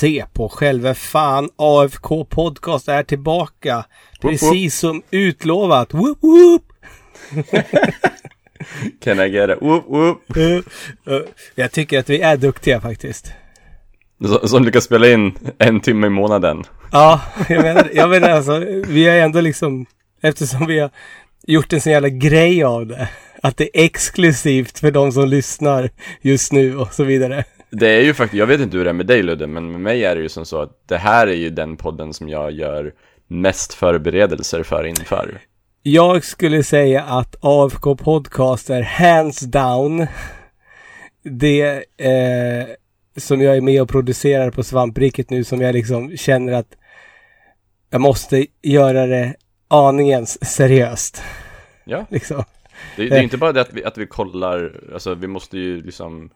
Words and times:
Se 0.00 0.24
på 0.32 0.48
själva 0.48 0.94
fan 0.94 1.50
AFK 1.56 2.24
Podcast 2.24 2.88
är 2.88 3.02
tillbaka. 3.02 3.84
Precis 4.20 4.78
som 4.78 5.02
utlovat. 5.10 5.94
Woop 5.94 6.18
woop! 6.22 6.62
Can 9.04 9.20
I 9.20 9.28
get 9.28 9.50
it? 9.50 9.56
Whoop, 9.62 9.84
whoop. 9.88 10.36
Uh, 10.36 10.42
uh, 11.14 11.22
jag 11.54 11.72
tycker 11.72 11.98
att 11.98 12.10
vi 12.10 12.20
är 12.20 12.36
duktiga 12.36 12.80
faktiskt. 12.80 13.32
Som- 14.24 14.48
Som 14.48 14.64
lyckas 14.64 14.84
spela 14.84 15.08
in 15.08 15.32
en 15.58 15.80
timme 15.80 16.06
i 16.06 16.10
månaden. 16.10 16.64
Ja, 16.92 17.20
jag 17.48 17.62
menar, 17.62 17.90
jag 17.94 18.10
menar 18.10 18.30
alltså, 18.30 18.58
vi 18.88 19.08
har 19.08 19.16
ändå 19.16 19.40
liksom, 19.40 19.86
eftersom 20.22 20.66
vi 20.66 20.78
har 20.78 20.90
gjort 21.46 21.72
en 21.72 21.80
sån 21.80 21.92
jävla 21.92 22.08
grej 22.08 22.64
av 22.64 22.86
det. 22.86 23.08
Att 23.42 23.56
det 23.56 23.64
är 23.80 23.84
exklusivt 23.84 24.78
för 24.78 24.90
de 24.90 25.12
som 25.12 25.28
lyssnar 25.28 25.90
just 26.20 26.52
nu 26.52 26.76
och 26.76 26.94
så 26.94 27.04
vidare. 27.04 27.44
Det 27.70 27.88
är 27.88 28.02
ju 28.02 28.14
faktiskt, 28.14 28.38
jag 28.38 28.46
vet 28.46 28.60
inte 28.60 28.76
hur 28.76 28.84
det 28.84 28.90
är 28.90 28.94
med 28.94 29.06
dig 29.06 29.22
Ludde, 29.22 29.46
men 29.46 29.72
med 29.72 29.80
mig 29.80 30.04
är 30.04 30.16
det 30.16 30.22
ju 30.22 30.28
som 30.28 30.46
så 30.46 30.62
att 30.62 30.88
det 30.88 30.96
här 30.96 31.26
är 31.26 31.34
ju 31.34 31.50
den 31.50 31.76
podden 31.76 32.14
som 32.14 32.28
jag 32.28 32.52
gör 32.52 32.94
mest 33.26 33.74
förberedelser 33.74 34.62
för 34.62 34.84
inför. 34.84 35.40
Jag 35.82 36.24
skulle 36.24 36.62
säga 36.62 37.02
att 37.02 37.36
AFK 37.40 37.96
Podcast 37.96 38.70
är 38.70 38.82
hands 38.82 39.40
down 39.40 40.06
det 41.22 41.84
eh, 41.96 42.66
som 43.16 43.42
jag 43.42 43.56
är 43.56 43.60
med 43.60 43.82
och 43.82 43.88
producerar 43.88 44.50
på 44.50 44.62
Svampriket 44.62 45.30
nu 45.30 45.44
som 45.44 45.60
jag 45.60 45.72
liksom 45.72 46.16
känner 46.16 46.52
att 46.52 46.76
jag 47.90 48.00
måste 48.00 48.46
göra 48.62 49.06
det 49.06 49.34
aningens 49.68 50.54
seriöst. 50.54 51.22
Ja, 51.84 52.06
Liksom. 52.08 52.44
det, 52.96 53.08
det 53.08 53.14
är 53.14 53.18
ju 53.18 53.24
inte 53.24 53.36
bara 53.36 53.52
det 53.52 53.60
att 53.60 53.72
vi, 53.72 53.84
att 53.84 53.98
vi 53.98 54.06
kollar, 54.06 54.80
alltså 54.92 55.14
vi 55.14 55.26
måste 55.26 55.58
ju 55.58 55.82
liksom 55.82 56.30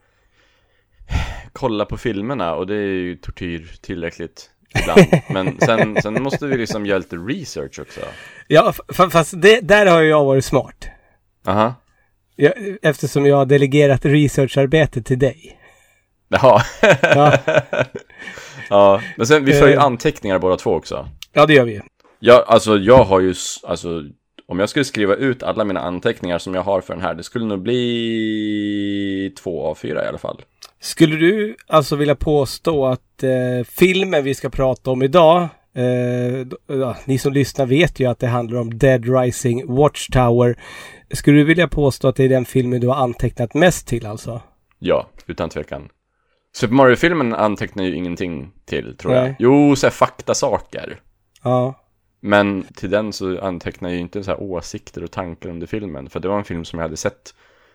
kolla 1.53 1.85
på 1.85 1.97
filmerna 1.97 2.55
och 2.55 2.67
det 2.67 2.75
är 2.75 2.79
ju 2.87 3.15
tortyr 3.15 3.71
tillräckligt 3.81 4.49
ibland. 4.81 5.21
Men 5.29 5.59
sen, 5.59 6.01
sen 6.01 6.23
måste 6.23 6.45
vi 6.47 6.57
liksom 6.57 6.85
göra 6.85 6.97
lite 6.97 7.15
research 7.15 7.79
också. 7.79 8.01
Ja, 8.47 8.73
fast 9.11 9.41
det, 9.41 9.59
där 9.61 9.85
har 9.85 10.01
jag 10.01 10.25
varit 10.25 10.45
smart. 10.45 10.87
Aha. 11.47 11.73
Jag, 12.35 12.53
eftersom 12.81 13.25
jag 13.25 13.35
har 13.35 13.45
delegerat 13.45 14.05
researcharbete 14.05 15.01
till 15.01 15.19
dig. 15.19 15.59
Jaha. 16.27 16.61
Ja. 17.01 17.37
ja, 18.69 19.01
men 19.17 19.27
sen 19.27 19.45
vi 19.45 19.53
för 19.53 19.67
ju 19.67 19.73
Eh. 19.73 19.83
anteckningar 19.83 20.39
båda 20.39 20.57
två 20.57 20.71
också. 20.73 21.09
Ja, 21.33 21.45
det 21.45 21.53
gör 21.53 21.65
vi. 21.65 21.81
Ja, 22.19 22.45
alltså 22.47 22.77
jag 22.77 23.03
har 23.03 23.19
ju, 23.19 23.33
alltså 23.63 24.03
om 24.47 24.59
jag 24.59 24.69
skulle 24.69 24.85
skriva 24.85 25.15
ut 25.15 25.43
alla 25.43 25.63
mina 25.63 25.79
anteckningar 25.79 26.37
som 26.37 26.55
jag 26.55 26.61
har 26.61 26.81
för 26.81 26.93
den 26.93 27.03
här, 27.03 27.13
det 27.13 27.23
skulle 27.23 27.45
nog 27.45 27.61
bli 27.61 29.33
två 29.43 29.65
av 29.67 29.75
fyra 29.75 30.05
i 30.05 30.07
alla 30.07 30.17
fall. 30.17 30.41
Skulle 30.85 31.15
du 31.15 31.55
alltså 31.67 31.95
vilja 31.95 32.15
påstå 32.15 32.85
att 32.85 33.23
eh, 33.23 33.65
filmen 33.67 34.23
vi 34.23 34.35
ska 34.35 34.49
prata 34.49 34.91
om 34.91 35.01
idag, 35.01 35.47
eh, 35.75 36.47
ja, 36.67 36.97
ni 37.05 37.17
som 37.17 37.33
lyssnar 37.33 37.65
vet 37.65 37.99
ju 37.99 38.05
att 38.05 38.19
det 38.19 38.27
handlar 38.27 38.59
om 38.59 38.77
Dead 38.77 39.19
Rising 39.19 39.75
Watchtower. 39.75 40.59
Skulle 41.11 41.37
du 41.37 41.43
vilja 41.43 41.67
påstå 41.67 42.07
att 42.07 42.15
det 42.15 42.23
är 42.23 42.29
den 42.29 42.45
filmen 42.45 42.81
du 42.81 42.87
har 42.87 42.95
antecknat 42.95 43.53
mest 43.53 43.87
till 43.87 44.05
alltså? 44.05 44.41
Ja, 44.79 45.07
utan 45.27 45.49
tvekan. 45.49 45.89
Super 46.55 46.73
Mario-filmen 46.73 47.33
antecknar 47.33 47.83
ju 47.83 47.95
ingenting 47.95 48.51
till, 48.65 48.97
tror 48.97 49.13
jag. 49.13 49.23
Nej. 49.23 49.35
Jo, 49.39 49.75
så 49.75 49.85
här 49.85 49.91
faktasaker. 49.91 50.99
Ja. 51.43 51.73
Men 52.21 52.63
till 52.75 52.89
den 52.89 53.13
så 53.13 53.41
antecknar 53.41 53.89
jag 53.89 53.95
ju 53.95 54.01
inte 54.01 54.23
så 54.23 54.31
här 54.31 54.41
åsikter 54.41 55.03
och 55.03 55.11
tankar 55.11 55.49
under 55.49 55.67
filmen. 55.67 56.09
För 56.09 56.19
det 56.19 56.27
var 56.27 56.37
en 56.37 56.43
film 56.43 56.65
som 56.65 56.79
jag 56.79 56.85
hade 56.85 56.97
sett 56.97 57.33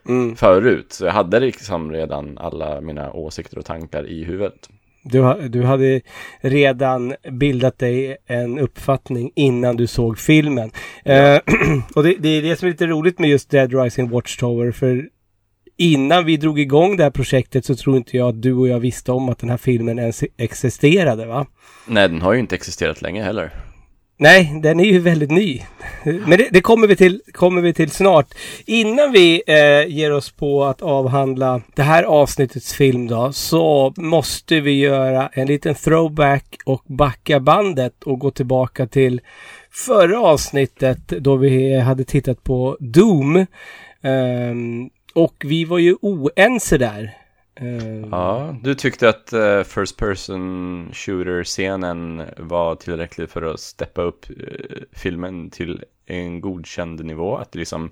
Mm. 0.09 0.37
förut. 0.37 0.93
Så 0.93 1.05
jag 1.05 1.13
hade 1.13 1.41
liksom 1.41 1.93
redan 1.93 2.39
alla 2.39 2.81
mina 2.81 3.13
åsikter 3.13 3.59
och 3.59 3.65
tankar 3.65 4.09
i 4.09 4.25
huvudet. 4.25 4.69
Du, 5.03 5.49
du 5.49 5.63
hade 5.63 6.01
redan 6.41 7.15
bildat 7.31 7.79
dig 7.79 8.17
en 8.27 8.59
uppfattning 8.59 9.33
innan 9.35 9.77
du 9.77 9.87
såg 9.87 10.19
filmen. 10.19 10.71
Eh, 11.05 11.39
och 11.95 12.03
det, 12.03 12.15
det 12.19 12.29
är 12.29 12.43
det 12.43 12.57
som 12.57 12.67
är 12.67 12.71
lite 12.73 12.87
roligt 12.87 13.19
med 13.19 13.31
just 13.31 13.51
Dead 13.51 13.75
Rising 13.83 14.11
Watchtower. 14.11 14.73
För 14.73 15.09
innan 15.77 16.25
vi 16.25 16.37
drog 16.37 16.61
igång 16.61 16.97
det 16.97 17.03
här 17.03 17.11
projektet 17.11 17.65
så 17.65 17.75
tror 17.75 17.97
inte 17.97 18.17
jag 18.17 18.29
att 18.29 18.43
du 18.43 18.55
och 18.55 18.69
jag 18.69 18.81
visste 18.81 19.13
om 19.13 19.29
att 19.29 19.39
den 19.39 19.51
här 19.51 19.57
filmen 19.57 19.99
ens 19.99 20.25
existerade 20.37 21.27
va? 21.27 21.47
Nej, 21.87 22.09
den 22.09 22.23
har 22.23 22.33
ju 22.33 22.41
inte 22.41 22.55
existerat 22.55 23.03
länge 23.03 23.23
heller. 23.23 23.51
Nej, 24.23 24.61
den 24.63 24.81
är 24.81 24.85
ju 24.85 24.99
väldigt 24.99 25.31
ny. 25.31 25.63
Men 26.05 26.39
det, 26.39 26.49
det 26.51 26.61
kommer, 26.61 26.87
vi 26.87 26.97
till, 26.97 27.23
kommer 27.33 27.61
vi 27.61 27.75
till 27.75 27.91
snart. 27.91 28.27
Innan 28.67 29.13
vi 29.13 29.43
eh, 29.47 29.97
ger 29.97 30.13
oss 30.13 30.33
på 30.33 30.65
att 30.65 30.83
avhandla 30.83 31.63
det 31.75 31.83
här 31.83 32.03
avsnittets 32.03 32.75
film 32.75 33.07
då, 33.07 33.33
så 33.33 33.95
måste 33.97 34.61
vi 34.61 34.81
göra 34.81 35.29
en 35.33 35.47
liten 35.47 35.75
throwback 35.75 36.57
och 36.65 36.83
backa 36.87 37.41
bandet 37.41 38.03
och 38.05 38.19
gå 38.19 38.31
tillbaka 38.31 38.87
till 38.87 39.21
förra 39.71 40.21
avsnittet 40.21 41.09
då 41.09 41.37
vi 41.37 41.81
hade 41.81 42.05
tittat 42.05 42.45
på 42.45 42.77
Doom. 42.81 43.47
Ehm, 44.03 44.91
och 45.15 45.35
vi 45.47 45.65
var 45.65 45.79
ju 45.79 45.97
oense 46.01 46.79
där. 46.79 47.20
Ehm, 47.61 48.09
Ja, 48.11 48.57
du 48.63 48.75
tyckte 48.75 49.09
att 49.09 49.33
eh, 49.33 49.63
First 49.63 49.97
Person 49.97 50.91
Shooter-scenen 50.93 52.23
var 52.37 52.75
tillräcklig 52.75 53.31
för 53.31 53.43
att 53.43 53.61
steppa 53.61 54.03
upp 54.03 54.27
eh, 54.31 54.77
filmen 54.93 55.51
till 55.51 55.85
en 56.07 56.41
godkänd 56.41 57.05
nivå. 57.05 57.37
Att 57.37 57.53
det 57.53 57.59
liksom 57.59 57.91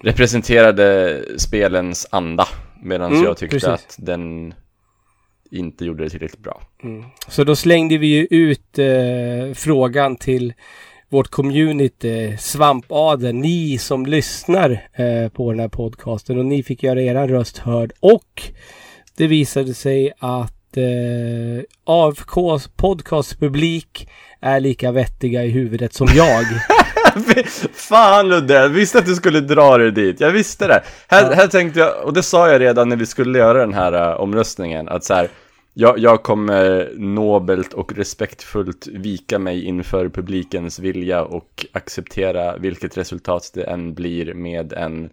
representerade 0.00 1.20
spelens 1.36 2.06
anda. 2.10 2.48
Medan 2.82 3.12
Mm, 3.12 3.24
jag 3.24 3.36
tyckte 3.36 3.56
precis. 3.56 3.68
att 3.68 3.96
den 3.98 4.54
inte 5.50 5.84
gjorde 5.84 6.04
det 6.04 6.10
tillräckligt 6.10 6.42
bra. 6.42 6.62
Så 7.28 7.44
då 7.44 7.56
slängde 7.56 7.98
vi 7.98 8.06
ju 8.06 8.26
ut 8.30 8.78
frågan 9.58 10.16
till 10.16 10.52
vårt 11.12 11.28
community, 11.28 12.36
Svampaden, 12.38 13.40
ni 13.40 13.78
som 13.78 14.06
lyssnar 14.06 14.70
eh, 14.70 15.28
på 15.28 15.50
den 15.50 15.60
här 15.60 15.68
podcasten 15.68 16.38
och 16.38 16.44
ni 16.44 16.62
fick 16.62 16.82
göra 16.82 17.02
er 17.02 17.28
röst 17.28 17.58
hörd 17.58 17.92
och 18.00 18.42
det 19.16 19.26
visade 19.26 19.74
sig 19.74 20.12
att 20.18 20.76
eh, 20.76 21.64
AFKs 21.84 22.68
podcastpublik 22.76 24.08
är 24.40 24.60
lika 24.60 24.92
vettiga 24.92 25.44
i 25.44 25.50
huvudet 25.50 25.94
som 25.94 26.08
jag. 26.14 26.44
Fan 27.74 28.28
Ludde, 28.28 28.54
jag 28.54 28.68
visste 28.68 28.98
att 28.98 29.06
du 29.06 29.14
skulle 29.14 29.40
dra 29.40 29.78
dig 29.78 29.92
dit. 29.92 30.20
Jag 30.20 30.30
visste 30.30 30.66
det. 30.66 30.82
Här, 31.08 31.34
här 31.34 31.46
tänkte 31.46 31.80
jag, 31.80 32.04
och 32.04 32.12
det 32.12 32.22
sa 32.22 32.50
jag 32.50 32.60
redan 32.60 32.88
när 32.88 32.96
vi 32.96 33.06
skulle 33.06 33.38
göra 33.38 33.58
den 33.58 33.74
här 33.74 34.10
uh, 34.10 34.20
omröstningen, 34.20 34.88
att 34.88 35.04
så 35.04 35.14
här, 35.14 35.28
jag, 35.74 35.98
jag 35.98 36.22
kommer 36.22 36.92
nobelt 36.96 37.72
och 37.72 37.92
respektfullt 37.92 38.86
vika 38.86 39.38
mig 39.38 39.64
inför 39.64 40.08
publikens 40.08 40.78
vilja 40.78 41.22
och 41.24 41.66
acceptera 41.72 42.56
vilket 42.56 42.96
resultat 42.96 43.50
det 43.54 43.62
än 43.64 43.94
blir 43.94 44.34
med 44.34 44.72
en, 44.72 45.10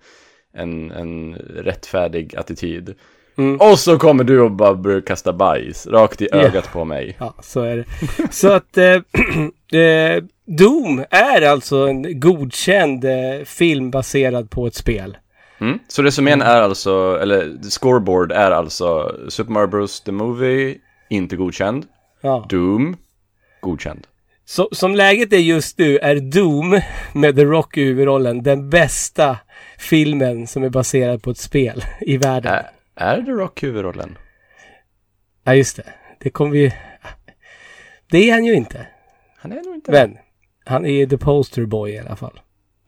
en, 0.53 0.91
en 0.91 1.35
rättfärdig 1.35 2.35
attityd. 2.35 2.95
Mm. 3.37 3.57
Och 3.59 3.79
så 3.79 3.97
kommer 3.97 4.23
du 4.23 4.41
och 4.41 4.51
bara 4.51 4.73
börjar 4.75 5.01
kasta 5.01 5.33
bajs 5.33 5.87
rakt 5.87 6.21
i 6.21 6.27
Ja. 6.31 6.37
ögat 6.37 6.71
på 6.73 6.85
mig. 6.85 7.15
Ja, 7.19 7.33
så 7.41 7.61
är 7.61 7.77
det. 7.77 7.85
Så 8.31 8.51
att 8.51 8.77
eh, 8.77 8.93
eh, 9.81 10.23
Doom 10.45 11.03
är 11.09 11.41
alltså 11.41 11.77
en 11.87 12.19
godkänd 12.19 13.05
eh, 13.05 13.43
film 13.45 13.91
baserad 13.91 14.49
på 14.49 14.67
ett 14.67 14.75
spel. 14.75 15.17
Mm. 15.59 15.79
Så 15.87 16.03
resumén 16.03 16.41
är 16.41 16.61
alltså, 16.61 17.19
eller 17.21 17.69
scoreboard 17.69 18.31
är 18.31 18.51
alltså 18.51 19.15
Super 19.29 19.51
Mario 19.51 19.67
Bros. 19.67 20.01
The 20.01 20.11
Movie, 20.11 20.77
inte 21.09 21.35
godkänd. 21.35 21.85
Ja. 22.21 22.45
Doom, 22.49 22.97
godkänd. 23.61 24.07
Så, 24.45 24.69
som 24.71 24.95
läget 24.95 25.33
är 25.33 25.37
just 25.37 25.77
nu 25.77 25.97
är 25.97 26.15
Doom 26.15 26.81
med 27.13 27.35
The 27.35 27.45
Rock 27.45 27.77
i 27.77 27.83
huvudrollen 27.83 28.43
den 28.43 28.69
bästa 28.69 29.37
filmen 29.77 30.47
som 30.47 30.63
är 30.63 30.69
baserad 30.69 31.23
på 31.23 31.31
ett 31.31 31.37
spel 31.37 31.83
i 32.01 32.17
världen. 32.17 32.53
Är, 32.53 32.69
är 32.95 33.21
The 33.21 33.31
Rock 33.31 33.63
huvudrollen? 33.63 34.17
Ja, 35.43 35.55
just 35.55 35.75
det. 35.75 35.83
Det 36.19 36.29
kommer 36.29 36.51
vi... 36.51 36.73
Det 38.11 38.29
är 38.29 38.33
han 38.33 38.45
ju 38.45 38.53
inte. 38.53 38.87
Han 39.37 39.51
är 39.51 39.63
nog 39.63 39.75
inte 39.75 39.91
Men 39.91 40.17
han 40.65 40.85
är 40.85 41.05
the 41.05 41.17
poster 41.17 41.65
boy 41.65 41.91
i 41.91 41.99
alla 41.99 42.15
fall. 42.15 42.39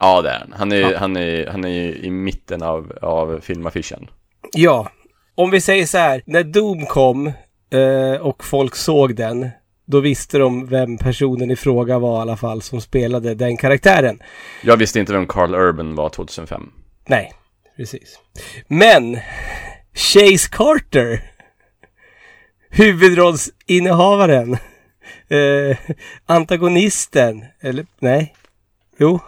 Ja, 0.02 0.22
det 0.22 0.30
är 0.30 0.40
han. 0.40 0.54
Han 0.58 0.72
är, 0.72 0.78
Ja. 0.92 0.98
han 1.00 1.16
är, 1.18 1.48
han 1.48 1.66
är 1.66 2.06
i 2.06 2.12
mitten 2.12 2.64
av, 2.64 2.98
av 3.02 3.40
filmaffischen. 3.42 4.08
Ja, 4.54 4.90
om 5.36 5.52
vi 5.52 5.62
säger 5.62 5.86
så 5.86 5.98
här. 5.98 6.22
När 6.26 6.44
Doom 6.44 6.86
kom 6.86 7.28
eh, 7.74 8.22
och 8.22 8.44
folk 8.44 8.76
såg 8.76 9.16
den, 9.16 9.50
då 9.86 10.00
visste 10.00 10.38
de 10.38 10.68
vem 10.68 10.98
personen 10.98 11.52
i 11.52 11.56
fråga 11.56 12.00
var 12.00 12.18
i 12.18 12.22
alla 12.22 12.38
fall 12.38 12.62
som 12.62 12.82
spelade 12.82 13.36
den 13.36 13.58
karaktären. 13.58 14.20
Jag 14.64 14.78
visste 14.78 15.00
inte 15.00 15.14
vem 15.14 15.28
Carl 15.28 15.56
Urban 15.56 15.96
var 15.96 16.10
2005. 16.10 16.72
Nej, 17.08 17.32
precis. 17.78 18.20
Men 18.68 19.18
Chase 19.94 20.50
Carter, 20.52 21.22
huvudrollsinnehavaren, 22.70 24.54
eh, 25.30 25.78
antagonisten, 26.26 27.46
eller 27.62 27.86
nej, 28.00 28.34
jo, 28.98 29.20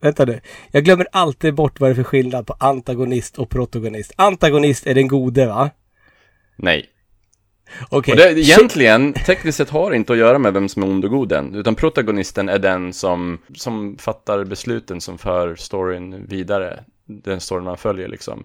vänta 0.00 0.24
nu. 0.24 0.40
Jag 0.70 0.84
glömmer 0.84 1.06
alltid 1.12 1.54
bort 1.54 1.80
vad 1.80 1.90
det 1.90 1.92
är 1.92 1.94
för 1.94 2.02
skillnad 2.02 2.46
på 2.46 2.54
antagonist 2.58 3.38
och 3.38 3.50
protagonist. 3.50 4.12
Antagonist 4.16 4.86
är 4.86 4.94
den 4.94 5.08
gode 5.08 5.46
va? 5.46 5.70
Nej. 6.56 6.86
Okej. 7.88 8.12
Och 8.12 8.18
det, 8.18 8.40
egentligen, 8.40 9.12
tekniskt 9.12 9.58
sett 9.58 9.70
har 9.70 9.90
det 9.90 9.96
inte 9.96 10.12
att 10.12 10.18
göra 10.18 10.38
med 10.38 10.52
vem 10.52 10.68
som 10.68 10.82
är 10.82 10.86
ond 10.86 11.04
och 11.04 11.10
god 11.10 11.32
än, 11.32 11.54
utan 11.54 11.74
protagonisten 11.74 12.48
är 12.48 12.58
den 12.58 12.92
som, 12.92 13.38
som 13.54 13.98
fattar 13.98 14.44
besluten 14.44 15.00
som 15.00 15.18
för 15.18 15.54
storyn 15.54 16.26
vidare. 16.26 16.84
Den 17.06 17.40
storyn 17.40 17.64
man 17.64 17.76
följer 17.76 18.08
liksom. 18.08 18.44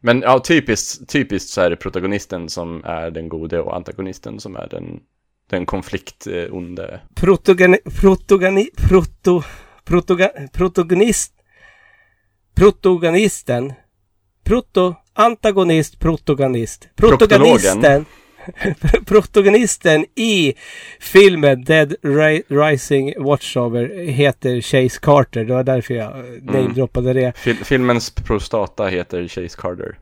Men 0.00 0.20
ja, 0.20 0.38
typiskt, 0.38 1.08
typiskt 1.08 1.50
så 1.50 1.60
är 1.60 1.70
det 1.70 1.76
protagonisten 1.76 2.48
som 2.48 2.84
är 2.84 3.10
den 3.10 3.28
gode 3.28 3.60
och 3.60 3.76
antagonisten 3.76 4.40
som 4.40 4.56
är 4.56 4.68
den, 4.70 5.00
den 5.50 5.66
konfliktonde. 5.66 7.00
Protogani, 7.14 7.78
protogani, 8.00 8.68
proto, 8.88 9.42
protagonist, 9.84 11.32
protagonisten, 12.54 13.72
proto, 14.44 14.94
antagonist, 15.12 15.98
protagonist, 15.98 16.88
protagonisten, 16.96 18.06
protagonisten 19.06 20.06
i 20.14 20.54
filmen 21.00 21.64
Dead 21.64 21.94
Ri- 22.02 22.42
Rising 22.48 23.14
Watchover 23.18 24.08
heter 24.08 24.60
Chase 24.60 25.00
Carter. 25.00 25.44
Det 25.44 25.54
var 25.54 25.64
därför 25.64 25.94
jag 25.94 26.18
mm. 26.18 26.44
namedroppade 26.44 27.12
det. 27.12 27.32
Fil 27.36 27.56
filmens 27.56 28.10
prostata 28.10 28.86
heter 28.86 29.28
Chase 29.28 29.56
Carter. 29.58 29.98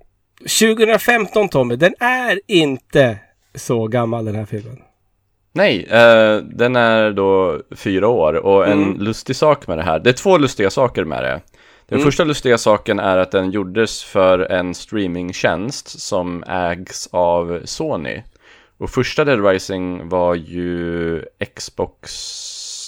2015 0.61 1.49
Tommy, 1.49 1.77
den 1.77 1.95
är 2.01 2.41
inte 2.47 3.19
så 3.55 3.87
gammal 3.87 4.25
den 4.25 4.35
här 4.35 4.47
filmen. 4.47 4.79
Nej, 5.53 5.87
eh, 5.91 6.37
den 6.37 6.77
är 6.77 7.13
då 7.13 7.61
fyra 7.71 8.09
år 8.09 8.35
och 8.35 8.67
en 8.67 8.83
mm. 8.83 9.01
lustig 9.01 9.37
sak 9.37 9.67
med 9.67 9.79
det 9.79 9.83
här, 9.83 9.99
det 9.99 10.11
är 10.11 10.15
två 10.15 10.39
lustiga 10.39 10.71
saker 10.71 11.05
med 11.05 11.25
det. 11.25 11.41
Den 11.87 11.99
mm. 11.99 12.05
första 12.05 12.25
lustiga 12.25 12.59
saken 12.59 12.99
är 12.99 13.19
att 13.19 13.31
den 13.31 13.51
gjordes 13.51 14.05
för 14.05 14.39
en 14.39 14.75
streamingtjänst 14.75 16.01
som 16.01 16.45
ägs 16.45 17.09
av 17.13 17.61
Sony. 17.65 18.23
Och 18.79 18.91
första 18.91 19.25
Dead 19.25 19.47
Rising 19.47 20.09
var 20.09 20.35
ju 20.35 21.25
Xbox 21.57 22.11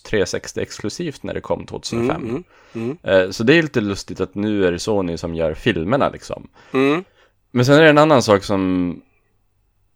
360 0.03 0.61
exklusivt 0.61 1.23
när 1.23 1.35
det 1.35 1.41
kom 1.41 1.67
2005. 1.67 2.11
Mm, 2.11 2.29
mm, 2.29 2.45
mm. 2.75 2.99
Eh, 3.03 3.31
så 3.31 3.45
det 3.45 3.59
är 3.59 3.63
lite 3.63 3.81
lustigt 3.81 4.21
att 4.21 4.35
nu 4.35 4.67
är 4.67 4.73
det 4.73 4.79
Sony 4.79 5.17
som 5.17 5.35
gör 5.35 5.55
filmerna 5.55 6.09
liksom. 6.09 6.49
Mm. 6.73 7.05
Men 7.51 7.65
sen 7.65 7.75
är 7.75 7.83
det 7.83 7.91
en 7.91 7.99
annan 7.99 8.23
sak 8.23 8.45
som 8.45 9.01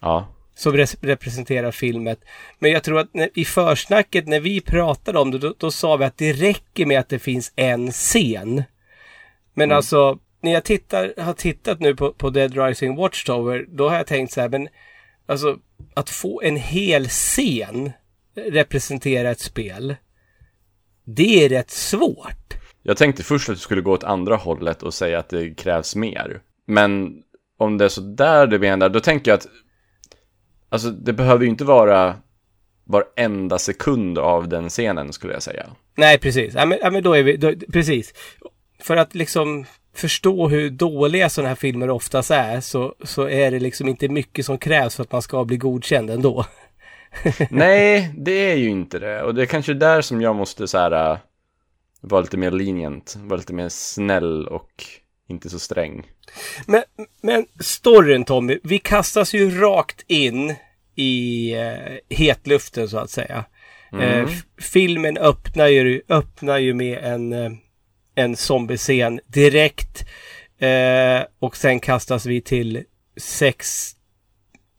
Ja. 0.00 0.28
Som 0.54 0.72
representerar 1.00 1.70
filmet. 1.70 2.20
Men 2.58 2.70
jag 2.70 2.82
tror 2.82 2.98
att 2.98 3.14
när, 3.14 3.30
i 3.34 3.44
försnacket 3.44 4.26
när 4.26 4.40
vi 4.40 4.60
pratade 4.60 5.18
om 5.18 5.30
det, 5.30 5.38
då, 5.38 5.54
då, 5.58 5.70
sa 5.70 5.96
vi 5.96 6.04
att 6.04 6.18
det 6.18 6.32
räcker 6.32 6.86
med 6.86 7.00
att 7.00 7.08
det 7.08 7.18
finns 7.18 7.52
en 7.56 7.92
scen. 7.92 8.62
Men 9.54 9.64
mm. 9.64 9.76
alltså, 9.76 10.18
när 10.46 10.52
jag 10.52 10.64
tittar, 10.64 11.14
har 11.18 11.32
tittat 11.32 11.80
nu 11.80 11.94
på, 11.94 12.12
på 12.12 12.30
Dead 12.30 12.56
Rising 12.56 12.96
Watchtower, 12.96 13.66
då 13.68 13.88
har 13.88 13.96
jag 13.96 14.06
tänkt 14.06 14.32
så 14.32 14.40
här, 14.40 14.48
men 14.48 14.68
alltså 15.26 15.58
att 15.94 16.10
få 16.10 16.42
en 16.42 16.56
hel 16.56 17.08
scen 17.08 17.92
representera 18.34 19.30
ett 19.30 19.40
spel, 19.40 19.96
det 21.04 21.44
är 21.44 21.48
rätt 21.48 21.70
svårt. 21.70 22.54
Jag 22.82 22.96
tänkte 22.96 23.22
först 23.22 23.48
att 23.48 23.54
du 23.56 23.60
skulle 23.60 23.80
gå 23.80 23.92
åt 23.92 24.04
andra 24.04 24.36
hållet 24.36 24.82
och 24.82 24.94
säga 24.94 25.18
att 25.18 25.28
det 25.28 25.54
krävs 25.54 25.96
mer. 25.96 26.40
Men 26.66 27.22
om 27.58 27.78
det 27.78 27.84
är 27.84 27.88
så 27.88 28.00
där 28.00 28.46
du 28.46 28.58
menar, 28.58 28.88
då 28.88 29.00
tänker 29.00 29.30
jag 29.30 29.38
att 29.38 29.46
Alltså 30.68 30.90
det 30.90 31.12
behöver 31.12 31.44
ju 31.44 31.50
inte 31.50 31.64
vara 31.64 32.16
varenda 32.84 33.58
sekund 33.58 34.18
av 34.18 34.48
den 34.48 34.68
scenen 34.68 35.12
skulle 35.12 35.32
jag 35.32 35.42
säga. 35.42 35.66
Nej, 35.96 36.18
precis. 36.18 36.54
Ja, 36.54 36.66
men, 36.66 36.78
ja, 36.82 36.90
men 36.90 37.02
då 37.02 37.14
är 37.14 37.22
vi, 37.22 37.36
då, 37.36 37.52
precis. 37.72 38.14
För 38.80 38.96
att 38.96 39.14
liksom 39.14 39.64
förstå 39.96 40.48
hur 40.48 40.70
dåliga 40.70 41.28
sådana 41.28 41.48
här 41.48 41.56
filmer 41.56 41.90
oftast 41.90 42.30
är 42.30 42.60
så, 42.60 42.94
så 43.02 43.28
är 43.28 43.50
det 43.50 43.58
liksom 43.58 43.88
inte 43.88 44.08
mycket 44.08 44.46
som 44.46 44.58
krävs 44.58 44.96
för 44.96 45.02
att 45.02 45.12
man 45.12 45.22
ska 45.22 45.44
bli 45.44 45.56
godkänd 45.56 46.10
ändå. 46.10 46.46
Nej, 47.50 48.12
det 48.16 48.50
är 48.50 48.56
ju 48.56 48.68
inte 48.68 48.98
det. 48.98 49.22
Och 49.22 49.34
det 49.34 49.42
är 49.42 49.46
kanske 49.46 49.74
där 49.74 50.00
som 50.00 50.20
jag 50.20 50.36
måste 50.36 50.68
så 50.68 50.78
här 50.78 51.12
uh, 51.12 51.18
vara 52.00 52.20
lite 52.20 52.36
mer 52.36 52.50
lenient, 52.50 53.16
vara 53.18 53.38
lite 53.38 53.52
mer 53.52 53.68
snäll 53.68 54.46
och 54.48 54.84
inte 55.28 55.50
så 55.50 55.58
sträng. 55.58 56.06
Men, 56.66 56.82
men 57.22 57.46
storyn 57.60 58.24
Tommy, 58.24 58.58
vi 58.62 58.78
kastas 58.78 59.34
ju 59.34 59.60
rakt 59.60 60.04
in 60.06 60.54
i 60.94 61.54
uh, 61.56 62.16
hetluften 62.16 62.88
så 62.88 62.98
att 62.98 63.10
säga. 63.10 63.44
Mm. 63.92 64.24
Uh, 64.24 64.30
filmen 64.60 65.16
öppnar 65.18 65.66
ju, 65.66 66.02
öppnar 66.08 66.58
ju 66.58 66.74
med 66.74 66.98
en 67.04 67.58
en 68.16 68.36
zombiescen 68.36 69.20
direkt. 69.26 70.04
Eh, 70.58 71.26
och 71.38 71.56
sen 71.56 71.80
kastas 71.80 72.26
vi 72.26 72.40
till 72.40 72.84
sex 73.16 73.90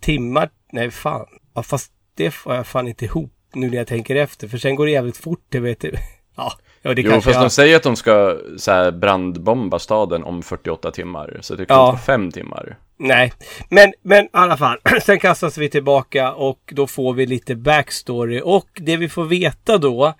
timmar. 0.01 0.49
Nej, 0.71 0.91
fan. 0.91 1.27
Ja, 1.55 1.63
fast 1.63 1.91
det 2.15 2.31
får 2.31 2.55
jag 2.55 2.67
fan 2.67 2.87
inte 2.87 3.05
ihop 3.05 3.33
nu 3.53 3.69
när 3.69 3.77
jag 3.77 3.87
tänker 3.87 4.15
efter. 4.15 4.47
För 4.47 4.57
sen 4.57 4.75
går 4.75 4.85
det 4.85 4.91
jävligt 4.91 5.17
fort, 5.17 5.45
det 5.49 5.59
vet 5.59 5.79
du. 5.79 5.93
Ja, 6.39 6.53
ja 6.81 6.93
det 6.93 7.01
jo, 7.01 7.11
fast 7.11 7.27
jag... 7.27 7.43
de 7.43 7.49
säger 7.49 7.75
att 7.75 7.83
de 7.83 7.95
ska 7.95 8.37
så 8.57 8.71
här, 8.71 8.91
brandbomba 8.91 9.79
staden 9.79 10.23
om 10.23 10.43
48 10.43 10.91
timmar. 10.91 11.37
Så 11.41 11.55
det 11.55 11.65
kan 11.65 11.77
ja. 11.77 11.91
ta 11.91 11.97
fem 11.97 12.31
timmar. 12.31 12.77
Nej, 12.97 13.33
men, 13.69 13.93
men 14.01 14.25
i 14.25 14.29
alla 14.31 14.57
fall. 14.57 14.77
Sen 15.01 15.19
kastas 15.19 15.57
vi 15.57 15.69
tillbaka 15.69 16.33
och 16.33 16.73
då 16.75 16.87
får 16.87 17.13
vi 17.13 17.25
lite 17.25 17.55
backstory. 17.55 18.41
Och 18.43 18.67
det 18.73 18.97
vi 18.97 19.09
får 19.09 19.25
veta 19.25 19.77
då 19.77 20.13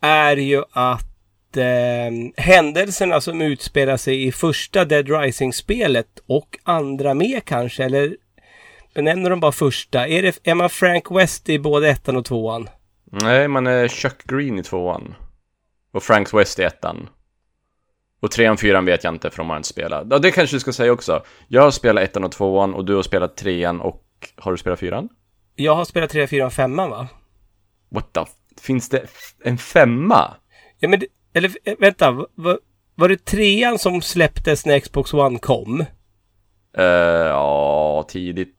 är 0.00 0.36
ju 0.36 0.62
att 0.72 1.07
eh, 1.56 2.10
händelserna 2.36 3.20
som 3.20 3.42
utspelar 3.42 3.96
sig 3.96 4.26
i 4.26 4.32
första 4.32 4.84
Dead 4.84 5.08
Rising-spelet 5.08 6.08
och 6.26 6.58
andra 6.62 7.14
med 7.14 7.44
kanske, 7.44 7.84
eller 7.84 8.16
benämner 8.94 9.30
de 9.30 9.40
bara 9.40 9.52
första? 9.52 10.08
Är, 10.08 10.22
det, 10.22 10.38
är 10.42 10.54
man 10.54 10.70
Frank 10.70 11.10
West 11.10 11.48
i 11.48 11.58
både 11.58 11.88
ettan 11.88 12.16
och 12.16 12.24
tvåan? 12.24 12.68
Nej, 13.04 13.48
man 13.48 13.66
är 13.66 13.88
Chuck 13.88 14.24
Green 14.24 14.58
i 14.58 14.62
tvåan. 14.62 15.14
Och 15.92 16.02
Frank 16.02 16.34
West 16.34 16.58
i 16.58 16.62
ettan. 16.62 17.08
Och 18.20 18.30
trean, 18.30 18.56
fyran 18.56 18.84
vet 18.84 19.04
jag 19.04 19.14
inte 19.14 19.30
för 19.30 19.36
de 19.36 19.50
har 19.50 19.56
inte 19.56 19.68
spelat. 19.68 20.06
Ja, 20.10 20.18
det 20.18 20.30
kanske 20.30 20.56
du 20.56 20.60
ska 20.60 20.72
säga 20.72 20.92
också. 20.92 21.22
Jag 21.48 21.62
har 21.62 21.70
spelat 21.70 22.04
ettan 22.04 22.24
och 22.24 22.32
tvåan 22.32 22.74
och 22.74 22.84
du 22.84 22.94
har 22.94 23.02
spelat 23.02 23.36
trean 23.36 23.80
och 23.80 24.04
har 24.36 24.52
du 24.52 24.58
spelat 24.58 24.78
fyran? 24.78 25.08
Jag 25.54 25.74
har 25.74 25.84
spelat 25.84 26.10
3, 26.10 26.26
4 26.26 26.46
och 26.46 26.52
5 26.52 26.76
va? 26.76 27.08
What 27.90 28.12
the... 28.12 28.20
Finns 28.60 28.88
det 28.88 29.06
en 29.44 29.58
femma? 29.58 30.34
Ja 30.78 30.88
men, 30.88 31.00
det- 31.00 31.06
eller 31.34 31.50
eh, 31.64 31.74
vänta, 31.78 32.10
var, 32.34 32.58
var 32.94 33.08
det 33.08 33.24
trean 33.24 33.78
som 33.78 34.02
släpptes 34.02 34.66
när 34.66 34.80
Xbox 34.80 35.14
One 35.14 35.38
kom? 35.38 35.80
Eh, 36.78 36.84
ja, 36.84 38.06
tidigt. 38.08 38.54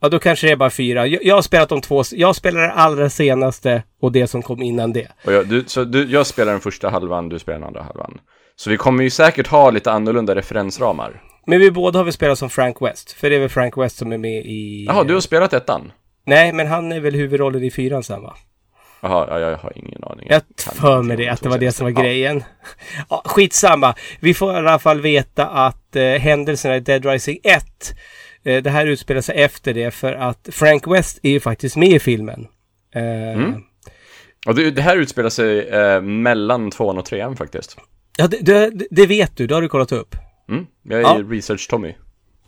Ja, 0.00 0.08
då 0.08 0.18
kanske 0.18 0.46
det 0.46 0.52
är 0.52 0.56
bara 0.56 0.70
fyra. 0.70 1.06
Jag, 1.06 1.24
jag 1.24 1.34
har 1.34 1.42
spelat 1.42 1.68
de 1.68 1.80
två, 1.80 2.02
jag 2.12 2.36
spelar 2.36 2.60
det 2.60 2.72
allra 2.72 3.10
senaste 3.10 3.82
och 4.00 4.12
det 4.12 4.26
som 4.26 4.42
kom 4.42 4.62
innan 4.62 4.92
det. 4.92 5.08
Och 5.26 5.32
jag, 5.32 5.48
du, 5.48 5.64
så 5.66 5.84
du, 5.84 6.10
jag 6.10 6.26
spelar 6.26 6.52
den 6.52 6.60
första 6.60 6.88
halvan, 6.88 7.28
du 7.28 7.38
spelar 7.38 7.58
den 7.58 7.66
andra 7.66 7.82
halvan. 7.82 8.18
Så 8.56 8.70
vi 8.70 8.76
kommer 8.76 9.02
ju 9.02 9.10
säkert 9.10 9.46
ha 9.46 9.70
lite 9.70 9.92
annorlunda 9.92 10.34
referensramar. 10.34 11.22
Men 11.46 11.58
vi 11.58 11.70
båda 11.70 11.98
har 11.98 12.04
väl 12.04 12.12
spelat 12.12 12.38
som 12.38 12.50
Frank 12.50 12.82
West, 12.82 13.12
för 13.12 13.30
det 13.30 13.36
är 13.36 13.40
väl 13.40 13.48
Frank 13.48 13.76
West 13.76 13.96
som 13.96 14.12
är 14.12 14.18
med 14.18 14.46
i... 14.46 14.84
Jaha, 14.88 15.04
du 15.04 15.14
har 15.14 15.20
spelat 15.20 15.52
ettan? 15.52 15.92
Nej, 16.26 16.52
men 16.52 16.66
han 16.66 16.92
är 16.92 17.00
väl 17.00 17.14
huvudrollen 17.14 17.64
i 17.64 17.70
fyran 17.70 18.02
sen 18.02 18.22
va? 18.22 18.36
Jaha, 19.02 19.26
ja, 19.30 19.38
jag 19.50 19.56
har 19.58 19.72
ingen 19.78 20.04
aning. 20.04 20.26
Jag 20.30 20.42
för 20.56 21.02
mig 21.02 21.16
det, 21.16 21.22
de 21.24 21.28
att 21.30 21.42
det 21.42 21.48
var 21.48 21.58
det 21.58 21.72
som 21.72 21.84
var 21.84 22.02
grejen. 22.02 22.44
Ja, 23.08 23.22
skitsamma. 23.24 23.94
Vi 24.20 24.34
får 24.34 24.52
i 24.52 24.56
alla 24.56 24.78
fall 24.78 25.00
veta 25.00 25.46
att 25.46 25.96
eh, 25.96 26.04
händelserna 26.04 26.76
i 26.76 26.80
Dead 26.80 27.04
Rising 27.06 27.38
1, 27.44 27.64
eh, 28.44 28.62
det 28.62 28.70
här 28.70 28.86
utspelar 28.86 29.20
sig 29.20 29.42
efter 29.42 29.74
det 29.74 29.90
för 29.90 30.12
att 30.12 30.48
Frank 30.52 30.86
West 30.86 31.18
är 31.22 31.30
ju 31.30 31.40
faktiskt 31.40 31.76
med 31.76 31.88
i 31.88 31.98
filmen. 31.98 32.46
Eh, 32.94 33.02
Mm. 33.40 33.54
Och 34.46 34.54
det, 34.54 34.70
det 34.70 34.82
här 34.82 34.96
utspelar 34.96 35.30
sig 35.30 35.68
eh, 35.68 36.00
mellan 36.02 36.70
tvåan 36.70 36.98
och 36.98 37.04
trean 37.04 37.36
faktiskt. 37.36 37.76
Ja, 38.18 38.26
det, 38.26 38.36
det, 38.40 38.86
det 38.90 39.06
vet 39.06 39.36
du, 39.36 39.46
det 39.46 39.54
har 39.54 39.62
du 39.62 39.68
kollat 39.68 39.92
upp. 39.92 40.16
Mm, 40.48 40.66
jag 40.82 40.98
är 40.98 41.02
Ja. 41.02 41.14
research-Tommy. 41.14 41.94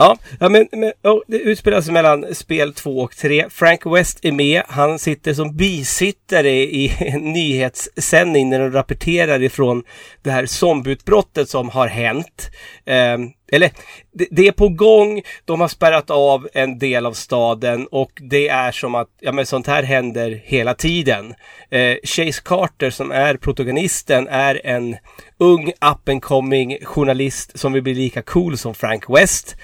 Ja, 0.03 0.17
ja 0.41 0.49
men, 0.49 0.69
men 0.73 0.93
oh, 1.03 1.21
det 1.27 1.37
utspelar 1.37 1.81
sig 1.81 1.93
mellan 1.93 2.35
spel 2.35 2.75
2 2.75 2.99
och 2.99 3.17
3. 3.17 3.47
Frank 3.51 3.87
West 3.87 4.19
är 4.23 4.33
med. 4.33 4.63
Han 4.69 4.99
sitter 4.99 5.35
som 5.35 5.57
bisittare 5.57 6.51
i 6.51 6.93
en 6.99 7.33
nyhetssändning 7.33 8.51
när 8.51 8.59
de 8.59 8.71
rapporterar 8.71 9.43
ifrån 9.43 9.83
det 10.23 10.31
här 10.31 10.47
zombieutbrottet 10.47 11.49
som 11.49 11.69
har 11.69 11.87
hänt. 11.87 12.51
Eh, 12.85 13.19
eller, 13.53 13.71
det, 14.13 14.27
det 14.31 14.49
är 14.49 14.53
på 14.53 14.69
gång. 14.69 15.23
De 15.45 15.61
har 15.61 15.69
spärrat 15.69 16.11
av 16.11 16.49
en 16.53 16.79
del 16.79 17.07
av 17.07 17.13
staden 17.13 17.87
och 17.87 18.11
det 18.15 18.49
är 18.49 18.73
som 18.73 18.95
att, 18.95 19.09
ja 19.21 19.33
men 19.33 19.47
sånt 19.47 19.67
här 19.67 19.83
händer 19.83 20.43
hela 20.45 20.75
tiden. 20.75 21.35
Eh, 21.71 21.97
Chase 22.05 22.43
Carter 22.45 22.91
som 22.91 23.11
är 23.11 23.37
protagonisten 23.37 24.29
är 24.29 24.61
en 24.67 24.97
ung 25.39 25.69
up 25.69 26.09
and 26.09 26.23
coming 26.23 26.79
journalist 26.85 27.59
som 27.59 27.73
vill 27.73 27.83
bli 27.83 27.95
lika 27.95 28.23
cool 28.23 28.59
som 28.59 28.75
Frank 28.75 29.11
West. 29.11 29.57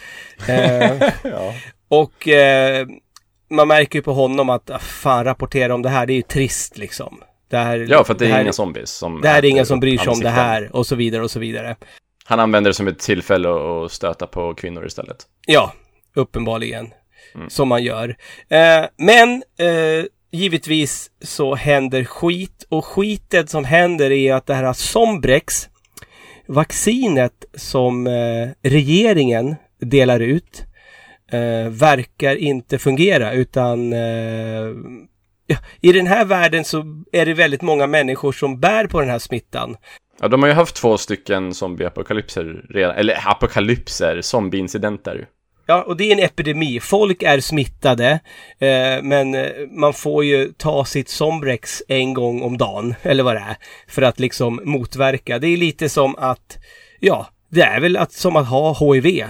Eh, 0.49 0.93
Ja. 1.23 1.55
och 1.89 2.29
eh, 2.29 2.87
man 3.51 3.69
märker 3.69 3.99
ju 3.99 4.03
på 4.03 4.13
honom 4.13 4.51
att 4.51 4.71
ah, 4.71 4.79
fan 4.79 5.25
rapportera 5.25 5.75
om 5.75 5.83
det 5.83 5.89
här, 5.89 6.07
det 6.07 6.13
är 6.13 6.17
ju 6.17 6.23
trist 6.23 6.79
liksom. 6.79 7.21
Det 7.51 7.57
här, 7.57 7.87
ja, 7.91 8.05
för 8.05 8.13
att 8.13 8.19
det 8.19 8.27
är 8.27 8.31
här, 8.31 8.43
inga 8.43 8.53
zombies 8.53 8.91
som 8.91 9.21
Det 9.21 9.29
här 9.29 9.39
är 9.39 9.49
ingen 9.49 9.67
som 9.67 9.81
bryr 9.81 9.99
sig 9.99 10.09
om 10.09 10.21
det 10.21 10.31
här 10.31 10.77
och 10.77 10.87
så 10.87 10.97
vidare 10.97 11.23
och 11.23 11.31
så 11.31 11.39
vidare. 11.39 11.77
Han 12.29 12.41
använder 12.41 12.71
det 12.71 12.75
som 12.75 12.89
ett 12.89 12.99
tillfälle 12.99 13.49
att 13.49 13.93
stöta 13.93 14.27
på 14.27 14.55
kvinnor 14.55 14.87
istället. 14.87 15.17
Ja, 15.47 15.73
uppenbarligen. 16.15 16.89
Mm. 17.35 17.51
Som 17.51 17.69
man 17.69 17.83
gör. 17.83 18.17
Eh, 18.49 18.85
men 18.97 19.43
eh, 19.59 20.05
givetvis 20.31 21.11
så 21.21 21.55
händer 21.55 22.05
skit 22.05 22.67
och 22.69 22.85
skitet 22.85 23.51
som 23.51 23.65
händer 23.65 24.11
är 24.11 24.35
att 24.35 24.47
det 24.47 24.55
här 24.55 24.73
Sombrex, 24.73 25.69
vaccinet 26.47 27.45
som 27.55 28.07
eh, 28.07 28.49
regeringen 28.63 29.57
delar 29.81 30.21
ut, 30.21 30.65
eh, 31.33 31.71
verkar 31.71 32.37
inte 32.37 32.79
fungera 32.79 33.33
utan 33.33 33.93
eh, 33.93 34.73
ja, 35.47 35.57
i 35.81 35.93
den 35.93 36.07
här 36.07 36.25
världen 36.25 36.65
så 36.65 37.05
är 37.13 37.27
det 37.27 37.35
väldigt 37.35 37.63
många 37.63 37.87
människor 37.87 38.33
som 38.33 38.61
bär 38.61 38.87
på 38.87 39.01
den 39.01 39.11
här 39.11 39.19
smittan. 39.19 39.77
Ja, 40.21 40.29
de 40.29 40.43
har 40.43 40.49
ju 40.49 40.55
haft 40.55 40.77
två 40.77 40.99
stycken 40.99 41.55
zombieapokalypser 41.55 42.65
redan, 42.71 42.97
eller 42.97 43.29
apokalypser, 43.29 44.21
zombieincidenter. 44.23 45.29
Ja, 45.67 45.83
och 45.83 45.97
det 45.97 46.05
är 46.05 46.13
en 46.13 46.25
epidemi. 46.25 46.81
Folk 46.81 47.23
är 47.23 47.41
smittade, 47.41 48.21
eh, 48.59 49.03
men 49.03 49.35
eh, 49.35 49.51
man 49.71 49.95
får 49.95 50.25
ju 50.25 50.53
ta 50.53 50.85
sitt 50.85 51.09
Sombrex 51.09 51.83
en 51.89 52.15
gång 52.15 52.43
om 52.43 52.59
dagen, 52.59 52.95
eller 53.03 53.23
vad 53.23 53.35
det 53.35 53.41
är, 53.41 53.57
för 53.89 54.03
att 54.03 54.21
liksom 54.21 54.61
motverka. 54.65 55.39
Det 55.39 55.49
är 55.49 55.57
lite 55.57 55.89
som 55.89 56.17
att, 56.17 56.59
ja, 57.01 57.27
det 57.49 57.63
är 57.63 57.81
väl 57.81 57.97
att, 57.97 58.13
som 58.13 58.37
att 58.37 58.49
ha 58.49 58.95
HIV 58.95 59.25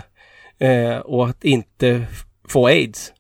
eh, 0.58 0.96
och 0.96 1.28
att 1.28 1.44
inte 1.44 2.06
få 2.48 2.66
AIDS. 2.66 3.12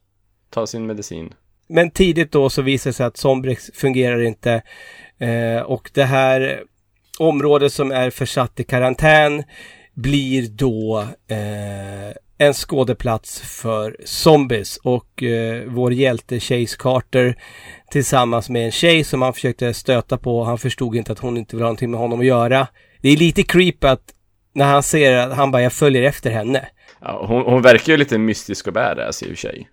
Ta 0.50 0.66
sin 0.66 0.86
medicin. 0.86 1.34
Men 1.68 1.90
tidigt 1.90 2.32
då 2.32 2.50
så 2.50 2.62
visar 2.62 2.90
det 2.90 2.94
sig 2.94 3.06
att 3.06 3.16
Sombrex 3.16 3.70
fungerar 3.74 4.22
inte 4.22 4.62
eh, 5.18 5.62
och 5.62 5.90
det 5.94 6.04
här 6.04 6.62
området 7.20 7.72
som 7.72 7.92
är 7.92 8.10
försatt 8.10 8.60
i 8.60 8.64
karantän 8.64 9.42
blir 9.94 10.48
då 10.48 11.06
eh, 11.28 12.12
en 12.38 12.54
skådeplats 12.54 13.40
för 13.40 13.96
zombies 14.04 14.76
och 14.76 15.22
eh, 15.22 15.62
vår 15.66 15.92
hjälte 15.92 16.40
Chase 16.40 16.76
Carter 16.78 17.36
tillsammans 17.90 18.48
med 18.48 18.64
en 18.64 18.70
tjej 18.70 19.04
som 19.04 19.22
han 19.22 19.32
försökte 19.32 19.74
stöta 19.74 20.18
på. 20.18 20.44
Han 20.44 20.58
förstod 20.58 20.96
inte 20.96 21.12
att 21.12 21.18
hon 21.18 21.36
inte 21.36 21.56
vill 21.56 21.62
ha 21.62 21.66
någonting 21.66 21.90
med 21.90 22.00
honom 22.00 22.20
att 22.20 22.26
göra. 22.26 22.66
Det 23.00 23.08
är 23.08 23.16
lite 23.16 23.42
creep 23.42 23.84
att 23.84 24.02
när 24.52 24.64
han 24.64 24.82
ser 24.82 25.16
att 25.16 25.36
han 25.36 25.50
bara 25.50 25.62
jag 25.62 25.72
följer 25.72 26.02
efter 26.02 26.30
henne. 26.30 26.68
Ja, 27.00 27.26
hon, 27.28 27.42
hon 27.42 27.62
verkar 27.62 27.92
ju 27.92 27.96
lite 27.96 28.18
mystisk 28.18 28.66
och 28.66 28.72
badass 28.72 29.22
i 29.22 29.24
och 29.24 29.28
för 29.28 29.36
sig. 29.36 29.68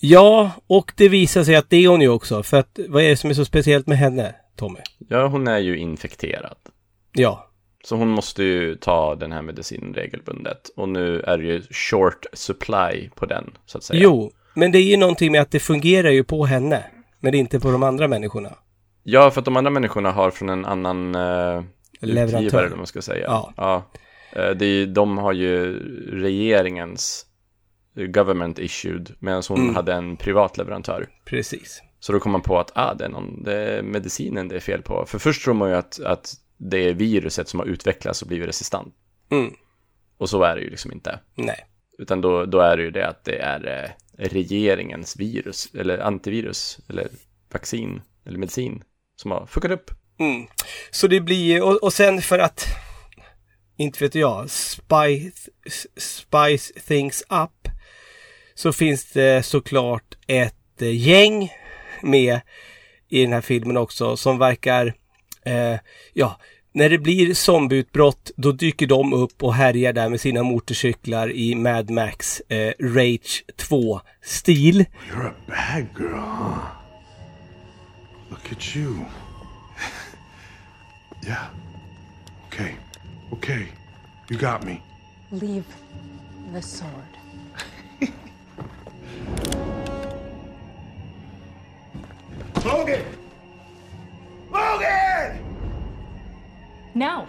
Ja, 0.00 0.50
och 0.66 0.92
det 0.96 1.08
visar 1.08 1.44
sig 1.44 1.56
att 1.56 1.70
det 1.70 1.76
är 1.76 1.88
hon 1.88 2.00
ju 2.00 2.08
också. 2.08 2.42
För 2.42 2.56
att 2.56 2.78
vad 2.88 3.02
är 3.02 3.08
det 3.08 3.16
som 3.16 3.30
är 3.30 3.34
så 3.34 3.44
speciellt 3.44 3.86
med 3.86 3.98
henne, 3.98 4.34
Tommy? 4.56 4.78
Ja, 5.08 5.26
hon 5.26 5.48
är 5.48 5.58
ju 5.58 5.78
infekterad. 5.78 6.56
Ja, 7.18 7.50
Så 7.84 7.96
hon 7.96 8.08
måste 8.08 8.44
ju 8.44 8.74
ta 8.74 9.14
den 9.14 9.32
här 9.32 9.42
medicinen 9.42 9.94
regelbundet. 9.94 10.68
Och 10.76 10.88
nu 10.88 11.20
är 11.20 11.38
det 11.38 11.44
ju 11.44 11.62
short 11.70 12.26
supply 12.32 13.10
på 13.14 13.26
den, 13.26 13.50
så 13.66 13.78
att 13.78 13.84
säga. 13.84 14.00
jo, 14.02 14.30
men 14.54 14.72
det 14.72 14.78
är 14.78 14.82
ju 14.90 14.96
någonting 14.96 15.32
med 15.32 15.40
att 15.40 15.50
det 15.50 15.60
fungerar 15.60 16.10
ju 16.10 16.24
på 16.24 16.44
henne. 16.46 16.84
Men 17.20 17.34
inte 17.34 17.60
på 17.60 17.70
de 17.70 17.82
andra 17.82 18.08
människorna. 18.08 18.50
Ja, 19.02 19.30
för 19.30 19.40
att 19.40 19.44
de 19.44 19.56
andra 19.56 19.70
människorna 19.70 20.10
har 20.12 20.30
från 20.30 20.48
en 20.48 20.64
annan 20.64 21.14
uh, 21.14 21.62
Leverantör. 22.00 22.38
utgivare, 22.38 22.66
eller 22.66 22.76
man 22.76 22.86
ska 22.86 23.02
säga. 23.02 23.24
Ja. 23.26 23.52
ja. 23.56 23.82
Eh, 24.32 24.50
det 24.50 24.64
är, 24.66 24.86
de 24.86 25.18
har 25.18 25.32
ju 25.32 25.78
regeringens 26.20 27.26
government 27.94 28.58
issued, 28.58 29.14
medan 29.18 29.42
hon 29.48 29.60
Mm. 29.60 29.74
hade 29.74 29.92
en 29.94 30.16
privat 30.16 30.58
leverantör. 30.58 31.08
Precis. 31.24 31.82
Så 32.00 32.12
då 32.12 32.20
kom 32.20 32.32
man 32.32 32.40
på 32.42 32.58
att 32.58 32.70
ah, 32.74 32.94
det, 32.94 33.04
är 33.04 33.08
någon, 33.08 33.42
det 33.42 33.54
är 33.54 33.82
medicinen 33.82 34.48
det 34.48 34.56
är 34.56 34.60
fel 34.60 34.82
på. 34.82 35.04
För 35.06 35.18
först 35.18 35.44
tror 35.44 35.54
man 35.54 35.68
ju 35.70 35.74
att, 35.76 36.00
att 36.00 36.34
det 36.58 36.78
är 36.78 36.94
viruset 36.94 37.48
som 37.48 37.60
har 37.60 37.66
utvecklats 37.66 38.22
och 38.22 38.28
blivit 38.28 38.48
resistant. 38.48 38.94
Mm. 39.30 39.54
Och 40.18 40.30
så 40.30 40.42
är 40.42 40.56
det 40.56 40.62
ju 40.62 40.70
liksom 40.70 40.92
inte. 40.92 41.20
Nej. 41.34 41.64
Utan 41.98 42.20
då, 42.20 42.44
då 42.44 42.60
är 42.60 42.76
det 42.76 42.82
ju 42.82 42.90
det 42.90 43.08
att 43.08 43.24
det 43.24 43.38
är 43.38 43.66
eh, 43.66 43.90
regeringens 44.28 45.16
virus, 45.16 45.74
eller 45.74 45.98
antivirus, 45.98 46.80
eller 46.88 47.08
vaccin, 47.52 48.02
eller 48.26 48.38
medicin 48.38 48.84
som 49.16 49.30
har 49.30 49.46
fuckat 49.46 49.70
upp. 49.70 49.90
Mm. 50.18 50.46
Så 50.90 51.06
det 51.06 51.20
blir 51.20 51.62
och, 51.62 51.82
och 51.82 51.92
sen 51.92 52.22
för 52.22 52.38
att 52.38 52.66
inte 53.76 54.04
vet 54.04 54.14
jag, 54.14 54.50
spice, 54.50 55.50
spice 55.96 56.80
things 56.80 57.22
up 57.22 57.68
så 58.54 58.72
finns 58.72 59.12
det 59.12 59.42
såklart 59.42 60.14
ett 60.26 60.82
eh, 60.82 61.08
gäng 61.08 61.52
med 62.02 62.40
i 63.08 63.22
den 63.22 63.32
här 63.32 63.40
filmen 63.40 63.76
också 63.76 64.16
som 64.16 64.38
verkar, 64.38 64.94
eh, 65.48 65.78
ja, 66.12 66.38
när 66.72 66.90
det 66.90 66.98
blir 66.98 67.34
zombieutbrott 67.34 68.30
då 68.36 68.52
dyker 68.52 68.86
de 68.86 69.12
upp 69.12 69.42
och 69.42 69.54
härjar 69.54 69.92
där 69.92 70.08
med 70.08 70.20
sina 70.20 70.42
motorcyklar 70.42 71.30
i 71.32 71.54
Mad 71.54 71.90
Max 71.90 72.40
eh, 72.40 72.72
Rage 72.80 73.44
2-stil. 73.56 74.84
You're 75.10 75.26
a 75.26 75.32
bad 75.46 75.86
girl, 75.96 76.14
huh? 76.14 76.58
Look 78.30 78.52
at 78.52 78.76
you. 78.76 78.94
yeah. 81.26 81.46
Okay. 82.46 82.74
Okay. 83.32 83.66
You 84.30 84.38
got 84.38 84.64
me. 84.64 84.80
Leave 85.30 85.64
the 86.52 86.62
sword. 86.62 87.18
Logan! 92.64 93.17
Logan! 94.50 95.36
Now! 96.92 97.26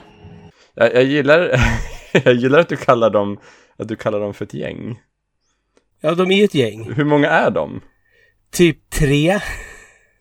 Jag, 0.74 0.94
jag 0.94 1.04
gillar, 1.04 1.60
jag 2.24 2.34
gillar 2.34 2.60
att 2.60 2.70
du 2.70 2.76
kallar 2.78 3.10
dem, 3.10 3.40
att 3.78 3.88
du 3.88 3.96
kallar 3.96 4.20
dem 4.20 4.34
för 4.34 4.46
ett 4.46 4.54
gäng. 4.54 5.00
Ja, 6.02 6.16
de 6.16 6.32
är 6.32 6.46
ett 6.46 6.54
gäng. 6.56 6.94
Hur 6.94 7.06
många 7.06 7.30
är 7.30 7.52
de? 7.52 7.82
Typ 8.52 8.90
tre. 8.90 9.40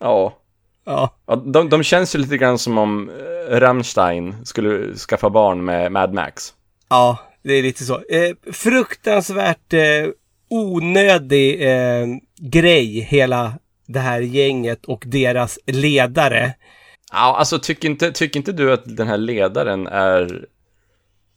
Ja, 0.01 0.39
Ja. 0.89 1.15
Ja, 1.27 1.37
de, 1.37 1.69
de 1.69 1.83
känns 1.83 2.15
ju 2.15 2.19
lite 2.19 2.37
grann 2.37 2.59
som 2.59 2.79
om 2.79 3.11
eh, 3.11 3.61
Rammstein 3.61 4.47
skulle 4.47 4.95
skaffa 4.95 5.31
barn 5.31 5.65
med 5.65 5.93
Mad 5.93 6.15
Max. 6.15 6.55
Ja, 6.89 7.19
det 7.43 7.53
är 7.53 7.63
lite 7.63 7.85
så. 7.85 7.95
Eh, 7.95 8.53
fruktansvärt 8.53 9.73
eh, 9.73 10.09
onödig 10.51 11.63
eh, 11.63 12.07
grej, 12.41 13.01
hela 13.01 13.53
det 13.87 14.01
här 14.01 14.21
gänget 14.21 14.85
och 14.85 15.05
deras 15.07 15.59
ledare. 15.67 16.55
Ja, 17.13 17.37
alltså 17.39 17.59
tycker 17.59 17.89
inte, 17.89 18.13
tycker 18.13 18.41
inte 18.41 18.53
du 18.53 18.73
att 18.73 18.97
den 18.97 19.07
här 19.07 19.19
ledaren 19.19 19.87
är... 19.87 20.47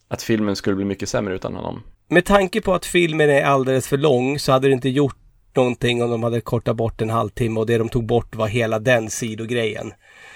Att 0.08 0.22
filmen 0.22 0.56
skulle 0.56 0.76
bli 0.76 0.84
mycket 0.84 1.08
sämre 1.08 1.34
utan 1.34 1.54
honom? 1.54 1.82
Med 2.08 2.24
tanke 2.24 2.60
på 2.60 2.74
att 2.74 2.86
filmen 2.86 3.30
är 3.30 3.42
alldeles 3.42 3.88
för 3.88 3.96
lång 3.96 4.38
så 4.38 4.52
hade 4.52 4.68
det 4.68 4.72
inte 4.72 4.88
gjort 4.88 5.16
någonting 5.54 6.02
om 6.02 6.10
de 6.10 6.22
hade 6.22 6.40
kortat 6.40 6.76
bort 6.76 7.00
en 7.00 7.10
halvtimme 7.10 7.60
och 7.60 7.66
det 7.66 7.78
de 7.78 7.88
tog 7.88 8.06
bort 8.06 8.34
var 8.34 8.48
hela 8.48 8.78
den 8.78 9.10
sidogrejen. 9.10 9.92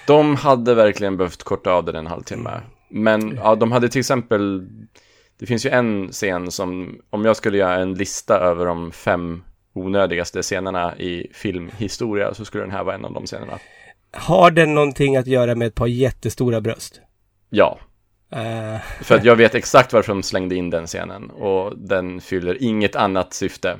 De 0.07 0.35
hade 0.35 0.73
verkligen 0.73 1.17
behövt 1.17 1.43
korta 1.43 1.71
av 1.71 1.85
den 1.85 1.95
en 1.95 2.07
halvtimme. 2.07 2.61
Men 2.89 3.39
ja, 3.43 3.55
de 3.55 3.71
hade 3.71 3.89
till 3.89 3.99
exempel... 3.99 4.67
Det 5.39 5.45
finns 5.45 5.65
ju 5.65 5.69
en 5.69 6.09
scen 6.11 6.51
som, 6.51 6.99
om 7.09 7.25
jag 7.25 7.35
skulle 7.35 7.57
göra 7.57 7.75
en 7.75 7.93
lista 7.93 8.39
över 8.39 8.65
de 8.65 8.91
fem 8.91 9.43
onödigaste 9.73 10.41
scenerna 10.41 10.97
i 10.97 11.27
filmhistoria 11.33 12.33
så 12.33 12.45
skulle 12.45 12.63
den 12.63 12.71
här 12.71 12.83
vara 12.83 12.95
en 12.95 13.05
av 13.05 13.13
de 13.13 13.25
scenerna. 13.25 13.59
Har 14.11 14.51
den 14.51 14.73
någonting 14.75 15.15
att 15.17 15.27
göra 15.27 15.55
med 15.55 15.67
ett 15.67 15.75
par 15.75 15.87
jättestora 15.87 16.61
bröst? 16.61 17.01
Ja, 17.49 17.79
Eh, 18.31 18.79
för 19.01 19.15
att 19.15 19.23
jag 19.25 19.35
vet 19.35 19.55
exakt 19.55 19.93
varför 19.93 20.13
de 20.13 20.23
slängde 20.23 20.55
in 20.55 20.69
den 20.69 20.85
scenen 20.87 21.29
och 21.29 21.77
den 21.77 22.21
fyller 22.21 22.63
inget 22.63 22.95
annat 22.95 23.33
syfte. 23.33 23.77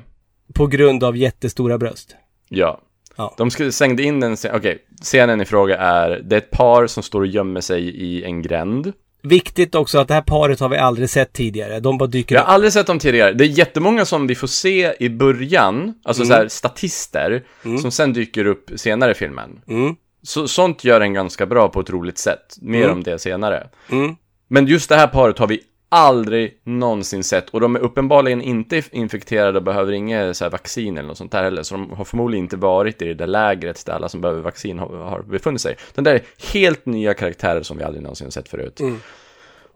på 0.54 0.66
grund 0.66 1.04
av 1.04 1.16
jättestora 1.16 1.78
bröst. 1.78 2.16
Ja. 2.48 2.80
Ja. 3.16 3.34
De 3.38 3.50
slängde 3.50 4.02
in 4.02 4.20
den, 4.20 4.34
scen- 4.36 4.56
okej, 4.56 4.78
scenen 5.02 5.40
i 5.40 5.44
fråga 5.44 5.78
är, 5.78 6.10
det 6.24 6.36
är 6.36 6.38
ett 6.38 6.50
par 6.50 6.86
som 6.86 7.02
står 7.02 7.20
och 7.20 7.26
gömmer 7.26 7.60
sig 7.60 7.82
i 7.88 8.24
en 8.24 8.42
gränd. 8.42 8.92
Viktigt 9.22 9.74
också 9.74 9.98
att 9.98 10.08
det 10.08 10.14
här 10.14 10.22
paret 10.22 10.60
har 10.60 10.68
vi 10.68 10.76
aldrig 10.76 11.10
sett 11.10 11.32
tidigare. 11.32 11.80
De 11.80 11.98
bara 11.98 12.06
dyker 12.08 12.34
Jag 12.34 12.42
upp. 12.42 12.46
har 12.46 12.54
aldrig 12.54 12.72
sett 12.72 12.86
dem 12.86 12.98
tidigare. 12.98 13.32
Det 13.32 13.44
är 13.44 13.48
jättemånga 13.48 14.04
som 14.04 14.26
vi 14.26 14.34
får 14.34 14.46
se 14.46 14.94
i 15.00 15.08
början, 15.10 15.94
alltså 16.04 16.24
så 16.24 16.32
här 16.32 16.48
statister, 16.48 17.42
som 17.82 17.90
sen 17.90 18.12
dyker 18.12 18.44
upp 18.46 18.70
senare 18.76 19.10
i 19.10 19.14
filmen. 19.14 19.60
Mm. 19.68 19.96
Så, 20.28 20.48
sånt 20.48 20.84
gör 20.84 21.00
en 21.00 21.14
ganska 21.14 21.46
bra 21.46 21.68
på 21.68 21.80
ett 21.80 21.90
roligt 21.90 22.18
sätt. 22.18 22.56
Mer 22.60 22.90
om 22.90 23.02
det 23.02 23.18
senare. 23.18 23.68
Mm. 23.90 24.16
Men 24.48 24.66
just 24.66 24.88
det 24.88 24.96
här 24.96 25.06
paret 25.06 25.38
har 25.38 25.46
vi 25.46 25.60
aldrig 25.88 26.60
någonsin 26.64 27.24
sett 27.24 27.48
och 27.48 27.60
de 27.60 27.76
är 27.76 27.80
uppenbarligen 27.80 28.42
inte 28.42 28.82
infekterade 28.90 29.58
och 29.58 29.64
behöver 29.64 29.92
inget 29.92 30.36
så 30.36 30.44
här 30.44 30.50
vaccin 30.50 30.98
eller 30.98 31.08
något 31.08 31.18
sånt 31.18 31.32
där 31.32 31.42
heller. 31.42 31.62
Så 31.62 31.74
de 31.74 31.90
har 31.90 32.04
förmodligen 32.04 32.44
inte 32.44 32.56
varit 32.56 33.02
i 33.02 33.04
det 33.04 33.14
där 33.14 33.26
lägret 33.26 33.86
där 33.86 33.92
alla 33.92 34.08
som 34.08 34.20
behöver 34.20 34.40
vaccin 34.40 34.78
har, 34.78 34.88
har 34.88 35.22
befunnit 35.22 35.60
sig. 35.60 35.76
Den 35.94 36.04
där 36.04 36.14
är 36.14 36.22
helt 36.52 36.86
nya 36.86 37.14
karaktärer 37.14 37.62
som 37.62 37.78
vi 37.78 37.84
aldrig 37.84 38.02
någonsin 38.02 38.30
sett 38.30 38.48
förut. 38.48 38.80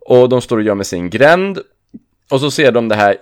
Och 0.00 0.28
de 0.28 0.40
står 0.40 0.56
och 0.56 0.62
gömmer 0.62 0.84
sig 0.84 0.98
i 0.98 1.02
en 1.02 1.10
gränd. 1.10 1.58
Och 2.30 2.40
så 2.40 2.50
ser 2.50 2.72
de 2.72 2.88
det 2.88 2.96
här 2.96 3.16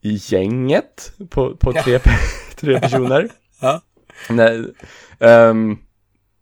gänget 0.00 1.12
på, 1.30 1.56
på 1.56 1.72
tre, 1.72 1.98
tre 2.56 2.80
personer. 2.80 3.28
Ja. 3.60 3.80
Nej, 4.28 4.64
um, 5.18 5.78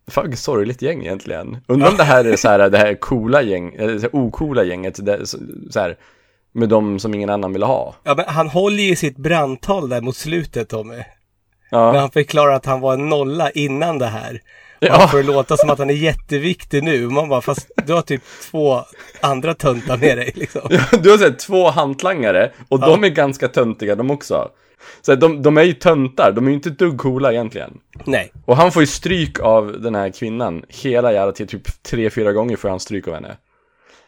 Fan, 0.07 0.37
sorgligt 0.37 0.81
gäng 0.81 1.01
egentligen. 1.01 1.57
Undrar 1.67 1.89
om 1.89 1.97
det 1.97 2.03
här 2.03 2.25
är 2.25 2.35
så 2.35 2.47
här, 2.49 2.69
det 2.69 2.77
här 2.77 2.95
coola 2.95 3.41
gäng, 3.41 3.71
så 3.77 3.85
här 3.85 4.15
ocoola 4.15 4.63
gänget, 4.63 5.05
det, 5.05 5.27
så, 5.27 5.37
så 5.69 5.79
här, 5.79 5.97
med 6.51 6.69
de 6.69 6.99
som 6.99 7.13
ingen 7.13 7.29
annan 7.29 7.53
vill 7.53 7.63
ha. 7.63 7.95
Ja, 8.03 8.15
men 8.15 8.25
han 8.27 8.49
håller 8.49 8.83
ju 8.83 8.95
sitt 8.95 9.17
brandtal 9.17 9.89
där 9.89 10.01
mot 10.01 10.15
slutet 10.15 10.69
Tommy. 10.69 10.95
När 10.95 11.05
Ja, 11.71 11.99
han 11.99 12.11
förklarar 12.11 12.53
att 12.53 12.65
han 12.65 12.81
var 12.81 12.93
en 12.93 13.09
nolla 13.09 13.51
innan 13.51 13.99
det 13.99 14.05
här. 14.05 14.41
Och 14.81 14.87
Ja. 14.87 14.95
han 14.97 15.09
får 15.09 15.17
det 15.17 15.23
låta 15.23 15.57
som 15.57 15.69
att 15.69 15.79
han 15.79 15.89
är 15.89 15.93
jätteviktig 15.93 16.83
nu. 16.83 17.07
Man 17.09 17.29
bara, 17.29 17.41
fast 17.41 17.71
du 17.85 17.93
har 17.93 18.01
typ 18.01 18.21
två 18.51 18.81
andra 19.21 19.53
töntar 19.53 19.97
med 19.97 20.17
dig 20.17 20.31
liksom. 20.35 20.61
du 21.03 21.11
har 21.11 21.17
sett 21.17 21.39
två 21.39 21.69
hantlangare 21.69 22.51
och 22.69 22.79
de 22.79 23.03
är 23.03 23.09
ganska 23.09 23.47
töntiga 23.47 23.95
de 23.95 24.11
också. 24.11 24.49
Så 25.01 25.15
de, 25.15 25.41
de 25.41 25.57
är 25.57 25.63
ju 25.63 25.73
töntar, 25.73 26.31
de 26.31 26.45
är 26.45 26.49
ju 26.49 26.55
inte 26.55 26.69
ett 26.69 26.79
dugg 26.79 26.97
coola 26.97 27.31
egentligen. 27.31 27.77
Nej. 28.03 28.31
Och 28.45 28.57
han 28.57 28.71
får 28.71 28.81
ju 28.81 28.87
stryk 28.87 29.39
av 29.39 29.81
den 29.81 29.95
här 29.95 30.09
kvinnan 30.09 30.63
hela 30.69 31.13
jävla 31.13 31.31
tiden, 31.31 31.47
typ 31.47 31.83
tre, 31.83 32.09
fyra 32.09 32.31
gånger 32.33 32.55
får 32.55 32.69
han 32.69 32.79
stryk 32.79 33.07
av 33.07 33.13
henne. 33.13 33.37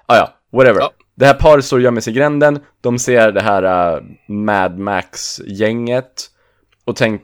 Ah, 0.06 0.16
ja, 0.16 0.34
whatever. 0.52 0.80
Ja. 0.80 0.92
Det 1.16 1.26
här 1.26 1.34
paret 1.34 1.66
står 1.66 1.78
och 1.78 1.84
gömmer 1.84 2.02
sig 2.02 2.14
i 2.14 2.16
gränden, 2.16 2.60
de 2.82 3.00
ser 3.00 3.32
det 3.32 3.42
här 3.42 3.94
uh, 3.96 4.04
Mad 4.28 4.78
Max-gänget 4.78 6.30
och 6.88 6.96
tänk, 6.96 7.22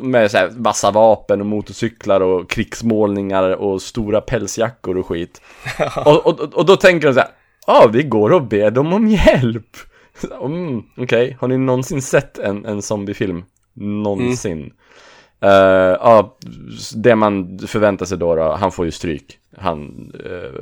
med 0.00 0.30
så 0.30 0.38
här 0.38 0.50
vassa 0.56 0.90
vapen 0.90 1.40
och 1.40 1.46
motorcyklar 1.46 2.20
och 2.20 2.50
krigsmålningar 2.50 3.50
och 3.50 3.82
stora 3.82 4.20
pälsjackor 4.20 4.96
och 4.98 5.06
skit. 5.06 5.40
och, 6.04 6.26
och, 6.26 6.40
och 6.40 6.66
då 6.66 6.76
tänker 6.76 7.08
de 7.08 7.14
så 7.14 7.20
här, 7.20 7.28
ja, 7.66 7.84
ah, 7.84 7.86
vi 7.86 8.02
går 8.02 8.32
och 8.32 8.42
ber 8.42 8.70
dem 8.70 8.92
om 8.92 9.08
hjälp. 9.08 9.76
Mm, 10.44 10.82
Okej, 10.96 11.36
har 11.40 11.48
ni 11.48 11.58
någonsin 11.58 12.02
sett 12.02 12.38
en, 12.38 12.64
en 12.64 12.82
zombiefilm? 12.82 13.44
Någonsin? 13.74 14.72
Eh, 15.40 15.50
Ja, 16.00 16.36
det 16.96 17.16
man 17.16 17.58
förväntar 17.58 18.06
sig 18.06 18.18
då, 18.18 18.34
då 18.34 18.42
han 18.52 18.72
får 18.72 18.84
ju 18.84 18.90
stryk, 18.90 19.38
han, 19.56 20.12
eh, 20.24 20.60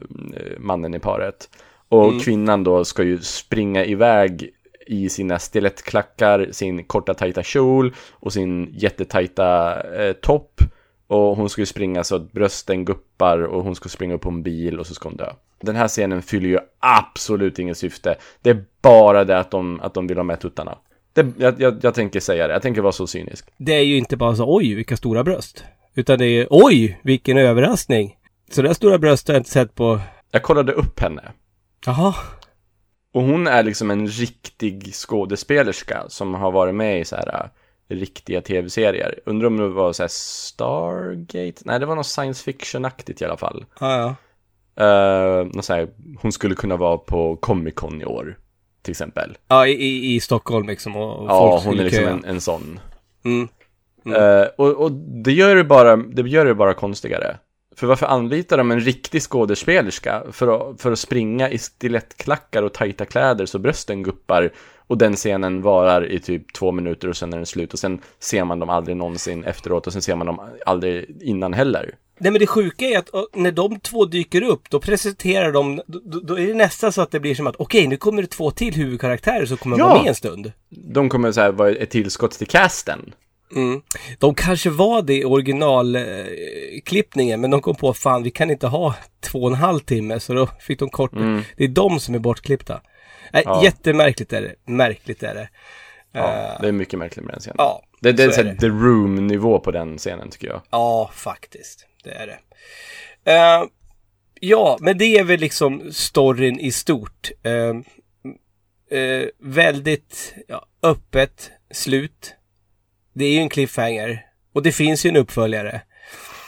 mannen 0.59 0.95
i 0.95 0.99
paret. 0.99 1.49
Och 1.89 2.13
kvinnan 2.23 2.65
då 2.65 2.85
ska 2.85 3.03
ju 3.03 3.19
springa 3.19 3.85
iväg 3.85 4.51
i 4.87 5.09
sina 5.09 5.39
stilettklackar, 5.39 6.49
sin 6.51 6.85
korta 6.85 7.15
tajta 7.15 7.43
kjol 7.43 7.95
och 8.11 8.33
sin 8.33 8.71
jättetajta 8.73 9.81
eh, 9.83 10.13
topp. 10.13 10.61
Och 11.07 11.37
hon 11.37 11.49
ska 11.49 11.63
ju 11.63 11.67
springa 11.67 12.05
så 12.05 12.17
att 12.17 12.33
brösten 12.33 12.85
guppar 12.85 13.39
och 13.43 13.65
hon 13.65 13.75
ska 13.75 13.89
springa 13.89 14.15
upp 14.15 14.21
på 14.21 14.29
en 14.29 14.43
bil 14.43 14.81
och 14.81 14.87
så 14.87 14.95
ska 14.95 15.09
hon 15.09 15.17
dö. 15.17 15.33
Den 15.63 15.77
här 15.77 15.89
scenen 15.89 16.23
fyller 16.23 16.49
ju 16.49 16.59
absolut 16.81 17.59
inget 17.59 17.79
syfte. 17.79 18.17
Det 18.43 18.51
är 18.51 18.65
bara 18.83 19.25
det 19.25 19.39
att 19.39 19.51
de, 19.51 19.81
att 19.81 19.95
de 19.95 20.07
vill 20.07 20.17
ha 20.17 20.25
med 20.25 20.41
tuttarna. 20.41 20.79
Det, 21.13 21.27
jag, 21.39 21.61
jag, 21.61 21.79
jag 21.83 21.95
tänker 21.95 22.21
säga 22.21 22.47
det, 22.47 22.53
jag 22.53 22.63
tänker 22.63 22.81
vara 22.81 22.93
så 22.93 23.07
cynisk. 23.07 23.49
Det 23.57 23.73
är 23.73 23.83
ju 23.85 23.97
inte 23.97 24.17
bara 24.17 24.37
så 24.37 24.57
oj 24.57 24.75
vilka 24.75 24.97
stora 24.97 25.25
bröst. 25.25 25.65
Utan 25.95 26.19
det 26.19 26.27
är 26.27 26.47
oj 26.51 27.01
vilken 27.03 27.39
överraskning. 27.39 28.17
Så 28.51 28.63
där 28.63 28.73
stora 28.73 28.99
bröst 28.99 29.29
har 29.29 29.35
jag 29.35 29.41
inte 29.41 29.51
sett 29.51 29.75
på... 29.75 30.01
Jag 30.31 30.43
kollade 30.43 30.73
upp 30.73 31.01
henne. 31.01 31.23
Jaha. 31.87 32.15
Och 33.15 33.23
hon 33.23 33.47
är 33.47 33.63
liksom 33.63 33.91
en 33.91 34.07
riktig 34.07 34.95
skådespelerska 34.95 36.05
som 36.09 36.35
har 36.35 36.53
varit 36.53 36.75
med 36.75 37.01
i 37.01 37.05
så 37.05 37.17
här 37.17 37.51
äh, 37.89 37.97
riktiga 37.97 38.41
tv-serier. 38.41 39.21
Undrar 39.27 39.47
om 39.47 39.57
det 39.57 39.69
var 39.69 39.93
så 39.93 40.03
här 40.03 40.09
Stargate? 40.09 41.63
Nej, 41.65 41.81
det 41.81 41.87
var 41.87 41.97
något 41.97 42.07
science 42.07 42.45
fiction-aktigt 42.45 43.23
i 43.23 43.25
alla 43.25 43.37
fall. 43.37 43.65
Ja, 43.81 43.99
ja. 43.99 44.15
Uh, 44.81 45.63
här, 45.69 45.89
hon 46.19 46.33
skulle 46.33 46.55
kunna 46.55 46.77
vara 46.77 46.99
på 46.99 47.37
Comic 47.37 47.75
Con 47.75 48.03
i 48.03 48.05
år, 48.05 48.39
till 48.83 48.91
exempel. 48.91 49.39
Ja, 49.49 49.67
i, 49.67 50.15
i, 50.15 50.21
Stockholm 50.21 50.67
liksom. 50.67 50.97
Och 50.97 51.19
och 51.19 51.27
Ja, 51.29 51.63
hon 51.65 51.79
är 51.79 51.85
liksom 51.85 52.07
en, 52.07 52.25
en 52.25 52.41
sån. 52.41 52.81
Mm. 53.25 53.49
Eh, 54.07 54.47
och, 54.57 54.69
och 54.69 54.93
det 54.93 55.33
gör 55.33 55.57
det 55.57 55.65
bara, 55.65 55.97
det 55.97 56.23
gör 56.23 56.45
det 56.45 56.55
bara 56.55 56.75
konstigare. 56.75 57.37
För 57.77 57.87
varför 57.87 58.07
anlitar 58.07 58.59
de 58.59 58.71
en 58.71 58.81
riktig 58.81 59.23
skådespelerska 59.23 60.23
för 60.33 60.71
att, 60.71 60.81
för 60.81 60.93
att 60.93 60.99
springa 60.99 61.51
i 61.51 61.59
stilettklackar 61.59 62.63
och 62.63 62.73
tajta 62.73 63.05
kläder 63.05 63.47
så 63.47 63.59
brösten 63.59 64.03
guppar 64.03 64.53
och 64.87 64.99
den 64.99 65.17
scenen 65.17 65.63
varar 65.63 66.11
i 66.11 66.21
typ 66.21 66.53
två 66.53 66.73
minuter 66.73 67.09
och 67.09 67.17
sen 67.17 67.33
är 67.33 67.37
den 67.37 67.47
slut 67.47 67.73
och 67.73 67.79
sen 67.79 68.01
ser 68.19 68.45
man 68.45 68.59
dem 68.59 68.71
aldrig 68.71 68.97
någonsin 68.97 69.45
efteråt 69.45 69.87
och 69.87 69.93
sen 69.93 70.03
ser 70.03 70.17
man 70.17 70.27
dem 70.27 70.41
aldrig 70.67 71.17
innan 71.21 71.53
heller. 71.53 71.95
Nej 72.19 72.33
men 72.33 72.39
det 72.41 72.47
sjuka 72.47 72.85
är 72.87 72.99
att 72.99 73.09
när 73.35 73.53
de 73.53 73.81
två 73.81 74.05
dyker 74.05 74.43
upp 74.43 74.71
då 74.71 74.81
presenterar 74.81 75.53
de, 75.53 75.83
då, 75.87 76.21
då 76.21 76.39
är 76.39 76.47
det 76.47 76.55
nästan 76.55 76.93
så 76.93 77.03
att 77.03 77.11
det 77.11 77.21
blir 77.21 77.35
som 77.35 77.47
att 77.47 77.57
okej 77.59 77.87
nu 77.87 77.97
kommer 77.97 78.23
det 78.23 78.29
två 78.29 78.51
till 78.51 78.75
huvudkaraktärer 78.75 79.47
som 79.47 79.57
kommer 79.57 79.79
Ja. 79.79 79.89
vara 79.89 79.99
med 80.03 80.09
en 80.09 80.15
stund. 80.15 80.53
De 80.69 81.09
kommer 81.09 81.33
så 81.33 81.41
här 81.41 81.53
vara 81.53 81.71
ett 81.71 81.91
tillskott 81.91 82.31
till 82.33 82.47
casten. 82.47 83.15
Mm. 83.57 83.83
De 84.19 84.35
kanske 84.35 84.71
var 84.71 85.03
det 85.03 85.15
i 85.15 85.25
originalklippningen 85.25 87.41
men 87.41 87.51
de 87.51 87.61
kom 87.61 87.75
på 87.75 87.95
fan 87.95 88.23
vi 88.23 88.31
kan 88.31 88.51
inte 88.51 88.67
ha 88.67 88.95
två 89.21 89.43
och 89.43 89.49
en 89.51 89.55
halv 89.55 89.81
timme 89.81 90.21
så 90.21 90.35
då 90.35 90.49
fick 90.61 90.79
de 90.79 90.91
kort 90.91 91.13
Det 91.57 91.65
är 91.65 91.69
de 91.69 92.01
som 92.01 92.15
är 92.15 92.19
bortklippta. 92.19 92.81
Nej, 93.33 93.43
Ja. 93.47 93.65
Jättemärkligt 93.65 94.33
är 94.33 94.43
det. 94.43 94.55
Märkligt 94.73 95.23
är 95.23 95.35
det. 95.35 95.49
Ja, 96.13 96.59
det 96.61 96.69
är 96.69 96.73
mycket 96.73 96.99
märkligt 96.99 97.25
med 97.25 97.35
den 97.35 97.41
scenen. 97.41 97.55
Ja, 97.59 97.83
det, 98.01 98.13
det 98.13 98.23
är 98.25 98.29
så 98.29 98.35
så 98.35 98.41
är 98.41 98.45
det. 98.45 98.57
The 98.57 98.67
Room-nivå 98.69 99.59
på 99.61 99.71
den 99.71 99.99
scenen 99.99 100.31
tycker 100.31 100.49
jag. 100.49 100.61
Ja, 100.71 101.11
faktiskt. 101.15 101.87
Det 102.03 102.11
är 102.11 102.27
det. 102.27 102.39
Eh, 103.33 103.65
ja, 104.41 104.79
men 104.81 104.99
det 104.99 105.19
är 105.19 105.25
väl 105.25 105.41
liksom 105.41 105.93
storyn 105.93 106.61
i 106.61 106.73
stort. 106.73 107.31
Eh, 107.43 108.99
eh, 108.99 109.29
väldigt 109.39 110.35
ja, 110.49 110.67
öppet 110.83 111.51
slut. 111.71 112.35
Det 113.13 113.25
är 113.25 113.33
ju 113.33 113.39
en 113.39 113.49
cliffhanger. 113.49 114.27
Och 114.53 114.63
det 114.63 114.73
finns 114.73 115.07
ju 115.07 115.11
en 115.11 115.17
uppföljare. 115.17 115.83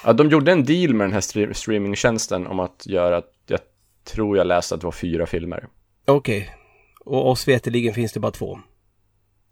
Ja, 0.05 0.12
de 0.12 0.29
gjorde 0.31 0.53
en 0.53 0.64
deal 0.64 0.95
med 0.95 1.05
den 1.07 1.12
här 1.12 1.21
stream- 1.21 1.53
streamingtjänsten 1.53 2.47
om 2.47 2.61
att 2.61 2.87
göra, 2.87 3.23
jag 3.47 3.61
tror 4.05 4.37
jag 4.37 4.47
läste 4.47 4.75
att 4.75 4.81
det 4.81 4.87
var 4.87 4.93
fyra 4.93 5.27
filmer. 5.27 5.67
Okej. 6.07 6.51
Och 7.01 7.31
oss 7.31 7.49
veterligen 7.49 7.95
finns 7.95 8.12
det 8.12 8.21
bara 8.21 8.33
två. 8.33 8.59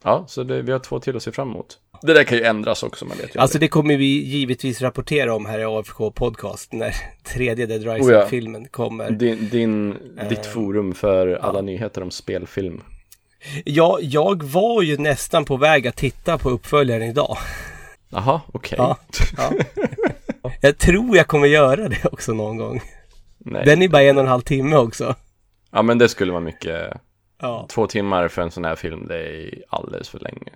Ja, 0.05 0.25
så 0.29 0.43
det, 0.43 0.63
vi 0.63 0.73
har 0.73 0.79
två 0.79 1.01
till 1.01 1.17
att 1.17 1.23
se 1.23 1.33
fram 1.33 1.51
emot. 1.51 1.79
Det 2.07 2.15
där 2.15 2.25
kan 2.25 2.39
ju 2.39 2.45
ändras 2.45 2.83
också, 2.83 3.05
man 3.05 3.17
vet 3.17 3.37
ju 3.37 3.41
Alltså 3.41 3.59
det 3.59 3.69
kommer 3.69 3.97
vi 3.97 4.23
givetvis 4.25 4.83
rapportera 4.83 5.35
om 5.35 5.47
här 5.47 5.59
i 5.59 5.65
AFK 5.65 6.11
Podcast 6.11 6.73
när 6.73 6.95
tredje 7.25 7.67
Dead 7.67 7.81
Oh 7.81 7.87
ja. 7.87 7.95
Rising-filmen 7.97 8.69
kommer. 8.69 9.11
Din, 9.11 9.49
din, 9.49 9.97
Eh, 10.19 10.29
ditt 10.29 10.47
forum 10.47 10.95
för 10.95 11.35
alla 11.35 11.61
nyheter 11.61 12.03
om 12.03 12.11
spelfilm. 12.11 12.83
Ja, 13.65 13.99
jag 14.01 14.43
var 14.43 14.83
ju 14.83 14.99
nästan 14.99 15.45
på 15.45 15.57
väg 15.57 15.87
att 15.87 15.97
titta 15.97 16.39
på 16.39 16.51
uppföljaren 16.51 17.03
idag. 17.03 17.37
Jaha, 18.09 18.41
okej. 18.53 18.77
Ja, 18.79 18.97
ja. 19.37 19.53
Jag 20.61 20.79
tror 20.79 21.17
jag 21.17 21.27
kommer 21.27 21.47
göra 21.47 21.89
det 21.89 22.05
också 22.05 22.33
någon 22.33 22.57
gång. 22.57 22.83
Nej. 23.39 23.65
Den 23.65 23.83
är 23.83 23.89
bara 23.89 24.03
en 24.03 24.17
och 24.17 24.23
en 24.23 24.29
halv 24.29 24.41
timme 24.43 24.77
också. 24.77 25.15
Ja, 25.71 25.83
men 25.83 25.99
det 25.99 26.09
skulle 26.09 26.33
vara 26.33 26.41
mycket. 26.43 26.93
Ja, 27.41 27.67
Två 27.71 27.87
timmar 27.87 28.29
för 28.29 28.43
en 28.43 28.51
sån 28.51 28.65
här 28.65 28.77
film, 28.77 29.07
det 29.07 29.19
är 29.19 29.65
alldeles 29.69 30.09
för 30.09 30.19
länge. 30.19 30.53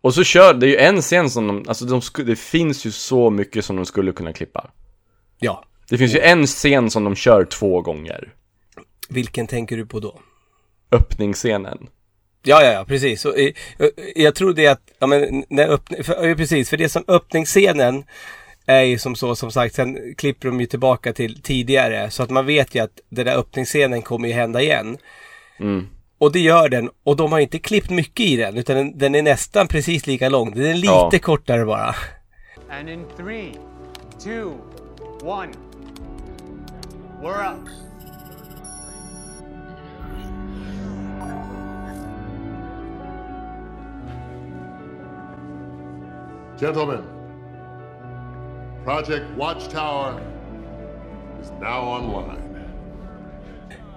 Och 0.00 0.14
så 0.14 0.24
kör, 0.24 0.54
det 0.54 0.66
är 0.66 0.68
ju 0.68 0.76
en 0.76 1.02
scen 1.02 1.30
som 1.30 1.46
de, 1.46 1.64
alltså 1.68 1.84
de 1.84 2.02
sku, 2.02 2.24
det 2.24 2.36
finns 2.36 2.84
ju 2.86 2.90
så 2.90 3.30
mycket 3.30 3.64
som 3.64 3.76
de 3.76 3.86
skulle 3.86 4.12
kunna 4.12 4.32
klippa. 4.32 4.70
ja. 5.38 5.64
Det 5.90 5.98
finns 5.98 6.14
ju 6.14 6.20
en 6.20 6.46
scen 6.46 6.90
som 6.90 7.04
de 7.04 7.14
kör 7.14 7.44
två 7.44 7.80
gånger. 7.80 8.34
Vilken 9.08 9.46
tänker 9.46 9.76
du 9.76 9.86
på 9.86 10.00
då? 10.00 10.20
Öppningsscenen. 10.92 11.88
Ja, 12.42 12.62
ja, 12.62 12.72
ja, 12.72 12.84
precis. 12.84 13.24
Och, 13.24 13.38
eh, 13.38 13.52
eh, 13.78 13.88
jag 14.16 14.34
tror 14.34 14.54
det 14.54 14.66
att, 14.66 14.80
ja 14.98 15.06
men, 15.06 15.44
när 15.48 15.68
öppning, 15.68 16.04
för, 16.04 16.34
precis, 16.34 16.70
för 16.70 16.76
det 16.76 16.88
som 16.88 17.04
öppningsscenen 17.08 18.04
är 18.66 18.82
ju 18.82 18.98
som 18.98 19.16
så, 19.16 19.36
som 19.36 19.50
sagt, 19.50 19.74
sen 19.74 20.14
klipper 20.14 20.48
de 20.48 20.60
ju 20.60 20.66
tillbaka 20.66 21.12
till 21.12 21.42
tidigare. 21.42 22.10
Så 22.10 22.22
att 22.22 22.30
man 22.30 22.46
vet 22.46 22.74
ju 22.74 22.80
att 22.80 23.00
den 23.08 23.26
där 23.26 23.36
öppningsscenen 23.36 24.02
kommer 24.02 24.28
ju 24.28 24.34
hända 24.34 24.62
igen. 24.62 24.98
Mm. 25.60 25.86
Och 26.18 26.32
det 26.32 26.40
gör 26.40 26.68
den. 26.68 26.90
Och 27.04 27.16
de 27.16 27.32
har 27.32 27.38
inte 27.38 27.58
klippt 27.58 27.90
mycket 27.90 28.26
i 28.26 28.36
den, 28.36 28.56
utan 28.56 28.76
den, 28.76 28.98
den 28.98 29.14
är 29.14 29.22
nästan 29.22 29.68
precis 29.68 30.06
lika 30.06 30.28
lång. 30.28 30.50
Den 30.54 30.64
är 30.66 30.74
lite 30.74 30.86
Ja. 30.86 31.10
kortare 31.22 31.64
bara. 31.64 31.94
And 32.70 32.88
in 32.88 33.04
three, 33.16 33.52
two, 34.24 34.52
one, 35.22 35.48
we're 37.22 37.52
up. 37.52 37.68
Gentlemen, 46.58 47.04
Project 48.84 49.24
Watchtower 49.36 50.20
is 51.40 51.50
now 51.60 51.82
online. 51.88 52.47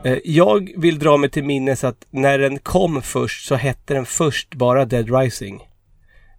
Eh, 0.03 0.17
Jag 0.23 0.71
vill 0.77 0.99
dra 0.99 1.17
mig 1.17 1.29
till 1.29 1.43
minnes 1.43 1.83
att 1.83 2.05
när 2.09 2.39
den 2.39 2.59
kom 2.59 3.01
först 3.01 3.47
så 3.47 3.55
hette 3.55 3.93
den 3.93 4.05
först 4.05 4.55
bara 4.55 4.85
Dead 4.85 5.15
Rising. 5.19 5.67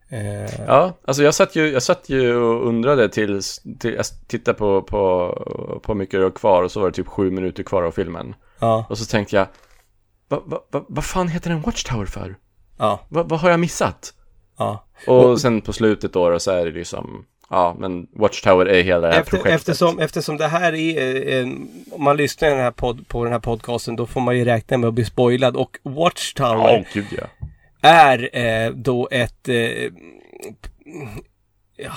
Eh, 0.09 0.61
Ja, 0.67 0.99
alltså 1.05 1.23
jag 1.23 1.35
satt 1.35 1.57
ju, 1.57 1.69
jag 1.73 1.83
satt 1.83 2.09
ju 2.09 2.37
och 2.37 2.67
undrade 2.69 3.09
tills, 3.09 3.63
till, 3.79 3.95
jag 3.95 4.05
tittade 4.27 4.59
på, 4.59 4.83
på, 4.83 5.81
på 5.83 5.93
hur 5.93 5.99
mycket 5.99 6.21
det 6.21 6.25
var 6.25 6.31
kvar 6.31 6.63
och 6.63 6.71
så 6.73 6.81
var 6.81 6.87
det 6.91 6.95
typ 6.97 7.09
sju 7.09 7.31
minuter 7.31 7.63
kvar 7.63 7.83
av 7.83 7.91
filmen. 7.93 8.35
ja, 8.61 8.87
Och 8.91 8.99
så 8.99 9.05
tänkte 9.05 9.37
jag, 9.37 9.47
vad 10.29 10.43
va, 10.47 10.61
va, 10.71 10.85
vad 10.89 11.05
fan 11.05 11.29
heter 11.29 11.51
den 11.51 11.61
Watchtower 11.61 12.07
för? 12.07 12.37
ja, 12.79 13.01
Vad 13.09 13.29
vad 13.29 13.41
har 13.41 13.51
jag 13.51 13.61
missat? 13.61 14.15
ja. 14.59 14.85
Och 15.07 15.41
sen 15.41 15.61
på 15.61 15.73
slutet 15.73 16.13
då, 16.13 16.31
då 16.31 16.39
så 16.39 16.51
är 16.51 16.65
det 16.65 16.71
liksom, 16.73 17.25
ja 17.53 17.77
men 17.79 18.07
Watchtower 18.13 18.67
är 18.67 18.83
hela 18.83 19.01
det 19.07 19.13
här 19.13 19.21
Efter, 19.21 19.31
projektet. 19.31 19.55
eftersom, 19.55 19.99
eftersom 19.99 20.37
det 20.37 20.47
här 20.47 20.73
är, 20.75 21.41
eh, 21.41 21.47
om 21.93 22.05
man 22.05 22.17
lyssnar 22.17 22.49
den 22.51 22.59
här 22.59 22.71
podd, 22.71 23.09
på 23.09 23.25
den 23.25 23.33
här 23.33 23.41
podcasten 23.41 23.97
då 23.97 24.07
får 24.07 24.21
man 24.21 24.39
ju 24.39 24.45
räkna 24.45 24.77
med 24.79 24.89
att 24.89 24.95
bli 24.95 25.05
spoilad 25.05 25.57
och 25.57 25.79
Watchtower 25.83 26.73
Ja, 26.79 26.85
gud 26.93 27.07
ja. 27.11 27.49
är 27.89 28.37
eh, 28.39 28.71
då 28.71 29.09
ett 29.11 29.49
eh, 29.49 29.57
ja, 31.77 31.93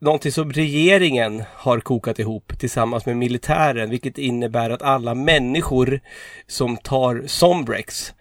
någonting 0.00 0.32
som 0.32 0.52
regeringen 0.52 1.42
har 1.54 1.80
kokat 1.80 2.18
ihop 2.18 2.52
tillsammans 2.58 3.06
med 3.06 3.16
militären 3.16 3.90
vilket 3.90 4.18
innebär 4.18 4.70
att 4.70 4.82
alla 4.82 5.14
människor 5.14 6.00
som 6.46 6.76
tar 6.76 7.22
Sombrex 7.26 8.12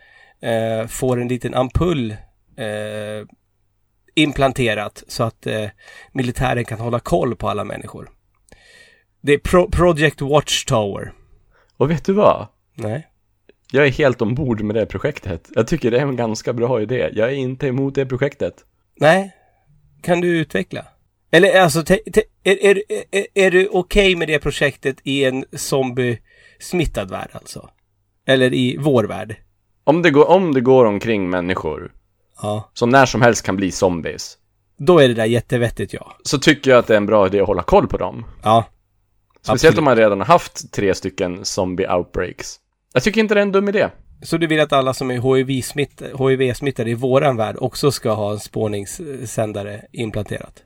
eh, 0.41 0.87
får 0.87 1.21
en 1.21 1.27
liten 1.27 1.53
ampull 1.53 2.11
eh, 2.57 3.27
implanterat 4.15 5.03
så 5.07 5.23
att 5.23 5.47
eh, 5.47 5.65
militären 6.11 6.65
kan 6.65 6.79
hålla 6.79 6.99
koll 6.99 7.35
på 7.35 7.49
alla 7.49 7.63
människor. 7.63 8.09
Det 9.21 9.33
är 9.33 9.37
Pro- 9.37 9.69
Project 9.71 10.21
Watchtower. 10.21 11.13
Och 11.77 11.91
vet 11.91 12.05
du 12.05 12.13
vad? 12.13 12.47
Nej. 12.75 13.07
Jag 13.71 13.87
är 13.87 13.91
helt 13.91 14.21
ombord 14.21 14.61
med 14.61 14.75
det 14.75 14.85
projektet. 14.85 15.49
Jag 15.55 15.67
tycker 15.67 15.91
det 15.91 15.97
är 15.97 16.01
en 16.01 16.15
ganska 16.15 16.53
bra 16.53 16.81
idé. 16.81 17.09
Jag 17.13 17.29
är 17.29 17.35
inte 17.35 17.67
emot 17.67 17.95
det 17.95 18.05
projektet. 18.05 18.53
Nej. 18.99 19.35
Kan 20.01 20.21
du 20.21 20.39
utveckla? 20.39 20.85
Eller 21.31 21.61
alltså, 21.61 21.79
är, 22.43 22.65
är, 22.65 22.83
är, 23.11 23.25
är 23.33 23.51
du 23.51 23.67
okej 23.67 24.15
med 24.15 24.27
det 24.27 24.39
projektet 24.39 24.97
i 25.03 25.23
en 25.25 25.45
zombie-smittad 25.51 27.09
värld 27.09 27.29
alltså? 27.33 27.69
Eller 28.27 28.53
i 28.53 28.77
vår 28.79 29.03
värld? 29.03 29.35
Om 29.83 30.01
det, 30.01 30.11
går, 30.11 30.29
om 30.29 30.53
det 30.53 30.61
går 30.61 30.85
omkring 30.85 31.29
människor 31.29 31.91
Ja. 32.41 32.71
som 32.73 32.89
när 32.89 33.05
som 33.05 33.21
helst 33.21 33.45
kan 33.45 33.55
bli 33.55 33.71
zombies, 33.71 34.37
Då 34.77 34.99
är 34.99 35.07
det 35.07 35.13
där 35.13 35.25
jättevettigt 35.25 35.93
ja. 35.93 36.17
så 36.23 36.37
tycker 36.37 36.71
jag 36.71 36.79
att 36.79 36.87
det 36.87 36.93
är 36.93 36.97
en 36.97 37.05
bra 37.05 37.27
idé 37.27 37.39
att 37.41 37.47
hålla 37.47 37.63
koll 37.63 37.87
på 37.87 37.97
dem. 37.97 38.25
Ja. 38.43 38.65
Speciellt 39.41 39.55
Absolut. 39.55 39.77
om 39.77 39.83
man 39.83 39.95
redan 39.95 40.19
har 40.19 40.25
haft 40.25 40.73
tre 40.73 40.95
stycken 40.95 41.45
zombie 41.45 41.87
outbreaks. 41.87 42.59
Jag 42.93 43.03
tycker 43.03 43.21
inte 43.21 43.33
det 43.33 43.39
är 43.39 43.41
en 43.41 43.51
dum 43.51 43.69
idé. 43.69 43.89
Så 44.23 44.37
du 44.37 44.47
vill 44.47 44.59
att 44.59 44.73
alla 44.73 44.93
som 44.93 45.11
är 45.11 45.15
HIV-smittade, 45.15 46.11
HIV-smittade 46.17 46.89
i 46.89 46.93
våran 46.93 47.37
värld 47.37 47.55
också 47.59 47.91
ska 47.91 48.11
ha 48.13 48.31
en 48.31 48.39
spårningssändare 48.39 49.81
implanterat? 49.91 50.63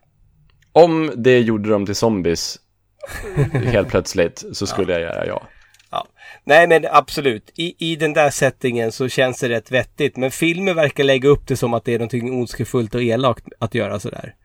Om 0.71 1.11
det 1.15 1.39
gjorde 1.39 1.69
dem 1.69 1.85
till 1.85 1.95
zombies 1.95 2.59
helt 3.51 3.87
plötsligt 3.87 4.45
så 4.53 4.67
skulle 4.67 4.93
jag 4.93 5.01
göra 5.01 5.27
ja. 5.27 5.41
Nej 6.43 6.67
men 6.67 6.85
absolut. 6.91 7.51
I, 7.55 7.91
I 7.91 7.95
den 7.95 8.13
där 8.13 8.29
settingen 8.29 8.91
så 8.91 9.09
känns 9.09 9.39
det 9.39 9.49
rätt 9.49 9.71
vettigt. 9.71 10.17
Men 10.17 10.31
filmen 10.31 10.75
verkar 10.75 11.03
lägga 11.03 11.29
upp 11.29 11.47
det 11.47 11.57
som 11.57 11.73
att 11.73 11.85
det 11.85 11.93
är 11.93 11.99
någonting 11.99 12.39
ondskefullt 12.39 12.95
och 12.95 13.03
elakt 13.03 13.45
att 13.59 13.75
göra 13.75 13.99
sådär. 13.99 14.35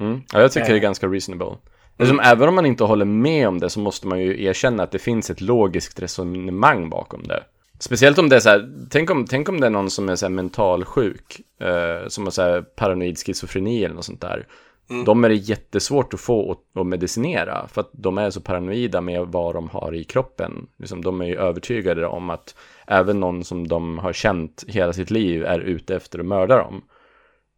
Mm. 0.00 0.22
Ja, 0.32 0.40
jag 0.40 0.52
tycker 0.52 0.68
det 0.68 0.74
är 0.74 0.78
ganska 0.78 1.06
reasonable. 1.06 1.56
Liksom, 1.98 2.20
även 2.20 2.48
om 2.48 2.54
man 2.54 2.66
inte 2.66 2.84
håller 2.84 3.04
med 3.04 3.48
om 3.48 3.60
det 3.60 3.70
så 3.70 3.80
måste 3.80 4.06
man 4.06 4.20
ju 4.20 4.44
erkänna 4.44 4.82
att 4.82 4.92
det 4.92 4.98
finns 4.98 5.30
ett 5.30 5.40
logiskt 5.40 6.02
resonemang 6.02 6.90
bakom 6.90 7.22
det. 7.22 7.42
Speciellt 7.78 8.18
om 8.18 8.28
det 8.28 8.36
är 8.36 8.40
så 8.40 8.48
här, 8.48 8.68
tänk 8.90 9.10
om, 9.10 9.26
tänk 9.26 9.48
om 9.48 9.60
det 9.60 9.66
är 9.66 9.70
någon 9.70 9.90
som 9.90 10.08
är 10.08 10.16
så 10.16 10.26
här 10.26 10.30
mentalsjuk, 10.30 11.40
eh, 11.60 12.08
som 12.08 12.24
har 12.24 12.30
så 12.30 12.42
här 12.42 12.62
paranoid 12.62 13.18
schizofreni 13.18 13.84
eller 13.84 13.94
något 13.94 14.04
sånt 14.04 14.20
där. 14.20 14.46
De 14.88 15.24
är 15.24 15.28
det 15.28 15.34
jättesvårt 15.34 16.14
att 16.14 16.20
få 16.20 16.52
att, 16.52 16.80
att 16.80 16.86
medicinera 16.86 17.68
för 17.68 17.80
att 17.80 17.90
de 17.92 18.18
är 18.18 18.30
så 18.30 18.40
paranoida 18.40 19.00
med 19.00 19.26
vad 19.26 19.54
de 19.54 19.68
har 19.68 19.94
i 19.94 20.04
kroppen. 20.04 20.68
Liksom, 20.78 21.02
de 21.02 21.20
är 21.20 21.26
ju 21.26 21.36
övertygade 21.36 22.06
om 22.06 22.30
att 22.30 22.54
även 22.86 23.20
någon 23.20 23.44
som 23.44 23.68
de 23.68 23.98
har 23.98 24.12
känt 24.12 24.64
hela 24.68 24.92
sitt 24.92 25.10
liv 25.10 25.44
är 25.44 25.60
ute 25.60 25.96
efter 25.96 26.18
att 26.18 26.26
mörda 26.26 26.56
dem. 26.56 26.84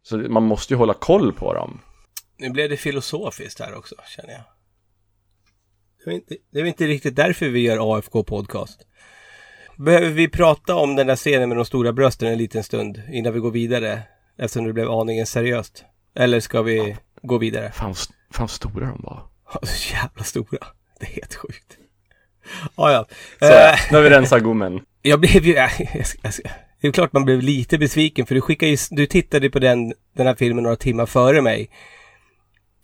Så 0.03 0.17
man 0.17 0.43
måste 0.43 0.73
ju 0.73 0.77
hålla 0.77 0.93
koll 0.93 1.33
på 1.33 1.53
dem. 1.53 1.79
Nu 2.37 2.49
blev 2.49 2.69
det 2.69 2.77
filosofiskt 2.77 3.59
här 3.59 3.75
också, 3.75 3.95
känner 4.15 4.33
jag. 4.33 4.43
Det 6.05 6.11
är 6.11 6.15
inte, 6.15 6.35
det 6.51 6.59
är 6.59 6.65
inte 6.65 6.87
riktigt 6.87 7.15
därför 7.15 7.49
vi 7.49 7.59
gör 7.59 7.97
AFK 7.97 8.23
Podcast. 8.23 8.87
Behöver 9.77 10.09
vi 10.09 10.27
prata 10.29 10.75
om 10.75 10.95
den 10.95 11.07
där 11.07 11.15
scenen 11.15 11.49
med 11.49 11.57
de 11.57 11.65
stora 11.65 11.93
brösten 11.93 12.27
en 12.27 12.37
liten 12.37 12.63
stund 12.63 13.01
innan 13.11 13.33
vi 13.33 13.39
går 13.39 13.51
vidare? 13.51 14.01
Eftersom 14.37 14.65
det 14.65 14.73
blev 14.73 14.91
aningen 14.91 15.25
seriöst. 15.25 15.85
Eller 16.15 16.39
ska 16.39 16.61
vi 16.61 16.97
gå 17.23 17.37
vidare? 17.37 17.71
Fan, 17.71 17.95
fan 18.33 18.47
stora 18.47 18.85
de 18.85 19.01
var. 19.03 19.23
Så 19.63 19.93
jävla 19.93 20.23
stora. 20.23 20.67
Det 20.99 21.05
är 21.05 21.11
helt 21.11 21.35
sjukt. 21.35 21.77
Ja, 22.77 22.91
ja. 22.91 23.05
Så, 23.39 23.53
Eh, 23.53 23.79
nu 23.91 23.97
har 23.97 24.03
vi 24.03 24.09
rensat 24.09 24.43
gommen. 24.43 24.79
Jag 25.01 25.19
blev 25.19 25.45
ju... 25.45 25.53
Ska, 26.03 26.29
det 26.81 26.87
är 26.87 26.91
klart 26.91 27.13
man 27.13 27.25
blev 27.25 27.41
lite 27.41 27.77
besviken 27.77 28.25
för 28.25 28.35
du 28.35 28.41
skickade 28.41 28.71
ju, 28.71 28.77
Du 28.89 29.05
tittade 29.05 29.49
på 29.49 29.59
den, 29.59 29.93
den 30.15 30.27
här 30.27 30.35
filmen 30.35 30.63
några 30.63 30.75
timmar 30.75 31.05
före 31.05 31.41
mig. 31.41 31.69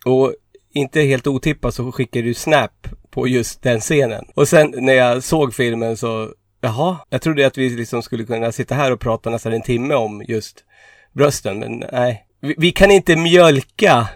Och 0.06 0.34
inte 0.74 1.02
helt 1.02 1.28
otippat 1.28 1.74
så 1.74 1.92
skickade 1.92 2.26
du 2.26 2.34
snap 2.34 2.88
på 3.10 3.28
just 3.28 3.62
den 3.62 3.80
scenen. 3.80 4.26
Och 4.34 4.48
sen 4.48 4.74
när 4.78 4.94
jag 4.94 5.24
såg 5.24 5.54
filmen 5.54 5.98
så... 5.98 6.34
Jaha, 6.62 6.98
jag 7.10 7.22
trodde 7.22 7.48
att 7.48 7.58
vi 7.58 7.70
liksom 7.70 8.04
skulle 8.04 8.24
kunna 8.24 8.52
sitta 8.52 8.76
här 8.76 8.92
och 8.92 9.00
prata 9.00 9.30
nästan 9.30 9.54
en 9.54 9.62
timme 9.62 9.94
om 9.96 10.24
just 10.28 10.64
brösten, 11.14 11.60
men 11.60 11.84
nej. 11.92 12.26
Vi, 12.42 12.56
vi 12.58 12.72
kan 12.72 12.92
inte 12.92 13.16
mjölka 13.16 14.08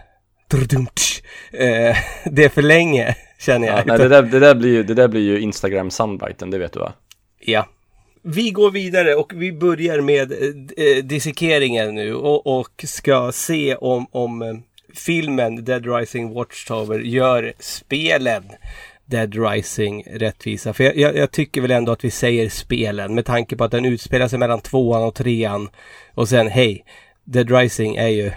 eh, 0.53 1.97
det 2.31 2.49
för 2.49 2.61
länge, 2.61 3.15
känner 3.39 3.67
jag. 3.67 3.79
Ja, 3.79 3.83
nej, 3.85 3.97
det, 3.97 4.07
där, 4.07 4.21
det, 4.23 4.39
där 4.39 4.55
blir 4.55 4.71
ju, 4.71 4.83
det 4.83 4.93
där 4.93 5.07
blir 5.07 5.21
ju 5.21 5.39
Instagram 5.39 5.91
soundbiten, 5.91 6.49
det 6.49 6.57
vet 6.57 6.73
du 6.73 6.79
va? 6.79 6.93
Ja. 7.39 7.69
Vi 8.23 8.51
går 8.51 8.71
vidare 8.71 9.15
och 9.15 9.33
vi 9.35 9.51
börjar 9.51 10.01
med 10.01 10.31
eh, 10.31 10.37
eh, 10.85 11.03
dissekeringen 11.03 11.95
nu 11.95 12.15
och, 12.15 12.59
och 12.59 12.83
ska 12.87 13.31
se 13.31 13.75
om, 13.75 14.07
om 14.11 14.41
eh, 14.41 14.53
filmen 14.95 15.65
Dead 15.65 15.95
Rising 15.95 16.33
Watchtower 16.33 16.99
gör 16.99 17.53
spelen 17.59 18.43
Dead 19.05 19.35
Rising 19.35 20.03
rättvisa. 20.11 20.73
För 20.73 20.83
jag, 20.83 20.97
jag, 20.97 21.15
jag 21.15 21.31
tycker 21.31 21.61
väl 21.61 21.71
ändå 21.71 21.91
att 21.91 22.05
vi 22.05 22.11
säger 22.11 22.49
spelen 22.49 23.15
med 23.15 23.25
tanke 23.25 23.55
på 23.55 23.63
att 23.63 23.71
den 23.71 23.85
utspelar 23.85 24.27
sig 24.27 24.39
mellan 24.39 24.61
tvåan 24.61 25.03
och 25.03 25.15
trean. 25.15 25.69
Och 26.13 26.29
sen 26.29 26.47
hej, 26.47 26.85
Dead 27.23 27.51
Rising 27.51 27.95
är 27.95 28.07
ju 28.07 28.31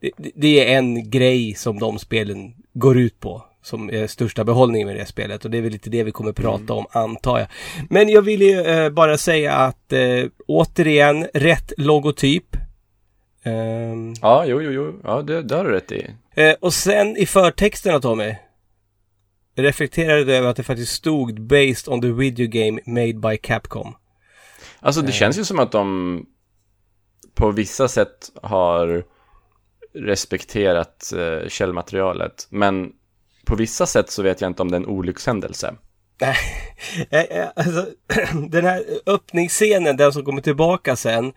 det, 0.00 0.10
det- 0.34 0.72
är 0.72 0.78
en 0.78 1.10
grej 1.10 1.54
som 1.54 1.78
de 1.78 1.98
spelen 1.98 2.54
går 2.74 2.98
ut 2.98 3.20
på. 3.20 3.44
Som 3.62 3.90
är 3.90 4.06
största 4.06 4.44
behållningen 4.44 4.88
med 4.88 4.96
det 4.96 5.06
spelet. 5.06 5.44
Och 5.44 5.50
det 5.50 5.58
är 5.58 5.62
väl 5.62 5.72
lite 5.72 5.90
det 5.90 6.04
vi 6.04 6.10
kommer 6.12 6.32
prata 6.32 6.72
om, 6.74 6.86
antar 6.90 7.38
jag. 7.38 7.48
Men 7.90 8.08
jag 8.08 8.22
vill 8.22 8.42
ju 8.42 8.60
eh, 8.60 8.90
bara 8.90 9.18
säga 9.18 9.52
att 9.54 9.92
eh, 9.92 10.24
återigen, 10.48 11.26
rätt 11.34 11.72
logotyp. 11.76 12.56
Ehm, 13.42 14.14
Ja, 14.22 14.44
jo, 14.46 14.62
jo, 14.62 14.70
jo. 14.70 15.00
Ja, 15.04 15.22
det, 15.22 15.42
det 15.42 15.56
har 15.56 15.64
du 15.64 15.70
rätt 15.70 15.92
i. 15.92 16.06
Eh, 16.34 16.54
och 16.60 16.74
sen 16.74 17.16
i 17.16 17.26
förtexterna 17.26 18.00
Tommy. 18.00 18.34
Reflekterade 19.56 20.24
du 20.24 20.36
över 20.36 20.48
att 20.48 20.56
det 20.56 20.62
faktiskt 20.62 20.92
stod 20.92 21.40
Based 21.40 21.88
on 21.88 22.00
the 22.00 22.08
video 22.12 22.46
game 22.48 22.80
made 22.86 23.14
by 23.14 23.36
Capcom. 23.36 23.94
Alltså 24.80 25.02
det 25.02 25.12
känns 25.12 25.38
ju 25.38 25.44
som 25.44 25.58
att 25.58 25.72
de 25.72 26.26
på 27.34 27.50
vissa 27.50 27.88
sätt 27.88 28.30
har 28.42 29.04
respekterat 29.98 31.12
eh, 31.12 31.48
källmaterialet. 31.48 32.46
Men 32.50 32.92
på 33.46 33.56
vissa 33.56 33.86
sätt 33.86 34.10
så 34.10 34.22
vet 34.22 34.40
jag 34.40 34.50
inte 34.50 34.62
om 34.62 34.70
det 34.70 34.76
är 34.76 34.80
en 34.80 34.86
olyckshändelse. 34.86 35.74
Eh, 37.10 37.20
eh, 37.20 37.48
alltså, 37.56 37.86
den 38.48 38.64
här 38.64 38.82
öppningsscenen, 39.06 39.96
den 39.96 40.12
som 40.12 40.24
kommer 40.24 40.40
tillbaka 40.40 40.96
sen. 40.96 41.32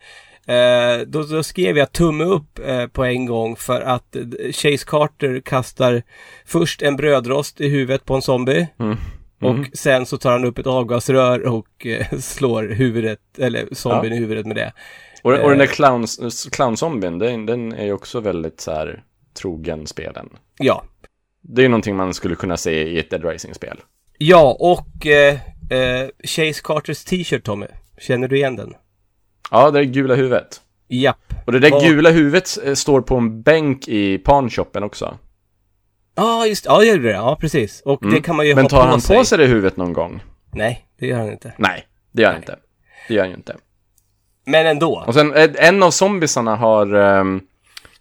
Eh, 0.46 1.00
då, 1.06 1.22
då 1.22 1.42
skrev 1.42 1.78
jag 1.78 1.92
tumme 1.92 2.24
upp 2.24 2.58
eh, 2.64 2.86
på 2.86 3.04
en 3.04 3.26
gång 3.26 3.56
för 3.56 3.80
att 3.80 4.16
eh, 4.16 4.22
Chase 4.52 4.86
Carter 4.86 5.40
kastar 5.40 6.02
först 6.46 6.82
en 6.82 6.96
brödrost 6.96 7.60
i 7.60 7.68
huvudet 7.68 8.04
på 8.04 8.14
en 8.14 8.22
zombie. 8.22 8.68
Mm. 8.80 8.98
Och 9.42 9.66
sen 9.72 10.06
så 10.06 10.18
tar 10.18 10.32
han 10.32 10.44
upp 10.44 10.58
ett 10.58 10.66
avgasrör 10.66 11.46
och 11.46 11.86
eh, 11.86 12.06
slår 12.18 12.62
huvudet, 12.62 13.20
eller 13.38 13.68
zombien 13.72 14.12
Ja. 14.12 14.18
i 14.18 14.20
huvudet 14.20 14.46
med 14.46 14.56
det. 14.56 14.72
Och, 15.22 15.32
och 15.32 15.48
den 15.50 15.58
där 15.58 15.64
Eh. 15.64 15.70
clowns, 15.70 16.48
clownzombien, 16.52 17.18
den, 17.18 17.46
den 17.46 17.72
är 17.72 17.84
ju 17.84 17.92
också 17.92 18.20
väldigt 18.20 18.60
så 18.60 18.72
här 18.72 19.04
trogen 19.34 19.86
spelen. 19.86 20.28
Ja, 20.58 20.84
Det 21.42 21.60
är 21.60 21.62
ju 21.62 21.68
någonting 21.68 21.96
man 21.96 22.14
skulle 22.14 22.34
kunna 22.34 22.56
se 22.56 22.82
i 22.88 22.98
ett 22.98 23.10
Dead 23.10 23.24
Rising-spel. 23.24 23.80
Ja, 24.18 24.56
och 24.60 25.06
eh, 25.06 25.34
eh, 25.70 26.08
Chase 26.24 26.60
Carters 26.64 27.04
t-shirt 27.04 27.44
Tommy. 27.44 27.66
Känner 27.98 28.28
du 28.28 28.36
igen 28.36 28.56
den? 28.56 28.74
Ja, 29.50 29.70
det 29.70 29.78
är 29.80 29.84
gula 29.84 30.14
huvudet. 30.14 30.60
Japp. 30.88 31.34
Och 31.46 31.52
det 31.52 31.58
där 31.58 31.70
Vad- 31.70 31.82
gula 31.84 32.10
huvudet 32.10 32.58
eh, 32.64 32.74
står 32.74 33.00
på 33.00 33.16
en 33.16 33.42
bänk 33.42 33.88
i 33.88 34.18
panshoppen 34.18 34.82
också. 34.82 35.18
Ja, 36.14 36.46
just 36.46 36.64
Ja, 36.66 36.78
det 36.78 36.86
gör 36.86 36.98
det. 36.98 37.10
Ja, 37.10 37.36
precis. 37.40 37.80
Och 37.80 38.10
det 38.10 38.20
kan 38.20 38.36
man 38.36 38.46
ju 38.46 38.52
Mm. 38.52 38.62
Men 38.62 38.64
ha 38.64 38.68
tar 38.78 38.82
på 38.86 38.90
han 38.90 39.00
sig. 39.00 39.16
på 39.16 39.24
sig 39.24 39.38
det 39.38 39.46
huvudet 39.46 39.76
någon 39.76 39.92
gång? 39.92 40.22
Nej, 40.52 40.86
det 40.98 41.06
gör 41.06 41.18
han 41.18 41.30
inte. 41.32 41.52
Nej, 41.58 41.86
det 42.12 42.22
gör 42.22 42.28
han 42.28 42.38
inte. 42.38 42.58
Det 43.08 43.14
gör 43.14 43.22
han 43.22 43.30
ju 43.30 43.36
inte. 43.36 43.56
Men 44.44 44.66
ändå. 44.66 45.04
Och 45.06 45.14
sen, 45.14 45.34
eh, 45.34 45.50
en 45.56 45.82
av 45.82 45.90
zombisarna 45.90 46.56
har 46.56 46.94
ehm, 46.94 47.40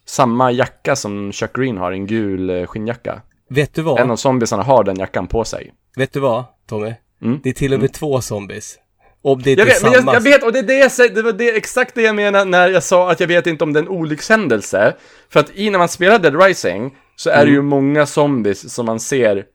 samma 0.06 0.52
jacka 0.52 0.96
som 0.96 1.32
Chuck 1.32 1.54
Green 1.56 1.78
har, 1.78 1.92
en 1.92 2.08
gul 2.08 2.50
eh, 2.50 2.66
skinnjacka. 2.66 3.22
Vet 3.50 3.74
du 3.74 3.82
vad? 3.82 4.00
En 4.00 4.12
av 4.12 4.16
zombisarna 4.16 4.64
har 4.64 4.84
den 4.84 5.00
jackan 5.00 5.28
på 5.28 5.44
sig. 5.44 5.74
Vet 5.96 6.14
du 6.14 6.20
vad, 6.20 6.44
Tommy? 6.70 6.94
Mm. 7.22 7.40
Det 7.44 7.50
är 7.50 7.54
till 7.54 7.74
och 7.74 7.80
med 7.80 7.94
två 7.94 8.22
zombies. 8.22 8.76
Om 9.24 9.42
det 9.42 9.50
inte 9.52 9.62
Jag 9.62 9.68
är 9.70 9.74
vet, 9.74 9.82
samma. 9.82 10.14
jag, 10.14 10.16
jag 10.16 10.22
vet, 10.22 10.44
och 10.44 10.54
det, 10.54 10.60
är 10.60 10.64
det, 10.64 10.78
jag, 10.78 10.92
säger- 10.92 11.16
det 11.16 11.22
var 11.22 11.32
det, 11.32 11.56
exakt 11.56 11.96
det 11.96 12.02
jag 12.02 12.16
menade 12.16 12.46
när 12.46 12.70
jag 12.70 12.84
sa 12.84 13.12
att 13.12 13.20
jag 13.20 13.28
vet 13.28 13.48
inte 13.48 13.64
om 13.64 13.74
det 13.74 13.80
är 13.80 13.84
en 13.84 13.90
olyckshändelse. 13.90 14.96
För 15.30 15.40
att 15.40 15.52
i 15.56 15.70
när 15.70 15.80
man 15.80 15.90
spelar 15.90 16.20
Dead 16.20 16.42
Rising 16.44 16.96
så 17.16 17.30
är 17.30 17.46
det 17.46 17.52
ju 17.52 17.62
många 17.62 18.06
zombies 18.06 18.74
som 18.74 18.86
man 18.86 19.00
ser 19.00 19.46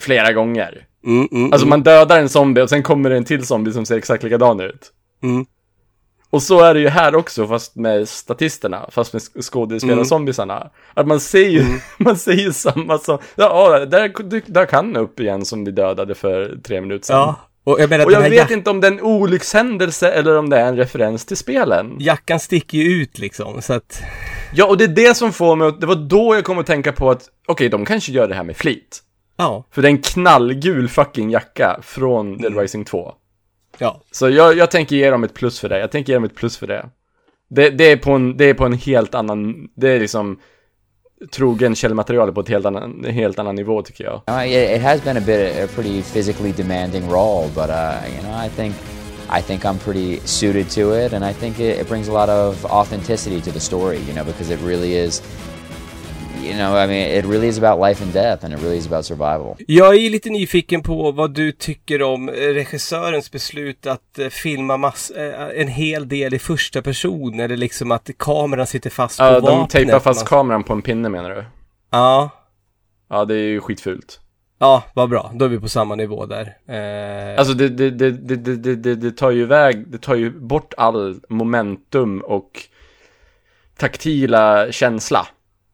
flera 0.00 0.32
gånger. 0.32 0.86
Mm, 1.06 1.28
mm, 1.32 1.52
Alltså 1.52 1.68
man 1.68 1.82
dödar 1.82 2.20
en 2.20 2.28
zombie 2.28 2.60
och 2.62 2.68
sen 2.70 2.82
kommer 2.82 3.10
det 3.10 3.16
en 3.16 3.24
till 3.24 3.46
zombie 3.46 3.72
som 3.72 3.86
ser 3.86 3.96
exakt 3.98 4.22
likadan 4.22 4.60
ut. 4.60 4.92
Mm. 6.32 6.36
Och 6.36 6.42
så 6.42 6.60
är 6.60 6.74
det 6.74 6.80
ju 6.80 6.88
här 6.88 7.14
också, 7.14 7.46
fast 7.46 7.76
med 7.76 8.08
statisterna, 8.08 8.88
fast 8.90 9.12
med 9.12 9.20
sk- 9.22 9.42
skådespelarzombisarna. 9.42 10.70
Att 10.94 11.06
man 11.06 11.20
ser 11.20 11.48
ju, 11.48 11.64
man 11.98 12.16
ser 12.16 12.32
ju 12.32 12.52
samma 12.52 12.98
som, 12.98 13.18
ja, 13.36 13.78
där, 13.86 14.12
där 14.52 14.66
kan 14.66 14.96
upp 14.96 15.20
igen 15.20 15.44
som 15.44 15.64
vi 15.64 15.70
dödade 15.70 16.14
för 16.14 16.58
tre 16.64 16.80
minuter 16.80 17.06
sedan. 17.06 17.16
Ja, 17.16 17.36
och 17.64 17.80
jag 17.80 17.90
menar 17.90 18.04
Och 18.06 18.12
jag 18.12 18.20
vet 18.20 18.32
jack- 18.38 18.50
inte 18.50 18.70
om 18.70 18.80
det 18.80 18.86
är 18.86 18.92
en 18.92 19.00
olyckshändelse 19.00 20.10
eller 20.10 20.38
om 20.38 20.50
det 20.50 20.58
är 20.58 20.66
en 20.68 20.76
referens 20.76 21.26
till 21.26 21.36
spelen. 21.36 21.96
jackan 21.98 22.40
sticker 22.40 22.78
ju 22.78 23.02
ut 23.02 23.18
liksom. 23.18 23.62
Så 23.62 23.72
att, 23.72 24.02
Ja, 24.54 24.66
och 24.66 24.76
det 24.76 24.84
är 24.84 24.88
det 24.88 25.14
som 25.16 25.32
får 25.32 25.56
mig 25.56 25.68
att, 25.68 25.80
det 25.80 25.86
var 25.86 25.94
då 25.94 26.34
jag 26.34 26.44
kom 26.44 26.58
att 26.58 26.66
tänka 26.66 26.92
på 26.92 27.10
att, 27.10 27.22
okej, 27.48 27.68
de 27.68 27.84
kanske 27.84 28.12
gör 28.12 28.28
det 28.28 28.34
här 28.34 28.44
med 28.44 28.56
flit. 28.56 29.00
ja, 29.36 29.64
För 29.70 29.82
det 29.82 29.88
är 29.88 29.90
en 29.90 30.02
knallgul 30.02 30.88
fucking 30.88 31.30
jacka 31.30 31.78
från 31.82 32.38
Dead 32.38 32.56
Rising 32.58 32.84
2. 32.84 33.12
Ja. 33.80 34.00
Så 34.10 34.28
jag, 34.28 34.56
jag 34.56 34.70
tänker 34.70 34.96
ge 34.96 35.10
dem 35.10 35.24
ett 35.24 35.34
plus 35.34 35.60
för 35.60 35.68
det, 35.68 35.78
jag 35.78 35.90
tänker 35.90 36.12
ge 36.12 36.16
dem 36.16 36.24
ett 36.24 36.34
plus 36.34 36.56
för 36.56 36.66
det. 36.66 36.88
Det, 37.50 37.70
det, 37.70 37.84
är, 37.84 37.96
på 37.96 38.10
en, 38.10 38.36
det 38.36 38.44
är 38.44 38.54
på 38.54 38.64
en 38.64 38.72
helt 38.72 39.14
annan, 39.14 39.68
det 39.76 39.88
är 39.88 40.00
liksom 40.00 40.38
trogen 41.32 41.74
källmaterial 41.74 42.32
på 42.32 42.40
ett 42.40 42.48
helt 42.48 42.66
annan, 42.66 43.04
helt 43.04 43.38
annan 43.38 43.54
nivå 43.54 43.82
tycker 43.82 44.04
jag. 44.04 44.22
Uh, 44.30 44.52
it, 44.52 44.76
it 44.76 44.82
has 44.82 45.04
been 45.04 45.16
a 45.16 45.22
bit 45.26 45.64
a 45.64 45.68
pretty 45.74 46.02
physically 46.02 46.52
demanding 46.52 47.10
role, 47.10 47.48
but 47.54 47.70
uh, 47.70 47.94
you 48.14 48.22
know, 48.22 48.46
I 48.46 48.48
think 48.48 48.74
I 49.38 49.42
think 49.42 49.64
I'm 49.64 49.78
pretty 49.78 50.20
suited 50.24 50.70
to 50.70 50.92
it, 50.94 51.12
and 51.12 51.24
I 51.24 51.32
think 51.32 51.60
it, 51.60 51.78
it 51.78 51.88
brings 51.88 52.08
a 52.08 52.12
lot 52.12 52.28
of 52.28 52.64
authenticity 52.64 53.40
to 53.40 53.52
the 53.52 53.60
story. 53.60 53.98
You 53.98 54.12
know, 54.12 54.24
because 54.24 54.50
it 54.50 54.60
really 54.60 54.94
is. 54.94 55.22
You 56.44 56.54
know, 56.54 56.74
I 56.84 56.86
mean, 56.86 57.18
it 57.18 57.24
really 57.24 57.48
is 57.48 57.58
about 57.58 57.88
life 57.88 58.04
and 58.04 58.12
death, 58.12 58.44
and 58.44 58.54
it 58.54 58.60
really 58.62 58.76
is 58.78 58.86
about 58.86 59.04
survival. 59.06 59.56
Jag 59.66 59.94
är 59.96 60.10
lite 60.10 60.30
nyfiken 60.30 60.82
på 60.82 61.12
vad 61.12 61.34
du 61.34 61.52
tycker 61.52 62.02
om 62.02 62.28
eh, 62.28 62.32
regissörens 62.32 63.30
beslut 63.30 63.86
att 63.86 64.18
eh, 64.18 64.28
filma 64.28 64.76
mass, 64.76 65.10
eh, 65.10 65.60
en 65.60 65.68
hel 65.68 66.08
del 66.08 66.34
i 66.34 66.38
första 66.38 66.82
person. 66.82 67.40
Eller 67.40 67.56
liksom 67.56 67.90
att 67.90 68.10
kameran 68.18 68.66
sitter 68.66 68.90
fast 68.90 69.18
på 69.18 69.24
Ja, 69.24 69.30
vapnet. 69.32 69.50
de 69.50 69.68
tejpar 69.68 70.00
fast 70.00 70.26
kameran 70.28 70.64
på 70.64 70.72
en 70.72 70.82
pinne 70.82 71.08
menar 71.08 71.30
du? 71.30 71.44
Ja, 71.90 72.30
Ja, 73.10 73.24
det 73.24 73.34
är 73.34 73.38
ju 73.48 73.60
skitfult. 73.60 74.20
ja, 74.58 74.82
vad 74.94 75.08
bra. 75.10 75.30
Då 75.34 75.44
är 75.44 75.48
vi 75.48 75.58
på 75.60 75.68
samma 75.68 75.94
nivå 75.94 76.26
där. 76.26 76.56
Eh, 76.68 77.38
Alltså 77.38 77.54
det, 77.54 77.68
det, 77.68 77.90
det, 77.90 78.10
det, 78.36 78.76
det, 78.76 78.94
det 78.94 79.10
tar 79.16 79.30
ju 79.30 79.42
iväg, 79.42 79.84
det 79.88 79.98
tar 79.98 80.14
ju 80.14 80.30
bort 80.30 80.74
all 80.76 81.20
momentum 81.28 82.20
och 82.20 82.50
taktila 83.76 84.72
känsla. 84.72 85.26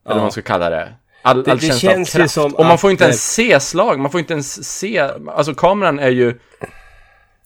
Eller 0.07 0.15
vad 0.15 0.23
man 0.23 0.31
ska 0.31 0.41
kalla 0.41 0.69
det. 0.69 0.93
All, 1.21 1.43
Det- 1.43 1.51
all 1.51 1.57
det 1.57 1.79
känns 1.79 2.15
ju 2.15 2.27
som 2.27 2.55
Och 2.55 2.65
man 2.65 2.77
får 2.77 2.91
inte 2.91 3.03
ens 3.03 3.39
eh, 3.39 3.43
se 3.45 3.59
slag, 3.59 3.99
man 3.99 4.11
får 4.11 4.19
inte 4.19 4.33
ens 4.33 4.69
se, 4.77 4.99
alltså 5.27 5.53
kameran 5.53 5.99
är 5.99 6.09
ju 6.09 6.39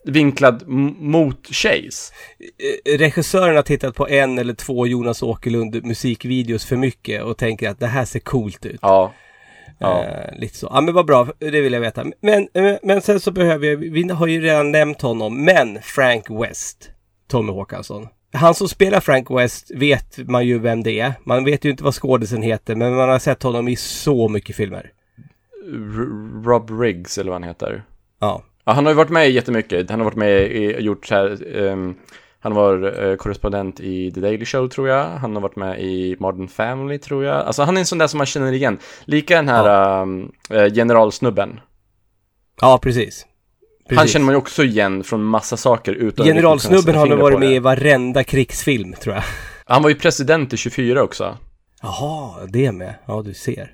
vinklad 0.06 0.64
mot 0.68 1.48
Chase. 1.48 2.14
eh, 2.86 2.98
regissören 2.98 3.56
har 3.56 3.64
tittat 3.64 3.96
på 3.96 4.08
en 4.10 4.40
eller 4.40 4.54
två 4.54 4.88
Jonas 4.88 5.24
Åkerlund 5.24 5.86
musikvideos 5.86 6.66
för 6.66 6.76
mycket 6.76 7.24
och 7.24 7.38
tänker 7.38 7.70
att 7.70 7.80
det 7.80 7.88
här 7.88 8.06
ser 8.06 8.20
coolt 8.20 8.66
ut. 8.66 8.80
Ja. 8.82 9.14
Ja. 9.80 10.04
Eh, 10.04 10.40
lite 10.40 10.58
så. 10.58 10.70
Ja 10.74 10.82
men 10.82 10.94
vad 10.94 11.06
bra, 11.06 11.28
det 11.40 11.62
vill 11.62 11.74
jag 11.74 11.82
veta. 11.82 12.06
Men, 12.22 12.48
eh, 12.54 12.74
men 12.84 13.02
sen 13.02 13.20
så 13.20 13.32
behöver 13.32 13.68
jag, 13.68 13.78
vi 13.78 14.10
har 14.10 14.28
ju 14.28 14.42
redan 14.42 14.72
nämnt 14.72 15.02
honom, 15.02 15.46
men 15.46 15.82
Frank 15.82 16.26
West, 16.30 16.90
Tommy 17.28 17.52
Håkansson. 17.52 18.08
Han 18.34 18.54
som 18.54 18.68
spelar 18.70 19.00
Frank 19.00 19.32
West 19.32 19.72
vet 19.76 20.18
man 20.30 20.46
ju 20.48 20.60
vem 20.60 20.84
det 20.84 21.00
är. 21.00 21.14
Man 21.24 21.44
vet 21.46 21.66
ju 21.66 21.70
inte 21.70 21.84
vad 21.84 21.94
skådisen 21.96 22.42
heter, 22.42 22.76
men 22.76 22.96
man 22.96 23.10
har 23.10 23.20
sett 23.20 23.44
honom 23.44 23.68
i 23.68 23.76
så 23.76 24.28
mycket 24.28 24.56
filmer. 24.56 24.92
R- 25.74 26.44
Rob 26.46 26.82
Riggs 26.82 27.18
eller 27.18 27.32
vad 27.32 27.36
han 27.42 27.50
heter. 27.50 27.84
Ja. 28.20 28.44
Ja, 28.66 28.72
han 28.72 28.86
har 28.86 28.92
ju 28.92 28.96
varit 28.98 29.10
med 29.10 29.32
jättemycket. 29.32 29.90
Han 29.90 30.00
har 30.00 30.06
varit 30.06 30.16
med 30.18 30.42
i, 30.52 30.82
gjort 30.82 31.06
så 31.06 31.16
här, 31.16 31.58
ehm, 31.58 31.96
han 32.40 32.54
var 32.54 33.04
eh, 33.10 33.16
korrespondent 33.16 33.80
i 33.80 34.12
The 34.12 34.20
Daily 34.22 34.46
Show 34.46 34.68
tror 34.68 34.88
jag. 34.90 35.06
Han 35.06 35.36
har 35.36 35.42
varit 35.42 35.56
med 35.56 35.80
i 35.82 36.16
Modern 36.20 36.48
Family 36.48 36.98
tror 36.98 37.24
jag. 37.26 37.36
Alltså 37.36 37.64
han 37.64 37.78
är 37.78 37.80
en 37.80 37.86
sån 37.86 37.98
där 37.98 38.08
som 38.08 38.18
man 38.18 38.26
känner 38.28 38.52
igen. 38.54 38.78
Lika 39.06 39.36
den 39.36 39.50
här 39.50 40.02
ehm, 40.02 40.32
eh, 40.50 40.74
generalsnubben. 40.74 41.60
Ja, 42.62 42.80
precis. 42.82 43.26
Han 43.96 43.98
Precis. 43.98 44.14
känner 44.14 44.26
man 44.26 44.34
ju 44.34 44.38
också 44.38 44.64
igen 44.64 45.04
från 45.04 45.24
massa 45.24 45.58
saker 45.58 45.94
utan 45.94 46.26
Generalsnubben 46.26 46.96
har 46.96 47.06
nog 47.06 47.20
varit 47.20 47.40
med 47.40 47.52
i 47.54 47.60
varenda 47.60 48.24
krigsfilm, 48.24 48.94
tror 48.94 49.16
jag. 49.16 49.24
Han 49.66 49.84
var 49.84 49.90
ju 49.90 49.96
president 49.96 50.54
i 50.54 50.58
24 50.58 51.04
också. 51.04 51.38
Jaha, 51.82 52.46
det 52.50 52.72
med. 52.72 52.94
Ja, 53.06 53.22
du 53.26 53.34
ser. 53.34 53.72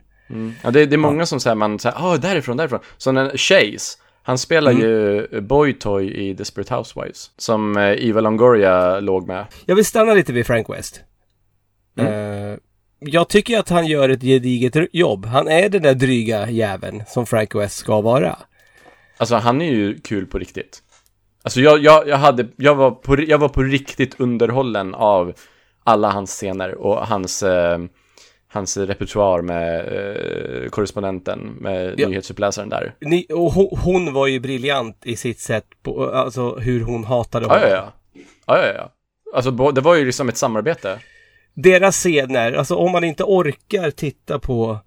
Ja, 0.62 0.71
det, 0.71 0.86
det 0.86 0.95
är 0.95 0.97
många 0.97 1.25
som 1.25 1.39
säger 1.39 1.56
man 1.56 1.80
säger, 1.80 1.95
ah 1.99 2.17
därifrån, 2.17 2.58
därifrån. 2.58 2.80
Så 2.97 3.12
den 3.12 3.30
Chase, 3.38 3.97
han 4.23 4.38
spelar 4.38 4.71
Mm. 4.71 4.84
ju 4.84 5.27
Boy 5.41 5.73
Toy 5.73 6.12
i 6.13 6.34
Desperate 6.34 6.75
Housewives. 6.75 7.32
Som 7.38 7.77
eh, 7.77 7.84
Eva 8.08 8.21
Longoria 8.21 8.99
låg 8.99 9.27
med. 9.27 9.45
Jag 9.65 9.75
vill 9.75 9.86
stanna 9.86 10.13
lite 10.13 10.34
vid 10.34 10.45
Frank 10.47 10.69
West. 10.69 11.01
Eh, 11.99 12.06
jag 12.99 13.30
tycker 13.30 13.60
att 13.60 13.69
han 13.69 13.88
gör 13.88 14.10
ett 14.10 14.21
gediget 14.21 14.75
jobb. 14.93 15.25
Han 15.25 15.47
är 15.47 15.69
den 15.69 15.82
där 15.82 15.93
dryga 15.93 16.49
jäveln 16.49 17.03
som 17.08 17.25
Frank 17.25 17.56
West 17.56 17.77
ska 17.77 18.01
vara. 18.01 18.38
Alltså 19.17 19.36
han 19.36 19.62
är 19.62 19.71
ju 19.71 19.99
kul 19.99 20.25
på 20.25 20.38
riktigt. 20.39 20.84
Alltså 21.43 21.62
jag, 21.62 21.80
jag, 21.84 22.08
jag 22.08 22.17
hade, 22.17 22.47
jag 22.56 22.75
var 22.75 22.91
på, 22.91 23.21
jag 23.21 23.38
var 23.38 23.49
på 23.49 23.63
riktigt 23.63 24.19
underhållen 24.19 24.95
av 24.95 25.34
alla 25.84 26.10
hans 26.10 26.32
scener 26.32 26.75
och 26.75 27.08
hans, 27.08 27.43
eh, 27.43 27.80
hans 28.47 28.77
repertoar 28.77 29.41
med 29.41 29.80
eh, 29.80 30.69
korrespondenten, 30.69 31.39
med 31.60 31.99
Ja. 31.99 32.08
nyhetsuppläsaren 32.08 32.69
där. 32.69 32.95
Ni, 33.01 33.25
och 33.34 33.51
hon, 33.53 33.77
hon 33.84 34.13
var 34.13 34.27
ju 34.27 34.39
briljant 34.39 35.06
i 35.06 35.15
sitt 35.15 35.39
sätt 35.39 35.65
på, 35.84 36.10
alltså 36.10 36.56
hur 36.56 36.82
hon 36.84 37.03
hatade 37.03 37.45
Ja, 37.45 37.53
honom. 37.53 37.69
ja, 37.69 37.75
ja. 37.75 37.93
Ja, 38.47 38.58
ja, 38.67 38.73
ja. 38.73 38.93
Alltså 39.36 39.51
bo- 39.51 39.71
det 39.71 39.82
var 39.82 39.95
ju 39.95 40.06
liksom 40.06 40.30
ett 40.30 40.38
samarbete. 40.38 40.99
deras 41.53 41.95
scener, 41.97 42.53
alltså 42.53 42.75
om 42.75 42.91
man 42.91 43.03
inte 43.03 43.23
orkar 43.23 43.91
titta 43.91 44.39
på, 44.39 44.80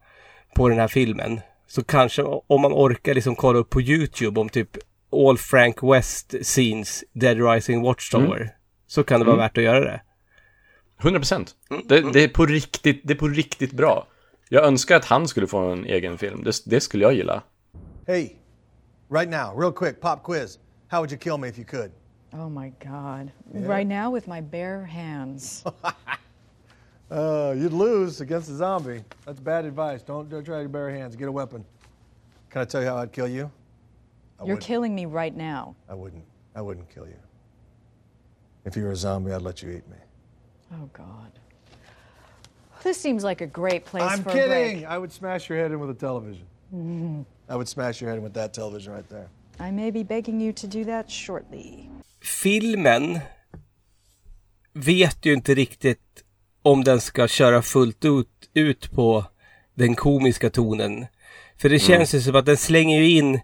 på 0.57 0.69
den 0.69 0.79
här 0.79 0.89
filmen. 0.89 1.41
Så 1.71 1.85
kanske 1.85 2.23
om 2.23 2.61
man 2.61 2.73
orkar 2.73 3.15
liksom 3.15 3.37
kolla 3.37 3.59
upp 3.59 3.71
på 3.71 3.81
YouTube 3.81 4.41
om 4.41 4.49
typ 4.49 4.77
All 5.13 5.39
Frank 5.39 5.83
West 5.83 6.35
scenes 6.43 7.05
Dead 7.13 7.51
Rising 7.51 7.83
Watchtower. 7.83 8.57
Så 8.87 9.05
kan 9.05 9.21
det 9.21 9.27
vara 9.27 9.37
värt 9.37 9.59
att 9.59 9.65
göra 9.65 9.81
det. 9.81 10.01
100% 11.01 11.49
det, 11.89 12.13
det, 12.13 12.25
är 12.25 12.29
på 12.29 12.47
riktigt, 12.47 13.01
det 13.05 13.13
är 13.13 13.19
på 13.19 13.29
riktigt 13.29 13.73
bra. 13.73 14.07
Jag 14.49 14.65
önskar 14.65 14.97
att 14.97 15.05
han 15.05 15.29
skulle 15.29 15.47
få 15.47 15.59
en 15.59 15.85
egen 15.85 16.19
film. 16.19 16.45
Det, 16.45 16.53
det 16.67 16.81
skulle 16.81 17.05
jag 17.05 17.15
gilla. 17.15 17.43
Hey, 18.07 18.29
right 19.11 19.31
now, 19.31 19.61
real 19.61 19.73
quick, 19.73 20.01
pop 20.01 20.23
quiz. 20.23 20.59
How 20.89 20.99
would 20.99 21.13
you 21.13 21.21
kill 21.21 21.39
me 21.39 21.49
if 21.49 21.59
you 21.59 21.67
could? 21.67 21.91
Oh 22.33 22.49
my 22.63 22.73
god. 22.85 23.31
Right 23.69 23.87
now 23.87 24.15
with 24.15 24.29
my 24.29 24.41
bare 24.41 24.85
hands. 24.85 25.65
Uh, 27.11 27.55
you'd 27.57 27.73
lose 27.73 28.21
against 28.21 28.49
a 28.51 28.55
zombie. 28.55 29.03
That's 29.27 29.41
bad 29.41 29.65
advice. 29.65 30.03
Don't, 30.03 30.29
don't 30.29 30.45
try 30.45 30.63
to 30.63 30.69
bare 30.69 30.91
hands. 30.91 31.17
Get 31.17 31.29
a 31.29 31.33
weapon. 31.33 31.65
Can 32.51 32.63
I 32.63 32.65
tell 32.65 32.81
you 32.83 32.89
how 32.89 32.99
I'd 32.99 33.13
kill 33.13 33.29
you? 33.29 33.51
I 34.39 34.45
You're 34.45 34.55
wouldn't. 34.57 34.63
killing 34.67 34.95
me 34.95 35.07
right 35.07 35.37
now. 35.37 35.75
I 35.89 35.95
wouldn't. 35.95 36.25
I 36.55 36.63
wouldn't 36.63 36.89
kill 36.89 37.07
you. 37.07 37.17
If 38.65 38.77
you 38.77 38.85
were 38.85 38.93
a 38.93 38.97
zombie, 38.97 39.33
I'd 39.33 39.43
let 39.43 39.63
you 39.63 39.71
eat 39.71 39.89
me. 39.89 39.97
Oh 40.73 40.89
god. 40.93 41.33
This 42.83 42.97
seems 43.01 43.25
like 43.25 43.41
a 43.41 43.47
great 43.47 43.85
place 43.85 44.05
I'm 44.05 44.23
for 44.23 44.31
a 44.31 44.33
kidding. 44.33 44.79
break. 44.81 44.87
I 44.87 44.97
would 44.99 45.13
smash 45.13 45.49
your 45.51 45.59
head 45.59 45.73
in 45.73 45.81
with 45.81 45.91
a 45.91 45.95
television. 45.95 46.47
I 47.49 47.57
would 47.57 47.69
smash 47.69 48.01
your 48.01 48.09
head 48.11 48.17
in 48.19 48.23
with 48.23 48.35
that 48.35 48.55
television 48.55 48.93
right 48.93 49.09
there. 49.09 49.29
I 49.59 49.71
may 49.71 49.91
be 49.91 50.03
begging 50.05 50.41
you 50.41 50.53
to 50.53 50.67
do 50.67 50.85
that 50.85 51.11
shortly. 51.11 51.91
filmen 52.21 53.19
vet 54.75 55.17
ju 55.25 55.33
inte 55.33 55.55
riktigt 55.55 56.25
om 56.63 56.85
den 56.85 57.01
ska 57.01 57.29
köra 57.29 57.63
fullt 57.63 58.05
ut, 58.05 58.51
ut 58.55 58.91
på 58.93 59.25
den 59.75 59.95
komiska 59.95 60.51
tonen. 60.51 61.07
För 61.59 61.69
det 61.69 61.79
känns 61.79 62.15
ju 62.15 62.21
som 62.21 62.37
att 62.37 62.47
den 62.47 62.57
slänger 62.57 63.01
ju 63.01 63.11
in 63.11 63.41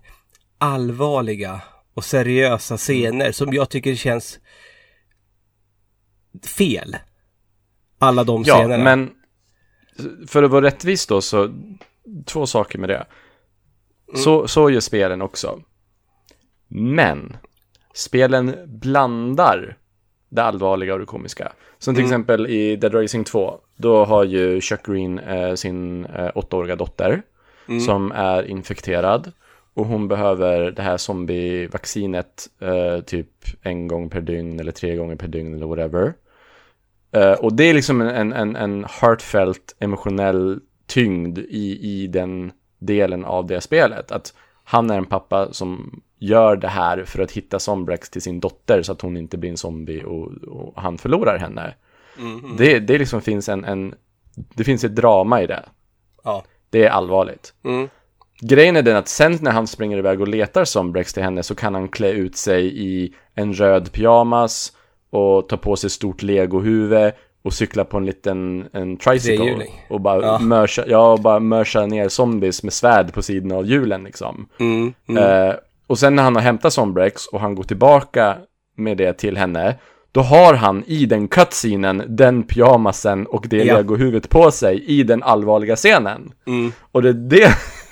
allvarliga 0.58 1.60
och 1.94 2.04
seriösa 2.04 2.76
scener 2.76 3.32
som 3.32 3.52
jag 3.52 3.70
tycker 3.70 3.94
känns 3.94 4.38
fel. 6.58 6.96
Alla 7.98 8.24
de 8.24 8.42
Ja, 8.46 8.54
scenerna. 8.58 8.84
men 8.84 9.10
för 10.26 10.42
att 10.42 10.50
vara 10.50 10.64
rättvis 10.66 11.06
då 11.06 11.20
så 11.20 11.54
två 12.26 12.46
saker 12.46 12.78
med 12.78 12.88
det. 12.88 13.06
Så, 14.14 14.48
så 14.48 14.70
gör 14.70 14.80
spelen 14.80 15.22
också. 15.22 15.62
Men 16.68 17.36
spelen 17.94 18.56
blandar 18.66 19.76
det 20.28 20.42
allvarliga 20.42 20.92
och 20.92 21.00
det 21.00 21.06
komiska. 21.06 21.52
Som 21.78 21.94
till 21.94 22.04
exempel 22.04 22.46
i 22.46 22.76
Dead 22.76 22.94
Racing 22.94 23.26
2. 23.26 23.54
Då 23.76 24.04
har 24.04 24.24
ju 24.24 24.60
Chuck 24.60 24.86
Green 24.86 25.18
eh, 25.18 25.54
sin 25.54 26.04
eh, 26.04 26.30
åttaåriga 26.34 26.76
dotter 26.76 27.22
som 27.86 28.12
är 28.12 28.42
infekterad. 28.42 29.32
Och 29.74 29.86
hon 29.86 30.08
behöver 30.08 30.70
det 30.70 30.82
här 30.82 30.96
zombievaccinet 30.96 32.48
eh, 32.60 33.00
typ 33.00 33.28
en 33.62 33.88
gång 33.88 34.10
per 34.10 34.20
dygn 34.20 34.60
eller 34.60 34.72
tre 34.72 34.96
gånger 34.96 35.16
per 35.16 35.28
dygn 35.28 35.54
eller 35.54 35.66
whatever. 35.66 36.14
Eh, 37.12 37.32
och 37.32 37.52
det 37.52 37.64
är 37.64 37.74
liksom 37.74 38.00
en, 38.00 38.32
en, 38.32 38.56
en 38.56 38.86
heartfelt 39.00 39.76
emotionell 39.78 40.60
tyngd 40.86 41.38
i, 41.38 41.78
i 41.82 42.06
den 42.06 42.52
delen 42.78 43.24
av 43.24 43.46
det 43.46 43.60
spelet. 43.60 44.12
Att 44.12 44.34
han 44.68 44.90
är 44.90 44.98
en 44.98 45.06
pappa 45.06 45.52
som 45.52 46.00
gör 46.18 46.56
det 46.56 46.68
här 46.68 47.04
för 47.04 47.22
att 47.22 47.32
hitta 47.32 47.58
Sombrex 47.58 48.10
till 48.10 48.22
sin 48.22 48.40
dotter 48.40 48.82
så 48.82 48.92
att 48.92 49.02
hon 49.02 49.16
inte 49.16 49.38
blir 49.38 49.50
en 49.50 49.56
zombie 49.56 50.04
och, 50.04 50.32
och 50.32 50.82
han 50.82 50.98
förlorar 50.98 51.38
henne. 51.38 51.74
Det, 52.58 52.78
det 52.78 52.98
liksom 52.98 53.20
finns 53.20 53.48
en, 53.48 53.64
en, 53.64 53.94
det 54.54 54.64
finns 54.64 54.84
ett 54.84 54.96
drama 54.96 55.42
i 55.42 55.46
det. 55.46 55.64
Ja. 56.24 56.44
Det 56.70 56.84
är 56.84 56.90
allvarligt. 56.90 57.54
Mm. 57.64 57.88
Grejen 58.40 58.76
är 58.76 58.82
den 58.82 58.96
att 58.96 59.08
sen 59.08 59.38
när 59.40 59.50
han 59.50 59.66
springer 59.66 59.98
iväg 59.98 60.20
och 60.20 60.28
letar 60.28 60.64
Sombrex 60.64 61.12
till 61.12 61.22
henne 61.22 61.42
så 61.42 61.54
kan 61.54 61.74
han 61.74 61.88
klä 61.88 62.10
ut 62.10 62.36
sig 62.36 62.78
i 62.78 63.14
en 63.34 63.52
röd 63.52 63.92
pyjamas 63.92 64.72
och 65.10 65.48
ta 65.48 65.56
på 65.56 65.76
sig 65.76 65.90
stort 65.90 66.22
legohuvud 66.22 67.12
och 67.46 67.52
cykla 67.52 67.84
på 67.84 67.96
en 67.96 68.06
liten 68.06 68.68
en 68.72 68.96
tricycle 68.96 69.66
och 69.90 70.00
bara 70.00 70.22
Ja. 70.22 70.38
mörsa, 70.38 70.84
ja, 70.86 71.12
och 71.12 71.20
bara 71.20 71.40
mörsa 71.40 71.86
ner 71.86 72.08
zombies 72.08 72.62
med 72.62 72.72
svärd 72.72 73.12
på 73.12 73.22
sidan 73.22 73.52
av 73.52 73.66
hjulen 73.66 74.04
liksom. 74.04 74.48
Mm, 74.60 74.92
mm. 75.08 75.22
Eh, 75.48 75.54
och 75.86 75.98
sen 75.98 76.14
när 76.14 76.22
han 76.22 76.34
har 76.34 76.42
hämtat 76.42 76.72
Sombrex 76.72 77.26
och 77.26 77.40
han 77.40 77.54
går 77.54 77.62
tillbaka 77.64 78.36
med 78.76 78.96
det 78.96 79.12
till 79.12 79.36
henne 79.36 79.74
då 80.12 80.20
har 80.20 80.54
han 80.54 80.84
i 80.86 81.06
den 81.06 81.28
cutscenen 81.28 82.02
den 82.08 82.42
pyjamasen 82.42 83.26
och 83.26 83.46
det 83.48 83.64
Ja. 83.64 83.76
legohuvudet 83.76 84.28
på 84.28 84.50
sig 84.50 84.84
i 84.86 85.02
den 85.02 85.22
allvarliga 85.22 85.76
scenen. 85.76 86.32
Mm. 86.46 86.72
Och 86.92 87.02
det 87.02 87.08
är 87.08 87.12
det, 87.12 87.48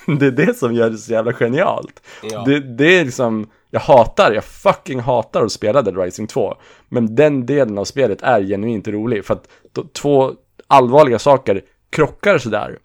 det 0.19 0.25
är 0.25 0.45
det 0.45 0.57
som 0.57 0.73
gör 0.73 0.89
det 0.89 0.97
så 0.97 1.11
jävla 1.13 1.33
genialt. 1.33 2.01
Ja. 2.31 2.43
Det, 2.45 2.59
det 2.59 2.99
är 2.99 3.05
liksom, 3.05 3.47
jag 3.75 3.81
hatar, 3.81 4.31
jag 4.31 4.43
fucking 4.43 4.99
hatar 4.99 5.43
att 5.43 5.51
spela 5.51 5.81
Dead 5.81 5.97
Rising 5.97 6.27
2. 6.27 6.55
Men 6.89 7.15
den 7.15 7.45
delen 7.45 7.77
av 7.77 7.85
spelet 7.85 8.21
är 8.21 8.41
genuint 8.41 8.87
rolig 8.87 9.25
för 9.25 9.33
att 9.33 9.47
två 9.93 10.33
allvarliga 10.67 11.19
saker 11.19 11.61
krockar 11.89 12.37
sådär. 12.37 12.77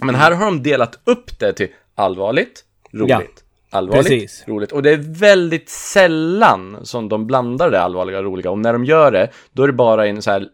Men 0.00 0.14
här 0.14 0.32
har 0.32 0.44
de 0.44 0.62
delat 0.62 0.98
upp 1.04 1.38
det 1.38 1.52
till 1.52 1.68
allvarligt, 1.94 2.64
roligt. 2.92 3.10
Ja, 3.10 3.22
Allvarligt, 3.70 4.06
precis. 4.06 4.44
roligt. 4.48 4.72
Och 4.72 4.82
det 4.82 4.90
är 4.90 5.18
väldigt 5.18 5.68
sällan 5.68 6.78
som 6.82 7.08
de 7.08 7.26
blandar 7.26 7.70
det 7.70 7.80
allvarliga 7.80 8.18
och 8.18 8.24
roliga. 8.24 8.50
Och 8.50 8.58
när 8.58 8.72
de 8.72 8.84
gör 8.84 9.10
det, 9.10 9.28
då 9.52 9.62
är 9.62 9.66
det 9.66 9.72
bara 9.72 10.06
en 10.06 10.22
så 10.22 10.30
här 10.30 10.48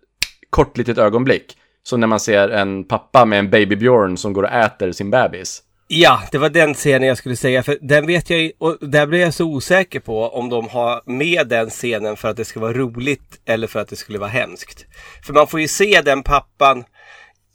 kort 0.50 0.76
litet 0.76 0.98
ögonblick. 0.98 1.56
Så 1.82 1.96
när 1.96 2.06
man 2.06 2.20
ser 2.20 2.48
en 2.48 2.84
pappa 2.84 3.24
med 3.24 3.38
en 3.38 3.50
babybjörn 3.50 4.16
som 4.16 4.32
går 4.32 4.42
och 4.42 4.52
äter 4.52 4.92
sin 4.92 5.10
bebis. 5.10 5.62
Ja, 5.90 6.22
det 6.32 6.38
var 6.38 6.50
den 6.50 6.74
scenen 6.74 7.08
jag 7.08 7.18
skulle 7.18 7.36
säga. 7.36 7.62
För 7.62 7.78
den 7.80 8.06
vet 8.06 8.30
jag 8.30 8.52
och 8.58 8.76
där 8.80 9.06
blir 9.06 9.20
jag 9.20 9.34
så 9.34 9.44
osäker 9.44 10.00
på 10.00 10.28
om 10.28 10.48
de 10.48 10.68
har 10.68 11.02
med 11.06 11.48
den 11.48 11.70
scenen 11.70 12.16
för 12.16 12.28
att 12.28 12.36
det 12.36 12.44
ska 12.44 12.60
vara 12.60 12.72
roligt 12.72 13.40
eller 13.44 13.66
för 13.66 13.80
att 13.80 13.88
det 13.88 13.96
skulle 13.96 14.18
vara 14.18 14.30
hemskt. 14.30 14.86
För 15.26 15.32
man 15.32 15.46
får 15.46 15.60
ju 15.60 15.68
se 15.68 16.02
den 16.04 16.22
pappan 16.22 16.84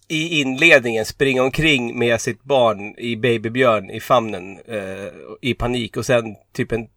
i 0.07 0.41
inledningen 0.41 1.05
springa 1.05 1.43
omkring 1.43 1.99
med 1.99 2.21
sitt 2.21 2.43
barn 2.43 2.95
i 2.97 3.15
babybjörn 3.15 3.89
i 3.89 3.99
famnen 3.99 4.59
eh, 4.67 5.11
i 5.41 5.53
panik 5.53 5.97
och 5.97 6.05
sen 6.05 6.35
typ 6.53 6.71
en 6.71 6.87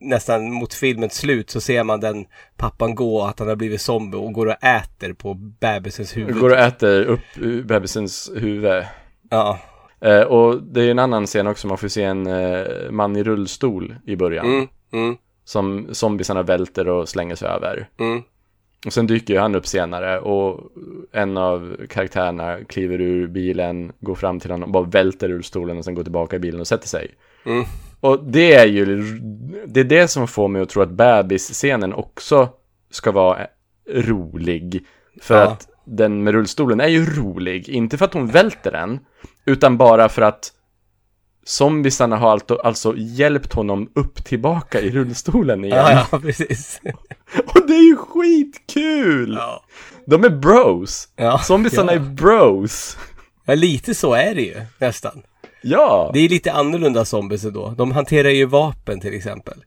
nästan 0.00 0.52
mot 0.52 0.74
filmens 0.74 1.14
slut 1.14 1.50
så 1.50 1.60
ser 1.60 1.84
man 1.84 2.00
den 2.00 2.26
pappan 2.56 2.94
gå 2.94 3.22
att 3.22 3.38
han 3.38 3.48
har 3.48 3.56
blivit 3.56 3.80
zombie 3.80 4.16
och 4.16 4.32
går 4.32 4.46
och 4.46 4.64
äter 4.64 5.12
på 5.12 5.34
bebisens 5.34 6.16
huvud. 6.16 6.38
Går 6.38 6.50
och 6.50 6.58
äter 6.58 7.04
upp 7.04 7.38
uh, 7.42 7.64
bebisens 7.64 8.30
huvud. 8.34 8.84
Ja. 9.30 9.58
Eh, 10.00 10.22
och 10.22 10.62
det 10.62 10.82
är 10.82 10.90
en 10.90 10.98
annan 10.98 11.26
scen 11.26 11.46
också, 11.46 11.66
man 11.68 11.78
får 11.78 11.88
se 11.88 12.02
en 12.02 12.26
eh, 12.26 12.90
man 12.90 13.16
i 13.16 13.22
rullstol 13.22 13.94
i 14.06 14.16
början. 14.16 14.46
Mm, 14.46 14.68
mm, 14.92 15.16
Som 15.44 15.86
zombiesarna 15.94 16.42
välter 16.42 16.88
och 16.88 17.08
slänger 17.08 17.34
sig 17.34 17.48
över. 17.48 17.88
mm. 17.98 18.22
Och 18.86 18.92
sen 18.92 19.06
dyker 19.06 19.34
ju 19.34 19.40
han 19.40 19.54
upp 19.54 19.66
senare 19.66 20.20
och 20.20 20.60
en 21.12 21.36
av 21.36 21.76
karaktärerna 21.88 22.58
kliver 22.68 23.00
ur 23.00 23.26
bilen, 23.26 23.92
går 24.00 24.14
fram 24.14 24.40
till 24.40 24.50
honom 24.50 24.68
och 24.68 24.72
bara 24.72 24.84
välter 24.84 25.28
ur 25.30 25.42
stolen 25.42 25.78
och 25.78 25.84
sen 25.84 25.94
går 25.94 26.02
tillbaka 26.02 26.36
i 26.36 26.38
bilen 26.38 26.60
och 26.60 26.66
sätter 26.66 26.88
sig. 26.88 27.10
Mm. 27.46 27.64
Och 28.00 28.24
det 28.24 28.54
är 28.54 28.66
ju, 28.66 29.02
det 29.66 29.80
är 29.80 29.84
det 29.84 30.08
som 30.08 30.28
får 30.28 30.48
mig 30.48 30.62
att 30.62 30.68
tro 30.68 30.82
att 30.82 30.90
bebisscenen 30.90 31.92
också 31.92 32.48
ska 32.90 33.12
vara 33.12 33.46
rolig. 33.94 34.86
För 35.22 35.34
Ja. 35.34 35.42
att 35.50 35.68
den 35.84 36.24
med 36.24 36.34
rullstolen 36.34 36.80
är 36.80 36.88
ju 36.88 37.04
rolig, 37.06 37.68
inte 37.68 37.98
för 37.98 38.04
att 38.04 38.14
hon 38.14 38.26
välter 38.26 38.70
den, 38.72 38.98
utan 39.46 39.76
bara 39.76 40.08
för 40.08 40.22
att 40.22 40.52
zombiesarna 41.44 42.16
har 42.16 42.40
alltså, 42.64 42.94
hjälpt 42.96 43.52
honom 43.52 43.90
upp 43.94 44.24
tillbaka 44.24 44.80
i 44.80 44.90
rullstolen 44.90 45.64
igen. 45.64 45.78
Ja, 45.78 46.06
ja, 46.12 46.18
precis. 46.18 46.80
Och 47.54 47.66
det 47.66 47.74
är 47.74 47.88
ju 47.88 47.96
skitkul! 47.96 49.34
Ja. 49.38 49.64
De 50.06 50.24
är 50.24 50.30
bros! 50.30 51.08
Ja, 51.16 51.38
Zombiesarna 51.38 51.92
ja. 51.92 52.00
är 52.00 52.04
bros! 52.04 52.96
Ja, 53.44 53.54
lite 53.54 53.94
så 53.94 54.14
är 54.14 54.34
det 54.34 54.42
ju 54.42 54.56
nästan. 54.78 55.22
Ja! 55.62 56.10
Det 56.14 56.20
är 56.20 56.28
lite 56.28 56.52
annorlunda 56.52 57.04
zombies 57.04 57.42
då. 57.42 57.74
De 57.78 57.92
hanterar 57.92 58.28
ju 58.28 58.44
vapen 58.44 59.00
till 59.00 59.14
exempel. 59.14 59.64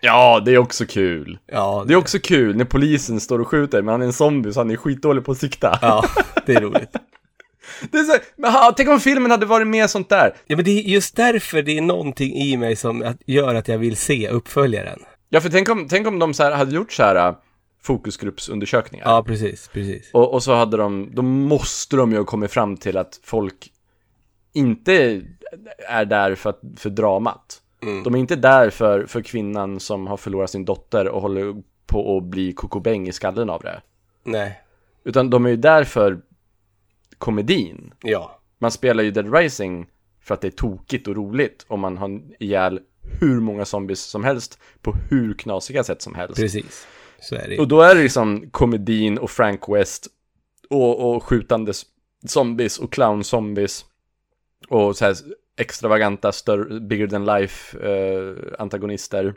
Ja, 0.00 0.42
det 0.44 0.54
är 0.54 0.58
också 0.58 0.86
kul! 0.86 1.38
Ja, 1.52 1.84
Det 1.86 1.92
är 1.92 1.96
också 1.96 2.18
kul 2.18 2.56
när 2.56 2.64
polisen 2.64 3.20
står 3.20 3.38
och 3.38 3.48
skjuter, 3.48 3.82
men 3.82 3.92
han 3.92 4.02
är 4.02 4.06
en 4.06 4.12
zombie 4.12 4.52
så 4.52 4.60
han 4.60 4.70
är 4.70 4.76
skitdålig 4.76 5.24
på 5.24 5.32
att 5.32 5.38
sikta. 5.38 5.78
ja 5.82 6.04
det 6.46 6.54
är 6.54 6.60
roligt. 6.60 6.90
Det 7.90 7.98
är 7.98 8.04
så, 8.04 8.18
men 8.36 8.52
ha, 8.52 8.74
tänk 8.76 8.88
om 8.88 9.00
filmen 9.00 9.30
hade 9.30 9.46
varit 9.46 9.66
mer 9.66 9.86
sånt 9.86 10.08
där. 10.08 10.34
Ja, 10.46 10.56
men 10.56 10.64
det 10.64 10.70
är 10.70 10.82
just 10.82 11.16
därför 11.16 11.62
det 11.62 11.78
är 11.78 11.82
någonting 11.82 12.34
i 12.34 12.56
mig 12.56 12.76
som 12.76 13.14
gör 13.26 13.54
att 13.54 13.68
jag 13.68 13.78
vill 13.78 13.96
se 13.96 14.28
uppföljaren. 14.28 14.98
Ja, 15.28 15.40
för 15.40 15.48
tänk 15.48 15.68
om, 15.68 15.88
tänk 15.88 16.06
om 16.06 16.18
de 16.18 16.34
så 16.34 16.42
här 16.42 16.52
hade 16.52 16.74
gjort 16.74 16.92
så 16.92 17.02
här 17.02 17.28
äh, 17.28 17.34
fokusgruppsundersökningar. 17.82 19.06
Ja, 19.06 19.24
precis, 19.26 19.68
precis. 19.68 20.10
Och, 20.12 20.34
och 20.34 20.42
så 20.42 20.54
hade 20.54 20.76
de, 20.76 21.10
då 21.14 21.22
måste 21.22 21.96
de 21.96 22.12
ju 22.12 22.18
ha 22.18 22.24
kommit 22.24 22.50
fram 22.50 22.76
till 22.76 22.96
att 22.96 23.20
folk 23.22 23.72
inte 24.52 25.22
är 25.88 26.04
där 26.04 26.34
för, 26.34 26.50
att, 26.50 26.60
för 26.76 26.90
dramat. 26.90 27.62
De 28.04 28.14
är 28.14 28.18
inte 28.18 28.36
där 28.36 28.70
för, 28.70 29.06
för 29.06 29.22
kvinnan 29.22 29.80
som 29.80 30.06
har 30.06 30.16
förlorat 30.16 30.50
sin 30.50 30.64
dotter 30.64 31.08
och 31.08 31.22
håller 31.22 31.62
på 31.86 32.16
att 32.16 32.24
bli 32.24 32.52
kokobäng 32.52 33.08
i 33.08 33.12
skallen 33.12 33.50
av 33.50 33.62
det. 33.62 33.80
Nej. 34.24 34.60
Utan 35.04 35.30
de 35.30 35.46
är 35.46 35.50
ju 35.50 35.56
där 35.56 35.84
för 35.84 36.20
komedin. 37.18 37.94
Ja. 38.02 38.40
Man 38.58 38.70
spelar 38.70 39.04
ju 39.04 39.10
Dead 39.10 39.34
Rising 39.34 39.86
för 40.20 40.34
att 40.34 40.40
det 40.40 40.46
är 40.46 40.50
tokigt 40.50 41.08
och 41.08 41.16
roligt 41.16 41.66
och 41.68 41.78
man 41.78 41.96
har 41.96 42.20
ihjäl 42.38 42.80
hur 43.20 43.40
många 43.40 43.64
zombies 43.64 44.00
som 44.00 44.24
helst 44.24 44.58
på 44.82 44.92
hur 45.10 45.34
knasiga 45.34 45.84
sätt 45.84 46.02
som 46.02 46.14
helst. 46.14 46.36
Precis. 46.36 46.86
Så 47.20 47.34
är 47.34 47.48
det. 47.48 47.58
Och 47.58 47.68
då 47.68 47.80
är 47.80 47.94
det 47.94 48.02
liksom 48.02 48.50
komedin 48.50 49.18
och 49.18 49.30
Frank 49.30 49.68
West 49.68 50.06
och, 50.70 51.14
och 51.14 51.24
skjutande 51.24 51.72
zombies 52.26 52.78
och 52.78 52.94
clown-zombies 52.94 53.84
och 54.68 54.96
så 54.96 55.04
här 55.04 55.16
extravaganta, 55.58 56.32
större, 56.32 56.80
bigger 56.80 57.06
than 57.06 57.24
life 57.24 57.78
eh, 57.88 58.36
antagonister 58.58 59.34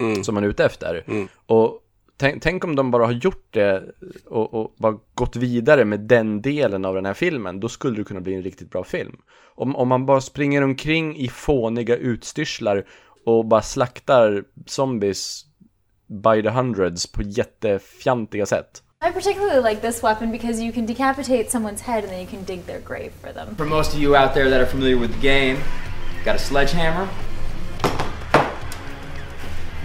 Mm. 0.00 0.24
som 0.24 0.34
man 0.34 0.44
är 0.44 0.48
ute 0.48 0.64
efter. 0.64 1.04
Mm. 1.06 1.28
Och 1.46 1.80
tänk, 2.18 2.42
tänk 2.42 2.64
om 2.64 2.76
de 2.76 2.90
bara 2.90 3.06
har 3.06 3.12
gjort 3.12 3.46
det 3.50 3.82
och, 4.26 4.54
och 4.54 4.74
bara 4.78 4.98
gått 5.14 5.36
vidare 5.36 5.84
med 5.84 6.00
den 6.00 6.42
delen 6.42 6.84
av 6.84 6.94
den 6.94 7.06
här 7.06 7.14
filmen, 7.14 7.60
då 7.60 7.68
skulle 7.68 7.96
det 7.96 8.04
kunna 8.04 8.20
bli 8.20 8.34
en 8.34 8.42
riktigt 8.42 8.70
bra 8.70 8.84
film. 8.84 9.16
Om, 9.54 9.76
om 9.76 9.88
man 9.88 10.06
bara 10.06 10.20
springer 10.20 10.62
omkring 10.62 11.16
i 11.16 11.28
fåniga 11.28 11.96
utstyrslar 11.96 12.84
och 13.26 13.44
bara 13.44 13.62
slaktar 13.62 14.44
zombies 14.66 15.44
by 16.06 16.42
the 16.42 16.50
hundreds 16.50 17.06
på 17.06 17.22
jättefjantiga 17.22 18.46
sätt. 18.46 18.82
I 19.08 19.12
particularly 19.12 19.70
like 19.70 19.80
this 19.80 20.02
weapon 20.02 20.32
because 20.32 20.64
you 20.64 20.72
can 20.72 20.86
decapitate 20.86 21.48
someone's 21.50 21.80
head 21.80 22.04
and 22.04 22.08
then 22.08 22.20
you 22.20 22.26
can 22.26 22.44
dig 22.44 22.66
their 22.66 22.80
grave 22.80 23.10
for 23.20 23.32
them. 23.32 23.56
For 23.56 23.66
most 23.66 23.94
of 23.94 24.00
you 24.00 24.16
out 24.16 24.34
there 24.34 24.50
that 24.50 24.60
are 24.60 24.66
familiar 24.66 25.00
with 25.00 25.12
the 25.12 25.28
game, 25.28 25.56
got 26.24 26.34
a 26.34 26.38
sledgehammer. 26.38 27.08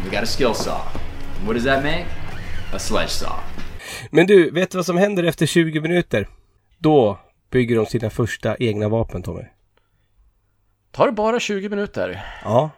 We 0.03 0.09
got 0.09 0.23
a 0.23 0.25
skill 0.25 0.53
saw. 0.53 0.81
What 1.45 1.53
does 1.53 1.63
that 1.63 1.83
make? 1.83 2.05
A 2.73 2.79
sledge 2.79 3.09
saw. 3.09 3.35
Men 4.11 4.27
du, 4.27 4.49
vet 4.51 4.71
du 4.71 4.77
vad 4.77 4.85
som 4.85 4.97
händer 4.97 5.23
efter 5.23 5.45
20 5.45 5.81
minuter? 5.81 6.27
Då 6.77 7.17
bygger 7.51 7.75
de 7.75 7.85
sina 7.85 8.09
första 8.09 8.55
egna 8.59 8.89
vapen, 8.89 9.23
Tommy. 9.23 9.43
Tar 10.91 11.05
det 11.05 11.11
bara 11.11 11.39
20 11.39 11.69
minuter? 11.69 12.23
Ja. 12.43 12.69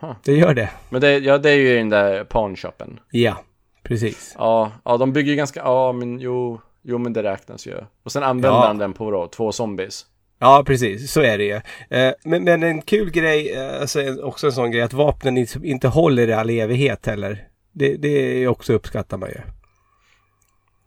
Huh. 0.00 0.12
Det 0.24 0.32
gör 0.32 0.54
det. 0.54 0.70
Men 0.88 1.00
det, 1.00 1.18
ja, 1.18 1.38
det 1.38 1.50
är 1.50 1.56
ju 1.56 1.72
i 1.74 1.76
den 1.76 1.88
där 1.88 2.24
pawnshopen. 2.24 3.00
Ja, 3.10 3.42
precis. 3.82 4.34
Ja, 4.38 4.72
ja, 4.84 4.96
de 4.96 5.12
bygger 5.12 5.30
ju 5.30 5.36
ganska, 5.36 5.60
ja 5.60 5.92
men 5.92 6.18
jo, 6.20 6.60
jo 6.82 6.98
men 6.98 7.12
det 7.12 7.22
räknas 7.22 7.66
ju. 7.66 7.74
Och 8.02 8.12
sen 8.12 8.22
använder 8.22 8.58
Ja. 8.58 8.66
han 8.66 8.78
den 8.78 8.92
på 8.92 9.10
då, 9.10 9.26
två 9.28 9.52
zombies. 9.52 10.06
Ja, 10.38 10.62
precis. 10.66 11.12
Så 11.12 11.20
är 11.20 11.38
det 11.38 11.44
ju. 11.44 11.60
Eh, 11.98 12.12
men, 12.24 12.44
men 12.44 12.62
en 12.62 12.82
kul 12.82 13.10
grej, 13.10 13.52
eh, 13.54 13.80
alltså 13.80 14.22
också 14.22 14.46
en 14.46 14.52
sån 14.52 14.70
grej, 14.70 14.82
att 14.82 14.92
vapnen 14.92 15.36
inte, 15.38 15.58
inte 15.62 15.88
håller 15.88 16.28
i 16.28 16.32
all 16.32 16.50
evighet 16.50 17.06
heller. 17.06 17.48
Det, 17.78 17.96
det 17.96 18.48
också 18.48 18.72
uppskattar 18.72 19.18
man 19.18 19.28
ju. 19.28 19.40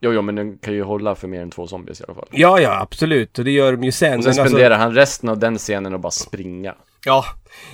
Jo, 0.01 0.13
jo, 0.13 0.21
men 0.21 0.35
den 0.35 0.57
kan 0.57 0.73
ju 0.73 0.83
hålla 0.83 1.15
för 1.15 1.27
mer 1.27 1.41
än 1.41 1.49
två 1.49 1.67
zombies 1.67 2.01
i 2.01 2.03
alla 2.07 2.15
fall. 2.15 2.27
Ja, 2.31 2.59
ja, 2.59 2.81
absolut. 2.81 3.39
Och 3.39 3.45
det 3.45 3.51
gör 3.51 3.71
de 3.71 3.83
ju 3.83 3.91
sen. 3.91 4.17
Och 4.17 4.23
sen 4.23 4.29
alltså- 4.29 4.45
spenderar 4.45 4.77
han 4.77 4.93
resten 4.93 5.29
av 5.29 5.39
den 5.39 5.57
scenen 5.57 5.93
och 5.93 5.99
bara 5.99 6.11
springa. 6.11 6.75
Ja. 7.05 7.25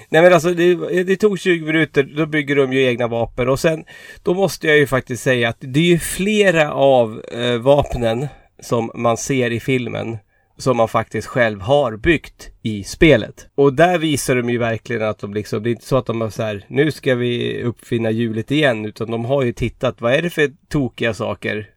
Nej 0.10 0.22
men 0.22 0.34
alltså 0.34 0.54
det, 0.54 1.04
det 1.04 1.16
tog 1.16 1.40
20 1.40 1.66
minuter, 1.66 2.04
då 2.04 2.26
bygger 2.26 2.56
de 2.56 2.74
ju 2.74 2.84
egna 2.84 3.08
vapen 3.08 3.50
och 3.50 3.60
sen 3.60 3.86
då 4.24 4.34
måste 4.34 4.68
jag 4.68 4.78
ju 4.78 4.88
faktiskt 4.88 5.24
säga 5.24 5.50
att 5.50 5.58
det 5.60 5.80
är 5.80 5.84
ju 5.84 6.00
flera 6.00 6.74
av 6.74 7.22
eh, 7.32 7.58
vapnen 7.58 8.28
som 8.60 8.92
man 8.96 9.18
ser 9.18 9.52
i 9.52 9.60
filmen 9.60 10.18
som 10.58 10.78
man 10.78 10.88
faktiskt 10.88 11.28
själv 11.28 11.62
har 11.62 11.98
byggt 11.98 12.50
i 12.62 12.84
spelet. 12.84 13.48
Och 13.56 13.74
där 13.74 13.98
visar 13.98 14.36
de 14.36 14.50
ju 14.50 14.58
verkligen 14.58 15.02
att 15.02 15.20
de 15.20 15.34
liksom, 15.34 15.64
det 15.64 15.70
är 15.70 15.72
inte 15.72 15.86
så 15.86 15.98
att 15.98 16.06
de 16.06 16.22
har 16.22 16.30
så 16.30 16.44
här, 16.44 16.66
nu 16.68 16.92
ska 16.92 17.16
vi 17.16 17.64
uppfinna 17.64 18.12
hjulet 18.12 18.52
igen, 18.52 18.86
utan 18.86 19.12
de 19.12 19.26
har 19.26 19.44
ju 19.44 19.54
tittat, 19.54 20.02
vad 20.02 20.14
är 20.14 20.22
det 20.22 20.30
för 20.30 20.52
tokiga 20.70 21.14
saker 21.14 21.70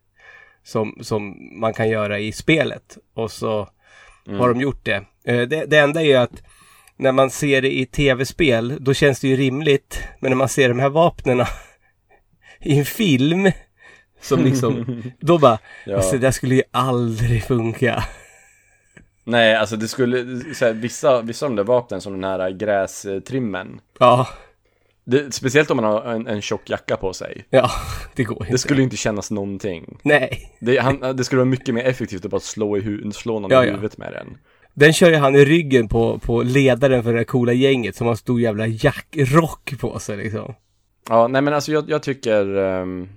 som, 0.64 0.98
som 1.00 1.36
man 1.60 1.74
kan 1.74 1.88
göra 1.88 2.18
i 2.18 2.32
spelet? 2.32 2.98
Och 3.14 3.30
så 3.30 3.68
har 4.38 4.48
de 4.48 4.60
gjort 4.60 4.84
det. 4.84 5.04
Eh, 5.24 5.40
det. 5.48 5.64
Det 5.66 5.78
enda 5.78 6.00
är 6.00 6.04
ju 6.06 6.14
att 6.14 6.42
när 6.96 7.12
man 7.12 7.30
ser 7.30 7.62
det 7.62 7.78
i 7.78 7.86
tv-spel, 7.86 8.76
då 8.80 8.94
känns 8.94 9.20
det 9.20 9.28
ju 9.28 9.36
rimligt. 9.36 10.02
Men 10.20 10.30
när 10.30 10.36
man 10.36 10.48
ser 10.48 10.68
de 10.68 10.78
här 10.78 10.88
vapnena 10.88 11.48
i 12.60 12.78
en 12.78 12.84
film, 12.84 13.50
som 14.20 14.44
liksom, 14.44 15.02
då 15.20 15.38
bara, 15.38 15.58
Ja. 15.86 15.96
alltså 15.96 16.12
det 16.12 16.18
där 16.18 16.30
skulle 16.30 16.54
ju 16.54 16.62
aldrig 16.70 17.42
funka. 17.44 18.04
Nej, 19.28 19.54
alltså 19.56 19.76
det 19.76 19.88
skulle, 19.88 20.16
här, 20.60 20.72
vissa, 20.72 21.22
vissa 21.22 21.46
av 21.46 21.50
de 21.52 21.56
där 21.56 21.64
vapnen 21.64 22.00
som 22.00 22.12
den 22.20 22.24
här 22.24 22.50
grästrimmen. 22.50 23.80
Ja, 23.98 24.28
Det, 25.04 25.34
speciellt 25.34 25.70
om 25.70 25.76
man 25.76 25.84
har 25.84 26.02
en, 26.04 26.26
en 26.26 26.42
tjock 26.42 26.70
jacka 26.70 26.96
på 26.96 27.12
sig. 27.12 27.44
ja, 27.50 27.70
det 28.14 28.24
går 28.24 28.36
inte. 28.42 28.52
Det 28.52 28.58
skulle 28.58 28.82
inte 28.82 28.96
kännas 28.96 29.30
någonting. 29.30 29.98
Nej, 30.02 30.52
Det, 30.60 30.78
han, 30.78 31.16
det 31.16 31.24
skulle 31.24 31.38
vara 31.38 31.50
mycket 31.50 31.74
mer 31.74 31.84
effektivt 31.84 32.24
att 32.24 32.30
bara 32.30 32.40
slå, 32.40 32.76
i 32.76 32.80
hu- 32.80 33.10
slå 33.10 33.38
någon 33.40 33.50
Ja, 33.50 33.64
i 33.64 33.66
ja. 33.66 33.72
huvudet 33.74 33.98
med 33.98 34.12
den. 34.12 34.36
den 34.74 34.92
kör 34.92 35.10
ju 35.10 35.16
han 35.16 35.34
i 35.34 35.44
ryggen 35.44 35.88
på, 35.88 36.18
på 36.18 36.42
ledaren 36.42 37.02
för 37.02 37.12
det 37.12 37.18
här 37.18 37.24
coola 37.24 37.52
gänget 37.52 37.96
som 37.96 38.06
har 38.06 38.14
stor 38.14 38.40
jävla 38.40 38.66
jackrock 38.66 39.74
på 39.80 39.98
sig 39.98 40.16
liksom. 40.16 40.54
Ja, 41.08 41.28
nej 41.28 41.42
men 41.42 41.54
alltså 41.54 41.72
jag, 41.72 41.90
jag 41.90 42.02
tycker 42.02 42.56
ehm, 42.58 43.08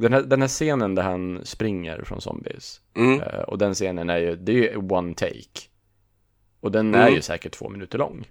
den, 0.00 0.12
här, 0.12 0.22
den 0.22 0.40
här 0.40 0.48
scenen 0.48 0.94
där 0.94 1.02
han 1.02 1.40
springer 1.44 2.02
från 2.04 2.20
zombies 2.20 2.80
Mm. 2.96 3.20
eh, 3.20 3.40
och 3.40 3.58
den 3.58 3.74
scenen 3.74 4.10
är 4.10 4.18
ju, 4.18 4.36
det 4.36 4.52
är 4.52 4.56
ju 4.72 4.76
one 4.76 5.14
take. 5.14 5.60
Och 6.60 6.72
den 6.72 6.94
är 6.94 7.02
Mm. 7.02 7.14
ju 7.14 7.22
säkert 7.22 7.52
två 7.52 7.68
minuter 7.68 7.98
lång. 7.98 8.28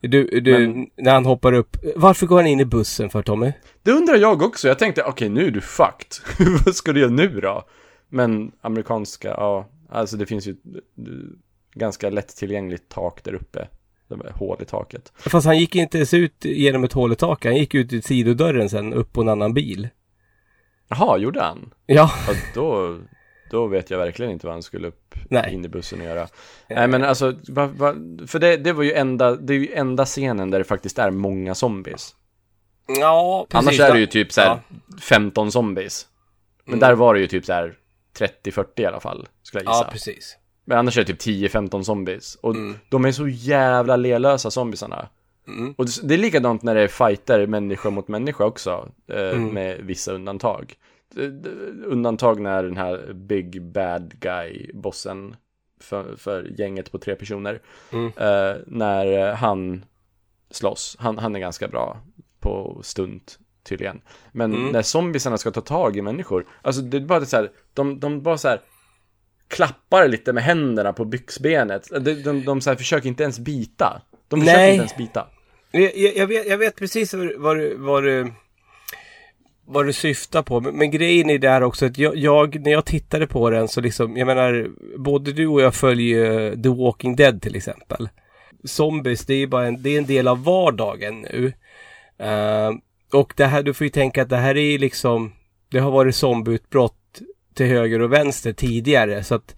Du, 0.00 0.40
du, 0.40 0.52
Men- 0.68 0.90
när 0.96 1.12
han 1.14 1.26
hoppar 1.26 1.52
upp, 1.52 1.76
varför 1.96 2.26
går 2.26 2.36
han 2.36 2.46
in 2.46 2.60
i 2.60 2.64
bussen 2.64 3.10
för 3.10 3.22
Tommy? 3.22 3.52
Det 3.82 3.92
undrar 3.92 4.16
jag 4.16 4.42
också, 4.42 4.68
jag 4.68 4.78
tänkte 4.78 5.02
okej 5.02 5.28
nu 5.28 5.46
är 5.46 5.50
du 5.50 5.60
fucked. 5.60 6.12
Vad 6.64 6.74
ska 6.74 6.92
du 6.92 7.00
göra 7.00 7.10
nu 7.10 7.40
då? 7.40 7.64
Men 8.08 8.52
amerikanska, 8.60 9.28
ja, 9.28 9.68
alltså 9.88 10.16
det 10.16 10.26
finns 10.26 10.46
ju 10.46 10.56
ganska 11.74 12.10
lättillgängligt 12.10 12.88
tak 12.88 13.24
där 13.24 13.34
uppe. 13.34 13.68
Hål 14.34 14.58
i 14.62 14.64
taket. 14.64 15.12
Fast 15.16 15.46
han 15.46 15.58
gick 15.58 15.76
inte 15.76 15.98
ens 15.98 16.14
ut 16.14 16.44
genom 16.44 16.84
ett 16.84 16.92
hål 16.92 17.12
i 17.12 17.16
taket, 17.16 17.50
han 17.52 17.58
gick 17.58 17.74
ut 17.74 17.92
i 17.92 18.02
sidodörren 18.02 18.68
sen 18.70 18.92
upp 18.94 19.12
på 19.12 19.20
en 19.20 19.28
annan 19.28 19.54
bil. 19.54 19.88
Jaha, 20.98 21.18
gjorde 21.18 21.42
han? 21.42 21.74
Ja, 21.86 22.10
Ja, 22.28 22.34
då, 22.54 22.98
då 23.50 23.66
vet 23.66 23.90
jag 23.90 23.98
verkligen 23.98 24.32
inte 24.32 24.46
vad 24.46 24.54
han 24.54 24.62
skulle 24.62 24.88
upp 24.88 25.14
Nej. 25.30 25.54
in 25.54 25.64
i 25.64 25.68
bussen 25.68 26.00
och 26.00 26.06
göra. 26.06 26.28
Nej 26.68 26.88
men 26.88 27.04
alltså, 27.04 27.34
va, 27.48 27.66
va, 27.66 27.94
för 28.26 28.38
det, 28.38 28.56
det 28.56 28.72
var 28.72 28.82
ju 28.82 28.92
enda, 28.92 29.36
det 29.36 29.54
är 29.54 29.58
ju 29.58 29.72
enda 29.74 30.04
scenen 30.04 30.50
där 30.50 30.58
det 30.58 30.64
faktiskt 30.64 30.98
är 30.98 31.10
många 31.10 31.54
zombies. 31.54 32.14
ja 33.00 33.46
precis. 33.50 33.68
Annars 33.68 33.80
är 33.80 33.94
det 33.94 34.00
ju 34.00 34.06
typ 34.06 34.32
så 34.32 34.40
här 34.40 34.58
15 35.02 35.52
zombies. 35.52 36.06
Men 36.64 36.78
där 36.78 36.94
var 36.94 37.14
det 37.14 37.20
ju 37.20 37.26
typ 37.26 37.44
så 37.44 37.52
här 37.52 37.74
30-40 38.44 38.64
i 38.76 38.86
alla 38.86 39.00
fall, 39.00 39.28
skulle 39.42 39.64
jag 39.64 39.72
gissa. 39.72 39.84
Ja, 39.84 39.92
precis. 39.92 40.36
Men 40.64 40.78
annars 40.78 40.98
är 40.98 41.04
det 41.04 41.14
typ 41.14 41.52
10-15 41.52 41.82
zombies. 41.82 42.34
Och 42.34 42.54
de 42.88 43.04
är 43.04 43.12
så 43.12 43.28
jävla 43.28 43.96
lelösa 43.96 44.50
zombiesarna. 45.46 45.74
Och 45.78 45.86
det- 46.02 46.14
är 46.14 46.18
likadant 46.18 46.62
när 46.62 46.74
det 46.74 46.80
är 46.80 46.88
fighter 46.88 47.46
människa 47.46 47.90
mot 47.90 48.08
människa 48.08 48.44
också. 48.44 48.88
Eh, 49.08 49.16
Med 49.52 49.80
vissa 49.80 50.12
undantag. 50.12 50.74
Eh, 51.16 51.30
Undantag 51.86 52.40
när 52.40 52.62
den 52.62 52.76
här 52.76 53.12
big 53.12 53.62
bad 53.62 54.14
guy, 54.20 54.70
bossen 54.74 55.36
för, 55.80 56.16
för 56.16 56.50
gänget 56.58 56.92
på 56.92 56.98
tre 56.98 57.14
personer. 57.14 57.60
Eh, 58.16 58.56
när 58.66 59.32
han 59.32 59.84
slåss. 60.50 60.96
Han, 60.98 61.18
han 61.18 61.36
är 61.36 61.40
ganska 61.40 61.68
bra 61.68 62.00
på 62.40 62.80
stunt 62.82 63.38
tydligen. 63.64 64.00
Men 64.32 64.50
när 64.72 64.82
zombiesarna 64.82 65.38
ska 65.38 65.50
ta 65.50 65.60
tag 65.60 65.96
i 65.96 66.02
människor. 66.02 66.46
Alltså 66.62 66.82
det 66.82 66.96
är 66.96 67.00
bara 67.00 67.24
så 67.24 67.36
här. 67.36 67.50
De, 67.74 68.00
de 68.00 68.22
bara 68.22 68.38
så 68.38 68.48
här 68.48 68.60
klappar 69.48 70.08
lite 70.08 70.32
med 70.32 70.42
händerna 70.44 70.92
på 70.92 71.04
byxbenet. 71.04 71.88
De, 72.00 72.14
de, 72.22 72.44
de 72.44 72.60
så 72.60 72.70
här 72.70 72.76
försöker 72.76 73.08
inte 73.08 73.22
ens 73.22 73.38
bita. 73.38 74.02
De 74.36 74.40
försöker 74.40 74.58
Nej. 74.60 74.70
inte 74.70 74.80
ens 74.80 74.96
bita. 74.96 75.26
Jag, 75.70 75.96
jag, 76.16 76.26
vet, 76.26 76.46
jag 76.46 76.58
vet 76.58 76.76
precis 76.76 77.14
vad, 77.14 77.56
du- 77.56 77.76
vad, 77.76 78.02
du, 78.02 78.32
vad 79.66 79.86
du 79.86 79.92
syftar 79.92 80.42
på. 80.42 80.60
Men, 80.60 80.74
men 80.74 80.90
grejen 80.90 81.30
är 81.30 81.38
där 81.38 81.62
också 81.62 81.86
att 81.86 81.98
jag, 81.98 82.16
jag, 82.16 82.60
när 82.60 82.72
jag 82.72 82.84
tittade 82.84 83.26
på 83.26 83.50
den 83.50 83.68
så 83.68 83.80
liksom, 83.80 84.16
jag 84.16 84.26
menar, 84.26 84.70
både 84.98 85.32
du 85.32 85.46
och 85.46 85.60
jag 85.60 85.74
följer 85.74 86.56
The 86.62 86.68
Walking 86.68 87.16
Dead 87.16 87.42
till 87.42 87.56
exempel. 87.56 88.08
Zombies, 88.64 89.26
det 89.26 89.34
är 89.34 89.46
bara 89.46 89.66
en, 89.66 89.82
det 89.82 89.90
är 89.90 89.98
en 89.98 90.06
del 90.06 90.28
av 90.28 90.44
vardagen 90.44 91.20
nu. 91.20 91.52
Eh, 92.18 92.70
och 93.12 93.32
det 93.36 93.44
här, 93.46 93.62
du 93.62 93.74
får 93.74 93.84
ju 93.84 93.90
tänka 93.90 94.22
att 94.22 94.28
det 94.28 94.36
här 94.36 94.56
är 94.56 94.78
liksom, 94.78 95.32
det 95.70 95.78
har 95.78 95.90
varit 95.90 96.16
zombieutbrott 96.16 97.20
till 97.54 97.66
höger 97.66 98.02
och 98.02 98.12
vänster 98.12 98.52
tidigare. 98.52 99.24
Så 99.24 99.34
att, 99.34 99.54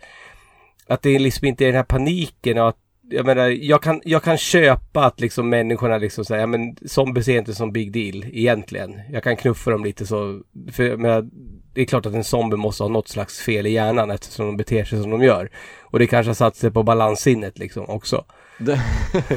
att 0.86 1.02
det 1.02 1.10
är 1.10 1.18
liksom 1.18 1.46
inte 1.46 1.64
den 1.64 1.74
här 1.74 1.82
paniken 1.82 2.58
och 2.58 2.68
att 2.68 2.78
jag 3.10 3.26
menar, 3.26 3.48
jag 3.48 3.82
kan, 3.82 4.00
jag 4.04 4.22
kan 4.22 4.36
köpa 4.38 5.04
att 5.04 5.20
liksom 5.20 5.48
människorna 5.48 5.98
liksom 5.98 6.24
säger, 6.24 6.40
ja 6.40 6.46
men 6.46 6.76
zombies 6.86 7.28
är 7.28 7.38
inte 7.38 7.54
som 7.54 7.72
big 7.72 7.92
deal 7.92 8.24
egentligen. 8.32 9.00
Jag 9.10 9.22
kan 9.22 9.36
knuffa 9.36 9.70
dem 9.70 9.84
lite 9.84 10.06
så, 10.06 10.40
för 10.72 10.82
jag 10.84 11.00
menar, 11.00 11.28
det 11.74 11.80
är 11.80 11.84
klart 11.84 12.06
att 12.06 12.14
en 12.14 12.24
zombie 12.24 12.56
måste 12.56 12.82
ha 12.82 12.88
något 12.88 13.08
slags 13.08 13.40
fel 13.40 13.66
i 13.66 13.70
hjärnan 13.70 14.10
eftersom 14.10 14.46
de 14.46 14.56
beter 14.56 14.84
sig 14.84 15.02
som 15.02 15.10
de 15.10 15.22
gör. 15.22 15.50
Och 15.82 15.98
det 15.98 16.06
kanske 16.06 16.28
har 16.30 16.34
satt 16.34 16.56
sig 16.56 16.70
på 16.70 16.82
balanssinnet 16.82 17.58
liksom 17.58 17.84
också. 17.88 18.24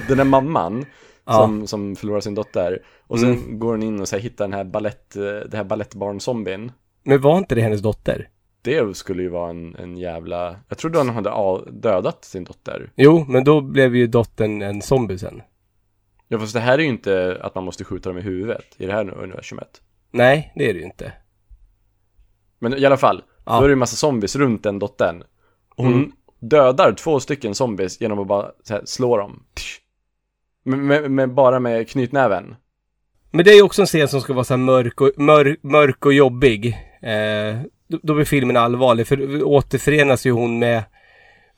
Den, 0.07 0.17
där 0.17 0.23
mamman 0.23 0.85
Ja. 1.25 1.33
som, 1.33 1.67
som 1.67 1.95
förlorar 1.95 2.19
sin 2.19 2.35
dotter. 2.35 2.79
Och 3.07 3.19
sen 3.19 3.29
Mm. 3.33 3.59
går 3.59 3.71
hon 3.71 3.83
in 3.83 3.99
och 4.01 4.07
så 4.07 4.15
här, 4.15 4.23
hittar 4.23 4.45
den 4.45 4.53
här 4.53 4.63
ballett, 4.63 5.15
eh, 5.15 5.21
det 5.23 5.57
här 5.57 5.63
balettbarn-zombien. 5.63 6.71
Men 7.03 7.21
var 7.21 7.37
inte 7.37 7.55
det 7.55 7.61
hennes 7.61 7.81
dotter? 7.81 8.27
Det 8.67 8.97
skulle 8.97 9.23
ju 9.23 9.29
vara 9.29 9.49
en, 9.49 9.75
en 9.75 9.97
jävla... 9.97 10.55
Jag 10.69 10.77
trodde 10.77 10.97
han 10.97 11.09
hade 11.09 11.71
dödat 11.71 12.25
sin 12.25 12.43
dotter. 12.43 12.91
Jo, 12.95 13.25
men 13.27 13.43
då 13.43 13.61
blev 13.61 13.95
ju 13.95 14.07
dottern 14.07 14.61
en 14.61 14.81
zombie 14.81 15.17
sen. 15.17 15.41
Ja 16.27 16.39
fast 16.39 16.53
det 16.53 16.59
här 16.59 16.73
är 16.79 16.83
ju 16.83 16.89
inte 16.89 17.37
att 17.41 17.55
man 17.55 17.63
måste 17.63 17.83
skjuta 17.83 18.09
dem 18.09 18.17
i 18.17 18.21
huvudet 18.21 18.65
i 18.77 18.85
det 18.85 18.93
här 18.93 19.09
universumet. 19.17 19.81
Nej, 20.11 20.53
det 20.55 20.69
är 20.69 20.73
det 20.73 20.79
ju 20.79 20.85
inte. 20.85 21.13
Men 22.59 22.73
i 22.73 22.85
alla 22.85 22.97
fall, 22.97 23.23
Ja. 23.45 23.51
då 23.57 23.63
är 23.63 23.67
det 23.67 23.71
ju 23.71 23.75
massa 23.75 23.95
zombies 23.95 24.35
runt 24.35 24.63
den 24.63 24.79
dottern. 24.79 25.23
Hon 25.75 25.93
Mm. 25.93 26.11
dödar 26.39 26.93
två 26.93 27.19
stycken 27.19 27.55
zombies 27.55 28.01
genom 28.01 28.19
att 28.19 28.27
bara 28.27 28.51
här, 28.69 28.81
slå 28.85 29.17
dem. 29.17 29.43
Med, 30.63 31.11
med, 31.11 31.33
bara 31.33 31.59
med 31.59 31.89
knytnäven. 31.89 32.55
Men 33.31 33.45
det 33.45 33.51
är 33.51 33.55
ju 33.55 33.61
också 33.61 33.81
en 33.81 33.85
scen 33.87 34.07
som 34.07 34.21
ska 34.21 34.33
vara 34.33 34.43
så 34.43 34.53
här 34.53 34.57
mörk 34.57 35.01
och, 35.01 35.11
mör, 35.17 35.57
mörk 35.61 36.05
och 36.05 36.13
jobbig. 36.13 36.77
Eh, 37.01 37.61
då, 37.87 37.99
då 38.03 38.13
blir 38.13 38.25
filmen 38.25 38.57
allvarlig. 38.57 39.07
För 39.07 39.43
återförenas 39.43 40.25
ju 40.25 40.31
hon 40.31 40.59
med 40.59 40.83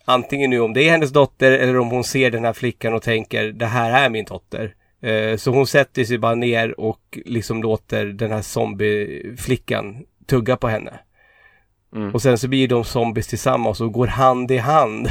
antingen 0.05 0.49
nu 0.49 0.59
om 0.59 0.73
det 0.73 0.83
är 0.83 0.91
hennes 0.91 1.11
dotter 1.11 1.51
eller 1.51 1.79
om 1.79 1.89
hon 1.89 2.03
ser 2.03 2.31
den 2.31 2.45
här 2.45 2.53
flickan 2.53 2.93
och 2.93 3.01
tänker 3.01 3.45
det 3.51 3.65
här 3.65 4.05
är 4.05 4.09
min 4.09 4.25
dotter. 4.25 4.75
Eh, 5.01 5.37
så 5.37 5.51
hon 5.51 5.67
sätter 5.67 6.03
sig 6.03 6.17
bara 6.17 6.35
ner 6.35 6.79
och 6.79 7.19
liksom 7.25 7.61
låter 7.61 8.05
den 8.05 8.31
här 8.31 8.41
zombieflickan 8.41 10.05
tugga 10.27 10.57
på 10.57 10.67
henne. 10.67 10.99
Mm. 11.95 12.13
Och 12.13 12.21
sen 12.21 12.37
så 12.37 12.47
blir 12.47 12.67
de 12.67 12.83
zombies 12.83 13.27
tillsammans 13.27 13.81
och 13.81 13.93
går 13.93 14.07
hand 14.07 14.51
i 14.51 14.57
hand 14.57 15.07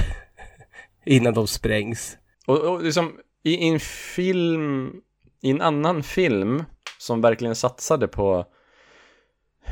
innan 1.06 1.34
de 1.34 1.46
sprängs. 1.46 2.18
Och, 2.46 2.58
och 2.58 2.82
liksom 2.82 3.12
i 3.42 3.68
en 3.68 3.80
film, 3.80 4.92
i 5.42 5.50
en 5.50 5.60
annan 5.60 6.02
film 6.02 6.64
som 6.98 7.20
verkligen 7.20 7.56
satsade 7.56 8.08
på 8.08 8.46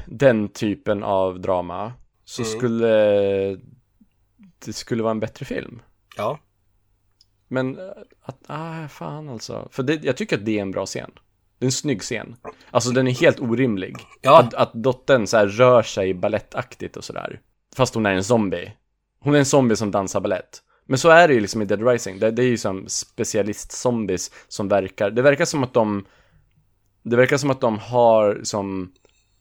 den 0.07 0.49
typen 0.49 1.03
av 1.03 1.41
drama 1.41 1.93
så 2.25 2.43
Mm. 2.43 2.59
skulle 2.59 2.87
det 4.59 4.73
skulle 4.73 5.03
vara 5.03 5.11
en 5.11 5.21
bättre 5.21 5.45
film. 5.45 5.83
Ja. 6.17 6.39
Men 7.49 7.79
eh, 7.79 7.85
att, 8.23 8.39
ah, 8.47 8.89
fan 8.89 9.29
alltså. 9.29 9.69
För 9.73 9.83
det, 9.83 10.05
jag 10.05 10.17
tycker 10.17 10.39
att 10.39 10.45
det 10.45 10.59
är 10.59 10.63
en 10.63 10.71
bra 10.71 10.87
scen. 10.87 11.11
Det 11.59 11.65
är 11.65 11.67
en 11.67 11.73
snygg 11.73 12.03
scen. 12.03 12.37
Alltså 12.71 12.91
den 12.91 13.09
är 13.09 13.13
helt 13.13 13.41
orimlig. 13.41 13.97
Ja. 14.21 14.41
Att, 14.41 14.55
att 14.55 14.73
dottern 14.73 15.27
så 15.27 15.37
här 15.37 15.47
rör 15.47 15.83
sig 15.83 16.15
balettaktigt 16.15 16.97
och 16.97 17.05
sådär. 17.05 17.41
Fast 17.77 17.95
hon 17.95 18.07
är 18.07 18.13
en 18.13 18.25
zombie. 18.25 18.73
Hon 19.21 19.35
är 19.35 19.39
en 19.39 19.45
zombie 19.47 19.77
som 19.77 19.91
dansar 19.91 20.21
ballett. 20.21 20.63
Men 20.87 20.99
så 20.99 21.09
är 21.09 21.29
det 21.29 21.35
ju 21.35 21.41
liksom 21.41 21.63
i 21.63 21.65
Dead 21.65 21.89
Rising. 21.89 22.19
Det, 22.19 22.31
det 22.31 22.43
är 22.43 22.49
ju 22.49 22.57
som 22.59 22.87
specialist-zombies 22.87 24.33
som 24.49 24.69
verkar. 24.69 25.11
Det 25.11 25.23
verkar 25.23 25.45
som 25.45 25.63
att 25.65 25.75
de... 25.75 26.07
Det 27.03 27.17
verkar 27.17 27.37
som 27.37 27.51
att 27.51 27.61
de 27.61 27.79
har 27.79 28.41
som 28.43 28.93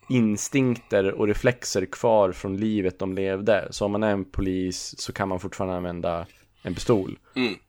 instinkter 0.09 1.11
och 1.11 1.27
reflexer 1.27 1.85
kvar 1.85 2.31
från 2.31 2.57
livet 2.57 2.99
de 2.99 3.13
levde. 3.13 3.67
Så 3.71 3.85
om 3.85 3.91
man 3.91 4.03
är 4.03 4.11
en 4.11 4.25
polis 4.25 4.95
så 4.97 5.13
kan 5.13 5.27
man 5.29 5.39
fortfarande 5.39 5.75
använda 5.77 6.25
en 6.63 6.73
pistol. 6.73 7.19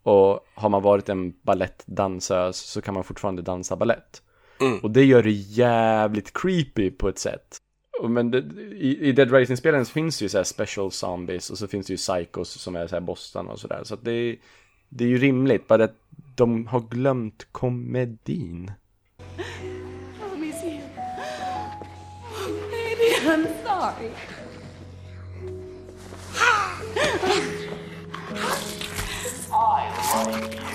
Och 0.03 0.47
har 0.55 0.68
man 0.68 0.82
varit 0.82 1.09
en 1.09 1.32
ballettdansös 1.43 2.57
så 2.59 2.80
kan 2.82 2.95
man 2.95 3.05
fortfarande 3.05 3.43
dansa 3.43 3.76
ballett. 3.76 4.22
Och 4.82 4.91
det 4.91 5.05
gör 5.05 5.22
det 5.22 5.30
jävligt 5.30 6.32
creepy 6.43 6.91
på 6.91 7.09
ett 7.09 7.18
sätt. 7.18 7.57
Men 8.09 8.30
det, 8.30 8.39
i, 8.72 8.99
i 9.09 9.12
Dead 9.12 9.32
Rising-spelen 9.32 9.84
finns 9.87 10.18
det 10.18 10.22
ju 10.24 10.28
så 10.28 10.37
här 10.37 10.45
special 10.45 10.91
zombies 10.93 11.51
och 11.51 11.59
så 11.59 11.66
finns 11.68 11.87
det 11.87 11.93
ju 11.93 11.97
psychos 11.97 12.49
som 12.51 12.76
är 12.76 12.87
så 12.87 12.97
här 12.97 13.01
Boston 13.01 13.49
och 13.49 13.59
sådär. 13.61 13.80
Så 13.84 13.95
att 13.95 14.05
det, 14.05 14.12
är- 14.12 14.37
det 14.89 15.05
är 15.05 15.09
ju 15.09 15.18
rimligt, 15.18 15.66
bara 15.68 15.84
att 15.84 15.97
de 16.37 16.66
har 16.66 16.80
glömt 16.80 17.47
komedin. 17.53 18.70
Baby, 23.76 24.12
I'm 29.52 30.02
sorry. 30.02 30.66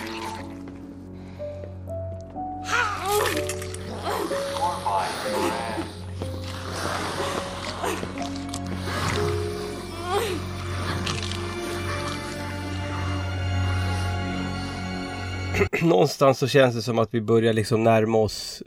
någonstans 15.82 16.40
så 16.40 16.48
känns 16.48 16.76
det 16.76 16.82
som 16.82 17.00
att 17.00 17.14
vi 17.14 17.22
börjar 17.22 17.54
liksom 17.54 17.84
närma 17.84 18.18
oss 18.18 18.64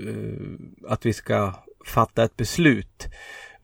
uh, 0.00 0.58
att 0.88 1.06
vi 1.06 1.12
ska 1.12 1.52
fatta 1.86 2.24
ett 2.24 2.36
beslut. 2.36 3.08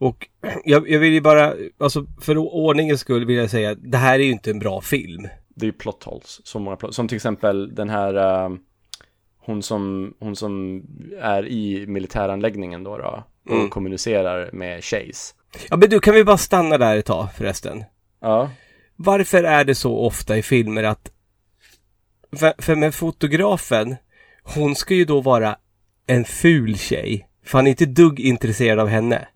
Och 0.01 0.27
jag, 0.63 0.89
jag 0.89 0.99
vill 0.99 1.13
ju 1.13 1.21
bara, 1.21 1.53
alltså 1.77 2.05
för 2.21 2.37
ordningens 2.37 3.01
skull 3.01 3.25
vill 3.25 3.35
jag 3.35 3.49
säga, 3.49 3.75
det 3.75 3.97
här 3.97 4.19
är 4.19 4.23
ju 4.23 4.31
inte 4.31 4.51
en 4.51 4.59
bra 4.59 4.81
film. 4.81 5.27
Det 5.55 5.65
är 5.65 5.67
ju 5.67 5.73
plot 5.73 6.03
holes, 6.03 6.47
så 6.47 6.59
många 6.59 6.75
plot, 6.75 6.95
som 6.95 7.07
till 7.07 7.15
exempel 7.15 7.75
den 7.75 7.89
här 7.89 8.45
uh, 8.49 8.57
hon, 9.39 9.63
som, 9.63 10.13
hon 10.19 10.35
som 10.35 10.83
är 11.21 11.47
i 11.47 11.87
militäranläggningen 11.87 12.83
då, 12.83 12.97
då 12.97 13.23
och 13.45 13.55
Mm. 13.55 13.69
kommunicerar 13.69 14.49
med 14.53 14.83
Chase. 14.83 15.35
Ja 15.69 15.77
men 15.77 15.89
du, 15.89 15.99
kan 15.99 16.13
vi 16.13 16.23
bara 16.23 16.37
stanna 16.37 16.77
där 16.77 16.97
ett 16.97 17.05
tag 17.05 17.27
förresten? 17.37 17.83
Ja. 18.21 18.49
Varför 18.95 19.43
är 19.43 19.63
det 19.63 19.75
så 19.75 19.97
ofta 19.97 20.37
i 20.37 20.41
filmer 20.41 20.83
att 20.83 21.11
för, 22.35 22.53
för 22.57 22.75
med 22.75 22.95
fotografen, 22.95 23.95
hon 24.43 24.75
ska 24.75 24.93
ju 24.93 25.05
då 25.05 25.21
vara 25.21 25.55
en 26.07 26.25
ful 26.25 26.77
tjej. 26.77 27.27
För 27.45 27.57
han 27.57 27.67
är 27.67 27.71
inte 27.71 27.85
dugg 27.85 28.19
intresserad 28.19 28.79
av 28.79 28.87
henne. 28.87 29.27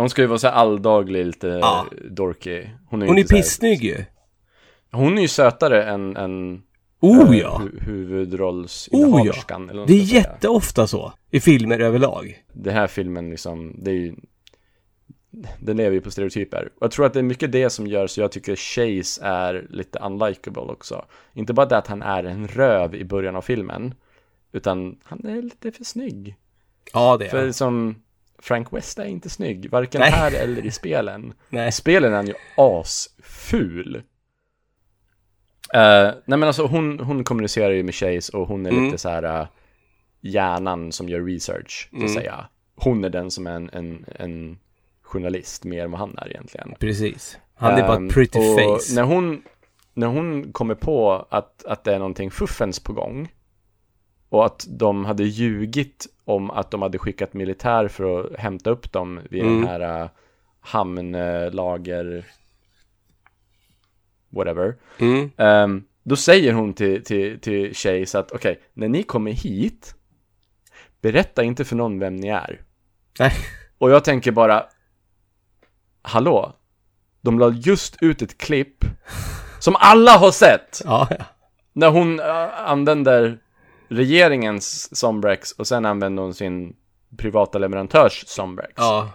Hon 0.00 0.10
ska 0.10 0.22
ju 0.22 0.28
vara 0.28 0.38
så 0.38 0.48
alldaglig, 0.48 1.26
lite 1.26 1.46
Ja. 1.46 1.86
dorky. 2.10 2.66
Hon 2.88 3.02
är, 3.02 3.06
Hon 3.06 3.18
är 3.18 3.24
pissnygg 3.24 3.84
ju. 3.84 4.04
Hon 4.90 5.18
är 5.18 5.22
ju 5.22 5.28
sötare 5.28 5.84
än, 5.84 6.16
än 6.16 6.62
Oh 7.00 7.34
eh, 7.34 7.38
ja! 7.40 7.60
hu- 7.62 7.76
Oh 7.76 7.80
huvudrollsinnehaverskan. 7.82 9.70
ja! 9.74 9.84
Det 9.86 9.92
är 9.92 10.14
jätteofta 10.14 10.86
så. 10.86 11.12
I 11.30 11.40
filmer 11.40 11.78
överlag. 11.80 12.42
Den 12.52 12.74
här 12.74 12.86
filmen 12.86 13.30
liksom, 13.30 13.74
det 13.78 13.90
är 13.90 13.94
ju 13.94 14.14
Den 15.60 15.76
lever 15.76 15.92
ju 15.94 16.00
på 16.00 16.10
stereotyper. 16.10 16.64
Och 16.76 16.82
jag 16.82 16.90
tror 16.90 17.06
att 17.06 17.12
det 17.12 17.18
är 17.18 17.22
mycket 17.22 17.52
det 17.52 17.70
som 17.70 17.86
gör 17.86 18.06
så 18.06 18.20
jag 18.20 18.32
tycker 18.32 18.56
Chase 18.56 19.24
är 19.24 19.66
lite 19.70 19.98
unlikable 19.98 20.62
också. 20.62 21.04
Inte 21.32 21.52
bara 21.52 21.66
det 21.66 21.76
att 21.78 21.86
han 21.86 22.02
är 22.02 22.24
en 22.24 22.48
röv 22.48 22.94
i 22.94 23.04
början 23.04 23.36
av 23.36 23.42
filmen. 23.42 23.94
Utan 24.52 24.96
han 25.04 25.26
är 25.26 25.42
lite 25.42 25.72
för 25.72 25.84
snygg. 25.84 26.36
Ja, 26.92 27.16
det 27.16 27.24
är 27.26 27.30
För 27.30 27.52
som 27.52 28.02
Frank 28.42 28.72
West 28.72 28.98
är 28.98 29.04
inte 29.04 29.30
snygg, 29.30 29.70
varken 29.70 30.00
Nej. 30.00 30.10
här 30.10 30.32
eller 30.42 30.66
i 30.66 30.70
spelen. 30.70 31.32
Nej. 31.48 31.68
I 31.68 31.72
spelen 31.72 32.12
är 32.12 32.16
han 32.16 32.26
ju 32.26 32.34
asful. 32.56 33.96
Uh, 35.74 36.12
nej 36.24 36.38
men 36.38 36.42
alltså 36.42 36.66
hon, 36.66 37.00
hon 37.00 37.24
kommunicerar 37.24 37.70
ju 37.70 37.82
med 37.82 37.94
Chase 37.94 38.36
och 38.36 38.48
hon 38.48 38.66
är 38.66 38.70
Mm. 38.70 38.84
lite 38.84 38.98
så 38.98 39.08
här 39.08 39.40
uh, 39.40 39.46
hjärnan 40.20 40.92
som 40.92 41.08
gör 41.08 41.20
research, 41.24 41.88
så 41.90 41.96
att 41.96 42.02
Mm. 42.02 42.14
säga. 42.14 42.46
Hon 42.76 43.04
är 43.04 43.08
den 43.10 43.30
som 43.30 43.46
är 43.46 43.50
en, 43.50 43.70
en, 43.72 44.04
en 44.18 44.58
journalist 45.02 45.64
mer 45.64 45.84
än 45.84 45.90
vad 45.90 46.00
han 46.00 46.18
är 46.18 46.28
egentligen. 46.30 46.74
Precis. 46.78 47.38
Han 47.54 47.74
är 47.74 47.82
bara 47.82 47.96
Ehm, 47.96 48.06
ett 48.06 48.14
pretty 48.14 48.38
och 48.38 48.58
face. 48.60 48.94
När 48.94 49.02
hon, 49.02 49.42
när 49.94 50.06
hon 50.06 50.52
kommer 50.52 50.74
på 50.74 51.26
att, 51.30 51.64
att 51.64 51.84
det 51.84 51.94
är 51.94 51.98
någonting 51.98 52.30
fuffens 52.30 52.80
på 52.80 52.92
gång 52.92 53.32
och 54.30 54.46
att 54.46 54.66
de 54.68 55.04
hade 55.04 55.24
ljugit 55.24 56.06
om 56.24 56.50
att 56.50 56.70
de 56.70 56.82
hade 56.82 56.98
skickat 56.98 57.34
militär 57.34 57.88
för 57.88 58.20
att 58.20 58.38
hämta 58.38 58.70
upp 58.70 58.92
dem 58.92 59.20
vid 59.30 59.42
Mm. 59.42 59.60
den 59.60 59.68
här 59.68 60.02
uh, 60.02 60.08
hamnlager 60.60 62.26
whatever. 64.28 64.76
Mm. 64.98 65.30
Ehm, 65.36 65.84
då 66.02 66.16
säger 66.16 66.52
hon 66.52 66.74
till, 66.74 67.04
till, 67.04 67.40
till 67.40 67.74
Chase 67.74 68.18
att 68.18 68.32
okej, 68.32 68.60
när 68.72 68.88
ni 68.88 69.02
kommer 69.02 69.32
hit 69.32 69.94
berätta 71.00 71.42
inte 71.42 71.64
för 71.64 71.76
någon 71.76 71.98
vem 71.98 72.16
ni 72.16 72.28
är. 72.28 72.60
Nej. 73.18 73.32
Och 73.78 73.90
jag 73.90 74.04
tänker 74.04 74.32
bara 74.32 74.66
Hallå? 76.02 76.52
De 77.20 77.38
la 77.38 77.50
just 77.50 78.02
ut 78.02 78.22
ett 78.22 78.38
klipp 78.38 78.84
som 79.58 79.76
alla 79.78 80.10
har 80.10 80.30
sett! 80.30 80.80
Ja, 80.84 81.08
ja. 81.10 81.24
När 81.72 81.90
hon 81.90 82.20
äh, 82.20 82.70
använder 82.70 83.38
regeringens 83.90 84.96
Sombrex 84.96 85.52
och 85.52 85.66
sen 85.66 85.86
använder 85.86 86.22
hon 86.22 86.34
sin 86.34 86.76
privata 87.16 87.58
leverantörs 87.58 88.24
Sombrex. 88.26 88.72
ja. 88.76 89.10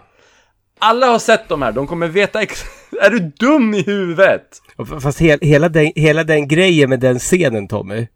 Alla 0.78 1.06
har 1.06 1.18
sett 1.18 1.48
de 1.48 1.62
här, 1.62 1.72
de 1.72 1.86
kommer 1.86 2.08
veta 2.08 2.42
Är 3.02 3.10
du 3.10 3.18
dum 3.18 3.74
i 3.74 3.82
huvudet? 3.82 4.62
Fast 5.02 5.20
he 5.20 5.38
hela, 5.40 5.68
den, 5.68 5.92
hela 5.96 6.24
den 6.24 6.48
grejen 6.48 6.90
med 6.90 7.00
den 7.00 7.18
scenen 7.18 7.68
Tommy. 7.68 8.06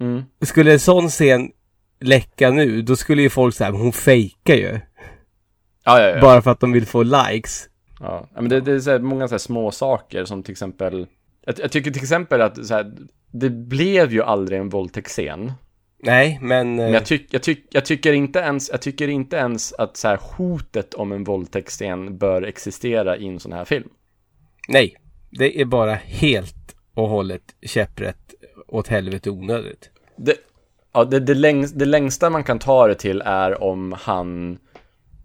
Mm. 0.00 0.22
Skulle 0.40 0.72
en 0.72 0.80
sån 0.80 1.08
scen 1.08 1.50
läcka 2.00 2.50
nu, 2.50 2.82
då 2.82 2.96
skulle 2.96 3.22
ju 3.22 3.30
folk 3.30 3.54
säga, 3.54 3.70
hon 3.70 3.92
fejkar 3.92 4.54
ju. 4.54 4.80
Ja, 5.84 6.00
ja, 6.00 6.08
ja. 6.08 6.20
Bara 6.20 6.42
för 6.42 6.50
att 6.50 6.60
de 6.60 6.72
vill 6.72 6.86
få 6.86 7.02
likes. 7.02 7.68
Ja, 8.00 8.28
ja, 8.34 8.40
men 8.40 8.48
det, 8.48 8.60
det 8.60 8.72
är 8.72 8.80
så 8.80 8.90
här, 8.90 8.98
många 8.98 9.28
så 9.28 9.34
här 9.34 9.38
små 9.38 9.70
saker 9.70 10.24
som 10.24 10.42
till 10.42 10.52
exempel 10.52 11.06
jag, 11.46 11.54
jag 11.58 11.72
tycker 11.72 11.90
till 11.90 12.02
exempel 12.02 12.40
att 12.40 12.66
så 12.66 12.74
här, 12.74 12.92
det 13.30 13.50
blev 13.50 14.12
ju 14.12 14.22
aldrig 14.22 14.60
en 14.60 14.68
våldtäktsscen 14.68 15.52
Nej, 16.04 16.38
men... 16.42 16.76
Men 16.76 16.86
eh, 16.86 16.92
jag, 16.92 17.06
tyck, 17.06 17.26
jag, 17.30 17.42
tyck, 17.42 17.66
jag, 17.70 17.84
tycker 17.84 18.12
inte 18.12 18.38
ens, 18.38 18.70
jag 18.70 18.82
tycker 18.82 19.08
inte 19.08 19.36
ens 19.36 19.72
att 19.72 19.96
så 19.96 20.08
här, 20.08 20.18
hotet 20.22 20.94
om 20.94 21.12
en 21.12 21.24
våldtäktsscen 21.24 22.18
bör 22.18 22.42
existera 22.42 23.16
i 23.16 23.26
en 23.26 23.40
sån 23.40 23.52
här 23.52 23.64
film. 23.64 23.88
Nej, 24.68 24.96
det 25.30 25.60
är 25.60 25.64
bara 25.64 25.94
helt 25.94 26.76
och 26.94 27.08
hållet 27.08 27.42
käpprätt 27.62 28.34
åt 28.66 28.88
helvete 28.88 29.30
onödigt. 29.30 29.90
Det, 30.16 30.36
ja, 30.92 31.04
det, 31.04 31.20
det, 31.20 31.34
längst, 31.34 31.78
det 31.78 31.84
längsta 31.84 32.30
man 32.30 32.44
kan 32.44 32.58
ta 32.58 32.86
det 32.86 32.94
till 32.94 33.22
är 33.24 33.62
om 33.62 33.94
han 33.98 34.58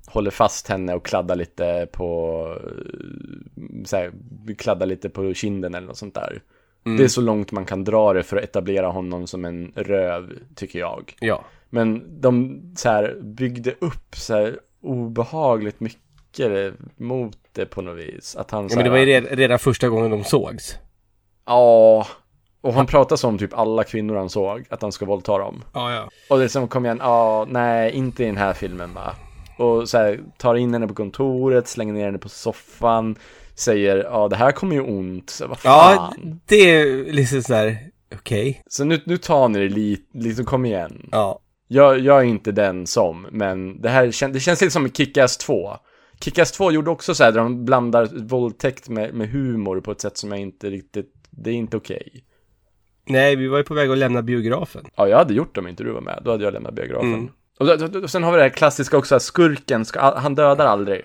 håller 0.07 0.31
fast 0.31 0.67
henne 0.67 0.93
och 0.93 1.05
kladdar 1.05 1.35
lite 1.35 1.87
på, 1.91 2.45
eh, 2.63 3.83
så 3.85 3.97
här, 3.97 4.11
kladdar 4.57 4.85
lite 4.85 5.09
på 5.09 5.33
kinden 5.33 5.75
eller 5.75 5.87
något 5.87 5.97
sånt 5.97 6.15
där. 6.15 6.41
Mm. 6.85 6.97
Det 6.97 7.03
är 7.03 7.07
så 7.07 7.21
långt 7.21 7.51
man 7.51 7.65
kan 7.65 7.83
dra 7.83 8.13
det 8.13 8.23
för 8.23 8.37
att 8.37 8.43
etablera 8.43 8.87
honom 8.87 9.27
som 9.27 9.45
en 9.45 9.71
röv, 9.75 10.33
tycker 10.55 10.79
jag. 10.79 11.13
Ja. 11.19 11.43
Men 11.69 12.21
de 12.21 12.61
så 12.75 12.89
här, 12.89 13.17
byggde 13.21 13.71
upp 13.79 14.15
så 14.15 14.33
här 14.33 14.59
obehagligt 14.81 15.79
mycket 15.79 16.73
mot 16.97 17.37
det 17.53 17.65
på 17.65 17.81
något 17.81 17.97
vis. 17.97 18.35
Att 18.35 18.51
han 18.51 18.63
ja 18.63 18.69
så 18.69 18.75
men 18.75 18.83
det 18.83 18.89
här- 18.91 19.21
var 19.21 19.29
ju 19.29 19.35
redan, 19.35 19.59
första 19.59 19.89
gången 19.89 20.11
de 20.11 20.23
sågs. 20.23 20.77
Ja, 21.45 22.07
och 22.61 22.73
han 22.73 22.85
pratar 22.85 23.15
som 23.15 23.37
typ 23.37 23.53
alla 23.57 23.83
kvinnor 23.83 24.15
han 24.15 24.29
såg, 24.29 24.65
att 24.69 24.81
han 24.81 24.91
ska 24.91 25.05
våldta 25.05 25.37
dem. 25.37 25.63
Ja, 25.73 25.93
ja. 25.93 26.09
Och 26.29 26.37
det 26.37 26.43
är 26.43 26.47
som 26.47 26.67
kom 26.67 26.85
igen, 26.85 26.99
ja, 27.01 27.47
nej, 27.49 27.91
inte 27.91 28.23
i 28.23 28.25
den 28.25 28.37
här 28.37 28.53
filmen 28.53 28.93
va. 28.93 29.15
Och 29.57 29.89
så 29.89 29.97
här, 29.97 30.19
tar 30.37 30.55
in 30.55 30.73
henne 30.73 30.87
på 30.87 30.93
kontoret, 30.93 31.67
slänger 31.67 31.93
ner 31.93 32.05
henne 32.05 32.17
på 32.17 32.29
soffan, 32.29 33.15
säger, 33.59 33.97
ja, 34.03 34.27
det 34.27 34.35
här 34.35 34.51
kommer 34.51 34.75
ju 34.75 34.81
ont, 34.81 35.29
så 35.29 35.47
vad 35.47 35.57
Ja, 35.63 35.93
fan. 36.15 36.39
det 36.45 36.55
är 36.55 37.11
liksom 37.13 37.43
sådär, 37.43 37.77
okej. 38.15 38.61
Så 38.67 38.83
nu, 38.83 39.01
nu 39.05 39.17
tar 39.17 39.47
ni 39.49 39.59
det 39.59 39.75
lite, 39.75 40.03
liksom 40.17 40.45
kom 40.45 40.65
igen. 40.65 41.09
Ja. 41.11 41.39
Jag, 41.67 41.99
jag 41.99 42.19
är 42.19 42.23
inte 42.23 42.51
den 42.51 42.87
som, 42.87 43.27
men 43.31 43.81
det 43.81 43.89
här 43.89 44.11
kän, 44.11 44.33
det 44.33 44.39
känns 44.39 44.61
lite 44.61 44.71
som 44.71 44.87
Kick-Ass 44.87 45.37
2. 45.37 45.69
Kick-Ass 46.19 46.51
2 46.53 46.71
gjorde 46.71 46.91
också 46.91 47.15
så 47.15 47.23
här, 47.23 47.31
där 47.31 47.39
de 47.39 47.65
blandar 47.65 48.09
våldtäkt 48.27 48.89
med, 48.89 49.13
med 49.13 49.29
humor 49.29 49.81
på 49.81 49.91
ett 49.91 50.01
sätt 50.01 50.17
som 50.17 50.31
jag 50.31 50.39
inte 50.39 50.69
riktigt, 50.69 51.13
det 51.29 51.49
är 51.49 51.53
inte 51.53 51.77
okej. 51.77 52.23
Nej, 53.05 53.35
vi 53.35 53.47
var 53.47 53.57
ju 53.57 53.63
på 53.63 53.73
väg 53.73 53.89
att 53.91 53.97
lämna 53.97 54.21
biografen. 54.21 54.85
Ja, 54.95 55.07
jag 55.07 55.17
hade 55.17 55.33
gjort 55.33 55.55
det 55.55 55.61
om 55.61 55.67
inte 55.67 55.83
du 55.83 55.91
var 55.91 56.01
med. 56.01 56.21
Då 56.25 56.31
hade 56.31 56.43
jag 56.43 56.53
lämnat 56.53 56.73
biografen. 56.73 57.13
Mm. 57.13 57.29
Och, 57.59 57.65
då- 57.65 57.87
då- 57.87 57.99
och 57.99 58.09
sen 58.09 58.23
har 58.23 58.31
vi 58.31 58.37
det 58.37 58.43
här 58.43 58.49
klassiska 58.49 58.97
också, 58.97 59.15
att 59.15 59.21
skurken, 59.21 59.85
ska, 59.85 60.19
han 60.19 60.35
dödar 60.35 60.65
aldrig. 60.65 61.01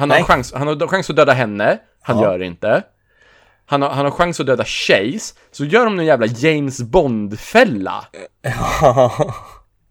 Han 0.00 0.10
har, 0.10 0.16
Nej. 0.16 0.24
chans, 0.24 0.52
han 0.52 0.66
har 0.68 0.86
chans 0.88 1.10
att 1.10 1.16
döda 1.16 1.32
henne, 1.32 1.78
han 2.02 2.18
Ja. 2.18 2.22
gör 2.24 2.38
det 2.38 2.46
inte. 2.46 2.82
Han 3.66 3.82
har, 3.82 3.88
han 3.88 4.04
har 4.04 4.12
chans 4.12 4.40
att 4.40 4.46
döda 4.46 4.64
Chase, 4.64 5.34
så 5.50 5.64
gör 5.64 5.84
de 5.84 5.96
någon 5.96 6.06
jävla 6.06 6.26
James 6.26 6.82
Bond-fälla. 6.82 8.04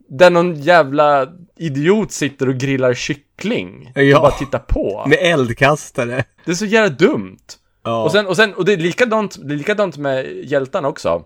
Där 0.10 0.30
någon 0.30 0.56
jävla 0.56 1.28
idiot 1.58 2.12
sitter 2.12 2.50
och 2.50 2.56
grillar 2.56 2.94
kyckling. 2.94 3.92
Ja. 3.96 4.16
Och 4.18 4.22
bara 4.22 4.32
tittar 4.32 4.60
på. 4.60 5.04
Med 5.08 5.18
eldkastare. 5.22 6.24
Det 6.46 6.52
är 6.52 6.56
så 6.56 6.66
jävla 6.66 6.96
dumt. 6.96 7.38
Ja. 7.84 8.04
Och 8.04 8.12
sen, 8.12 8.28
och 8.28 8.36
sen, 8.36 8.54
och 8.54 8.66
det 8.66 8.74
är 8.74 8.78
likadant, 8.78 9.38
det 9.48 9.54
är 9.54 9.58
likadant 9.58 9.98
med 9.98 10.26
hjältarna 10.46 10.88
också. 10.88 11.24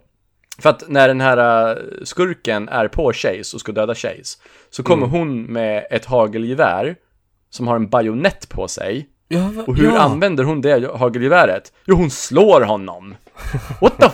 För 0.59 0.69
att 0.69 0.84
när 0.89 1.07
den 1.07 1.21
här 1.21 1.69
äh, 1.71 1.77
skurken 2.03 2.69
är 2.69 2.88
på 2.88 3.13
Chase 3.13 3.55
och 3.55 3.59
ska 3.61 3.71
döda 3.71 3.95
Chase, 3.95 4.38
så 4.69 4.84
kommer 4.84 5.07
Mm. 5.07 5.19
hon 5.19 5.43
med 5.43 5.88
ett 5.91 6.05
hagelgevär 6.05 6.95
som 7.54 7.68
har 7.68 7.76
en 7.76 7.89
bajonett 7.89 8.49
på 8.49 8.68
sig. 8.68 9.08
Ja, 9.28 9.49
va- 9.54 9.64
Och 9.68 9.78
hur 9.78 9.86
ja. 9.91 9.99
använder 9.99 10.43
hon 10.43 10.62
det 10.62 10.88
hagelgeväret? 10.97 11.74
Jo, 11.86 11.95
hon 11.95 12.10
slår 12.12 12.62
honom. 12.62 13.16
What 13.82 13.97
the 13.97 14.10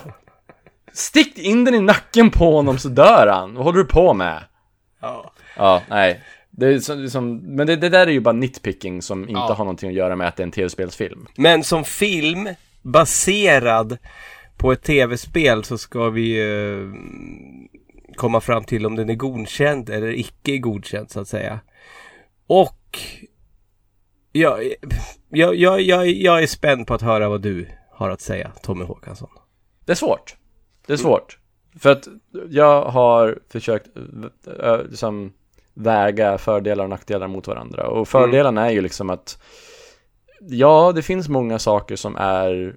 Stick 0.94 1.38
in 1.38 1.66
den 1.66 1.76
i 1.76 1.80
nacken 1.80 2.30
på 2.32 2.56
honom 2.56 2.78
så 2.78 2.90
dör 2.90 3.28
han. 3.28 3.54
Vad 3.56 3.64
håller 3.66 3.78
du 3.80 3.86
på 3.86 4.14
med? 4.14 4.44
Ja. 5.02 5.32
Ja, 5.58 5.82
nej. 5.90 6.22
Det 6.50 6.66
är 6.68 6.80
så, 6.80 6.96
liksom, 6.96 7.38
men 7.38 7.68
det, 7.68 7.76
det 7.76 7.90
där 7.90 8.08
är 8.08 8.12
ju 8.12 8.20
bara 8.20 8.32
nitpicking 8.34 9.02
som 9.02 9.22
inte 9.22 9.32
Ja. 9.34 9.54
har 9.54 9.66
någonting 9.66 9.90
att 9.90 9.96
göra 9.96 10.16
med 10.16 10.28
att 10.28 10.36
det 10.36 10.44
är 10.44 10.46
en 10.46 10.52
tv-spelsfilm. 10.52 11.28
Men 11.36 11.64
som 11.64 11.84
film 11.84 12.50
baserad 12.82 13.98
på 14.58 14.72
ett 14.72 14.84
tv-spel 14.84 15.64
så 15.64 15.78
ska 15.78 16.10
vi 16.10 16.40
eh, 16.40 16.90
komma 18.16 18.42
fram 18.42 18.64
till 18.64 18.86
om 18.86 18.96
den 18.96 19.10
är 19.10 19.14
godkänd 19.16 19.90
eller 19.90 20.20
icke 20.20 20.58
godkänd 20.58 21.12
så 21.12 21.20
att 21.20 21.28
säga. 21.28 21.60
Och 22.48 23.00
jag, 24.32 24.74
jag, 25.30 25.56
jag, 25.56 25.82
jag, 25.82 26.08
jag 26.08 26.44
är 26.44 26.48
spänd 26.48 26.88
på 26.88 26.94
att 26.94 27.02
höra 27.02 27.30
vad 27.30 27.42
du 27.42 27.68
har 27.92 28.10
att 28.10 28.22
säga, 28.22 28.52
Tommy 28.62 28.86
Håkansson. 28.86 29.30
Det 29.86 29.92
är 29.92 29.96
svårt. 29.96 30.36
Det 30.88 30.94
är 30.94 30.98
svårt. 30.98 31.38
För 31.80 31.90
att 31.90 32.08
jag 32.50 32.86
har 32.86 33.40
försökt 33.50 33.88
äh, 34.64 34.84
liksom 34.90 35.34
väga 35.74 36.38
fördelar 36.38 36.84
och 36.84 36.90
nackdelar 36.90 37.28
mot 37.28 37.48
varandra. 37.48 37.88
Och 37.88 38.08
fördelarna 38.08 38.66
är 38.66 38.72
ju 38.72 38.82
liksom 38.82 39.10
att 39.10 39.42
ja, 40.40 40.92
det 40.96 41.02
finns 41.02 41.30
många 41.30 41.60
saker 41.60 41.96
som 41.96 42.16
är 42.16 42.76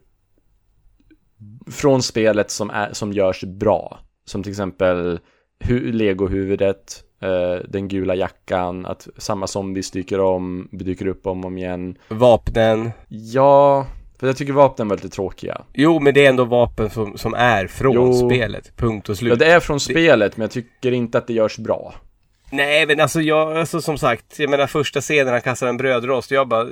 från 1.71 2.03
spelet 2.03 2.51
som, 2.51 2.71
är, 2.71 2.93
som 2.93 3.13
görs 3.13 3.45
bra. 3.45 4.01
Som 4.25 4.43
till 4.43 4.53
exempel 4.53 5.21
hu- 5.63 5.93
Lego-huvudet, 5.93 7.03
eh, 7.21 7.69
den 7.69 7.89
gula 7.89 8.15
jackan, 8.15 8.87
att 8.87 9.09
samma 9.17 9.47
zombies 9.47 9.91
dyker 9.91 10.21
om, 10.21 10.69
dyker 10.73 11.07
upp 11.07 11.27
om 11.27 11.41
och 11.41 11.45
om 11.47 11.59
igen. 11.59 11.99
Vapnen. 12.09 12.91
Ja, 13.09 13.87
för 14.21 14.27
jag 14.27 14.37
tycker 14.37 14.53
vapnen 14.53 14.89
var 14.89 14.97
lite 14.97 15.09
tråkiga. 15.09 15.61
Jo, 15.75 16.01
men 16.01 16.15
det 16.15 16.25
är 16.25 16.29
ändå 16.29 16.45
vapen 16.45 16.91
som, 16.91 17.19
som 17.19 17.35
är 17.35 17.67
från 17.67 17.95
Jo. 17.95 18.31
spelet. 18.31 18.77
Punkt 18.77 19.09
och 19.09 19.17
slut. 19.19 19.31
Ja, 19.31 19.37
det 19.37 19.47
är 19.53 19.61
från 19.61 19.81
spelet, 19.81 20.37
men 20.37 20.43
jag 20.45 20.51
tycker 20.51 20.93
inte 20.93 21.19
att 21.19 21.27
det 21.27 21.33
görs 21.33 21.59
bra. 21.59 21.95
Nej, 22.51 22.87
men 22.87 23.01
alltså 23.01 23.21
jag, 23.21 23.57
alltså 23.57 23.81
som 23.81 23.99
sagt, 23.99 24.39
jag 24.39 24.51
menar 24.51 24.67
första 24.67 25.01
scenen 25.01 25.33
han 25.33 25.41
kastar 25.41 25.67
en 25.67 25.77
brödrost, 25.77 26.31
jag 26.31 26.49
bara... 26.49 26.67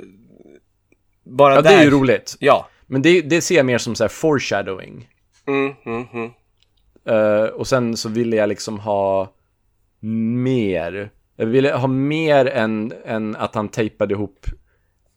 Bara 1.23 1.55
Ja, 1.55 1.61
där. 1.61 1.69
det 1.69 1.75
är 1.75 1.83
ju 1.83 1.89
roligt. 1.89 2.35
Ja. 2.39 2.67
Men 2.87 3.01
det, 3.01 3.21
det 3.21 3.41
ser 3.41 3.55
jag 3.55 3.65
mer 3.65 3.77
som 3.77 3.95
så 3.95 4.03
här 4.03 4.09
foreshadowing. 4.09 5.07
Mm, 5.47 5.73
mm, 5.85 6.05
mm. 6.13 6.29
Eh, 7.05 7.43
och 7.43 7.67
sen 7.67 7.97
så 7.97 8.09
ville 8.09 8.35
jag 8.35 8.49
liksom 8.49 8.79
ha 8.79 9.33
mer. 10.31 11.11
Jag 11.35 11.45
ville 11.45 11.73
ha 11.73 11.87
mer 11.87 12.45
än, 12.45 12.93
än 13.05 13.35
att 13.35 13.55
han 13.55 13.69
tejpade 13.69 14.13
ihop 14.13 14.45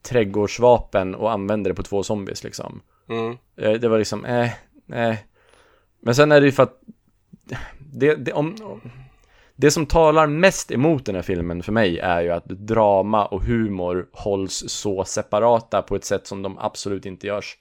trädgårdsvapen 0.02 1.14
och 1.14 1.32
använde 1.32 1.70
det 1.70 1.74
på 1.74 1.82
två 1.82 2.02
zombies 2.02 2.44
liksom. 2.44 2.82
Mm. 3.08 3.36
Eh, 3.56 3.72
det 3.72 3.88
var 3.88 3.98
liksom, 3.98 4.24
eh, 4.24 4.50
eh. 4.92 5.16
Men 6.00 6.14
sen 6.14 6.32
är 6.32 6.40
det 6.40 6.46
ju 6.46 6.52
för 6.52 6.62
att 6.62 6.80
det, 7.78 8.14
det, 8.14 8.32
om, 8.32 8.80
det 9.56 9.70
som 9.70 9.86
talar 9.86 10.26
mest 10.26 10.70
emot 10.70 11.06
den 11.06 11.14
här 11.14 11.22
filmen 11.22 11.62
för 11.62 11.72
mig 11.72 11.98
är 11.98 12.22
ju 12.22 12.30
att 12.30 12.44
drama 12.44 13.26
och 13.26 13.44
humor 13.44 14.08
hålls 14.12 14.64
så 14.66 15.04
separata 15.04 15.82
på 15.82 15.96
ett 15.96 16.04
sätt 16.04 16.26
som 16.26 16.42
de 16.42 16.58
absolut 16.58 17.06
inte 17.06 17.26
görs 17.26 17.58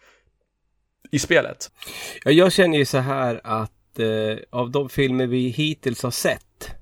i 1.11 1.19
spelet. 1.19 1.71
Ja, 2.23 2.31
jag 2.31 2.51
känner 2.51 2.77
ju 2.77 2.85
så 2.85 2.97
här 2.97 3.41
att 3.43 3.71
eh, 3.99 4.37
av 4.49 4.71
de 4.71 4.89
filmer 4.89 5.27
vi 5.27 5.49
hittills 5.49 6.03
har 6.03 6.11
sett 6.11 6.75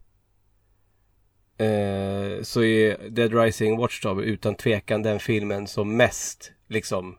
eh, 1.57 2.43
så 2.43 2.63
är 2.63 3.09
Dead 3.09 3.33
Rising 3.33 3.77
Watchdog 3.77 4.23
utan 4.23 4.55
tvekan 4.55 5.03
den 5.03 5.19
filmen 5.19 5.67
som 5.67 5.97
mest 5.97 6.51
liksom 6.67 7.17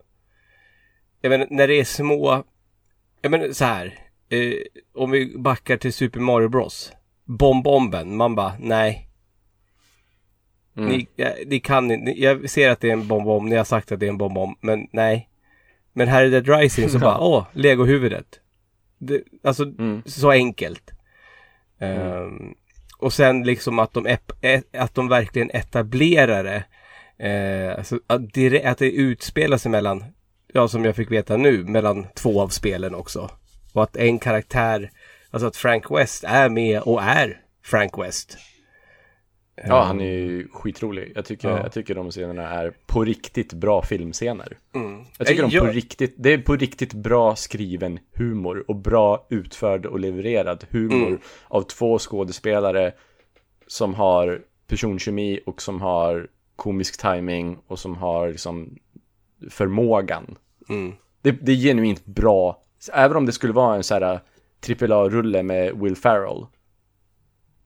jag 1.20 1.30
menar, 1.30 1.46
när 1.50 1.68
det 1.68 1.74
är 1.74 1.84
små 1.84 2.44
jag 3.20 3.30
menar 3.30 3.52
så 3.52 3.64
här 3.64 3.98
eh, 4.28 4.54
om 4.94 5.10
vi 5.10 5.38
backar 5.38 5.76
till 5.76 5.92
Super 5.92 6.20
Mario 6.20 6.48
Bros 6.48 6.92
Bomb-bomben, 7.24 8.16
man 8.16 8.34
bara 8.34 8.52
nej 8.60 9.08
Mm. 10.76 10.88
Ni, 10.88 11.08
ja, 11.16 11.34
ni 11.46 11.60
kan 11.60 11.90
inte, 11.90 12.20
jag 12.20 12.50
ser 12.50 12.70
att 12.70 12.80
det 12.80 12.88
är 12.88 12.92
en 12.92 13.08
bomb-bomb, 13.08 13.48
ni 13.48 13.56
har 13.56 13.64
sagt 13.64 13.92
att 13.92 14.00
det 14.00 14.06
är 14.06 14.10
en 14.10 14.18
bomb-bomb, 14.18 14.56
men 14.60 14.88
nej. 14.90 15.28
Men 15.92 16.08
här 16.08 16.24
är 16.24 16.30
Dead 16.30 16.48
Rising 16.48 16.88
så 16.88 16.98
bara, 16.98 17.18
åh, 17.20 17.46
legohuvudet. 17.52 18.40
Det, 19.06 19.22
alltså, 19.42 19.62
Mm. 19.64 20.02
så 20.06 20.30
enkelt. 20.30 20.90
Ehm, 21.80 22.54
och 22.98 23.12
sen 23.12 23.42
liksom 23.42 23.78
att 23.78 23.92
de, 23.92 24.16
att 24.72 24.94
de 24.94 25.08
verkligen 25.08 25.50
etablerar 25.50 26.44
det. 26.44 26.64
Eh, 27.28 27.78
alltså, 27.78 28.00
att, 28.06 28.20
dire- 28.20 28.68
att 28.70 28.78
det 28.78 28.90
utspelar 28.90 29.56
sig 29.56 29.70
mellan, 29.70 30.04
ja 30.52 30.68
som 30.68 30.84
jag 30.84 30.96
fick 30.96 31.10
veta 31.10 31.36
nu, 31.36 31.64
mellan 31.64 32.06
två 32.14 32.40
av 32.42 32.48
spelen 32.48 32.94
också. 32.94 33.30
Och 33.72 33.82
att 33.82 33.96
en 33.96 34.18
karaktär, 34.18 34.90
alltså 35.30 35.46
att 35.46 35.56
Frank 35.56 35.90
West 35.90 36.24
är 36.24 36.48
med 36.48 36.80
och 36.80 37.02
är 37.02 37.40
Frank 37.64 37.98
West. 37.98 38.38
Ja, 39.66 39.82
han 39.82 40.00
är 40.00 40.04
ju 40.04 40.48
skitrolig. 40.52 41.12
Jag 41.14 41.24
tycker, 41.24 41.48
Ja. 41.50 41.58
jag 41.62 41.72
tycker 41.72 41.94
de 41.94 42.10
scenerna 42.10 42.48
är 42.50 42.72
på 42.86 43.04
riktigt 43.04 43.52
bra 43.52 43.82
filmscener. 43.82 44.58
Mm. 44.74 45.04
Jag 45.18 45.26
tycker 45.26 45.42
de 45.42 45.48
på 45.58 45.66
jag- 45.66 45.76
riktigt, 45.76 46.14
det 46.18 46.32
är 46.32 46.38
på 46.38 46.56
riktigt 46.56 46.92
bra 46.94 47.36
skriven 47.36 47.98
humor 48.14 48.64
och 48.68 48.76
bra 48.76 49.26
utförd 49.30 49.86
och 49.86 50.00
levererad 50.00 50.64
humor 50.70 51.06
Mm. 51.06 51.18
av 51.48 51.62
två 51.62 51.98
skådespelare 51.98 52.92
som 53.66 53.94
har 53.94 54.40
personkemi 54.66 55.40
och 55.46 55.62
som 55.62 55.80
har 55.80 56.28
komisk 56.56 57.00
timing 57.00 57.58
och 57.66 57.78
som 57.78 57.96
har 57.96 58.28
liksom 58.28 58.78
förmågan. 59.50 60.38
Mm. 60.68 60.92
Det, 61.22 61.30
det 61.30 61.52
är 61.52 61.56
genuint 61.56 62.04
bra, 62.04 62.62
även 62.92 63.16
om 63.16 63.26
det 63.26 63.32
skulle 63.32 63.52
vara 63.52 63.76
en 63.76 63.82
så 63.82 63.94
här 63.94 64.20
AAA-rulle 64.68 65.42
med 65.42 65.78
Will 65.80 65.96
Ferrell 65.96 66.46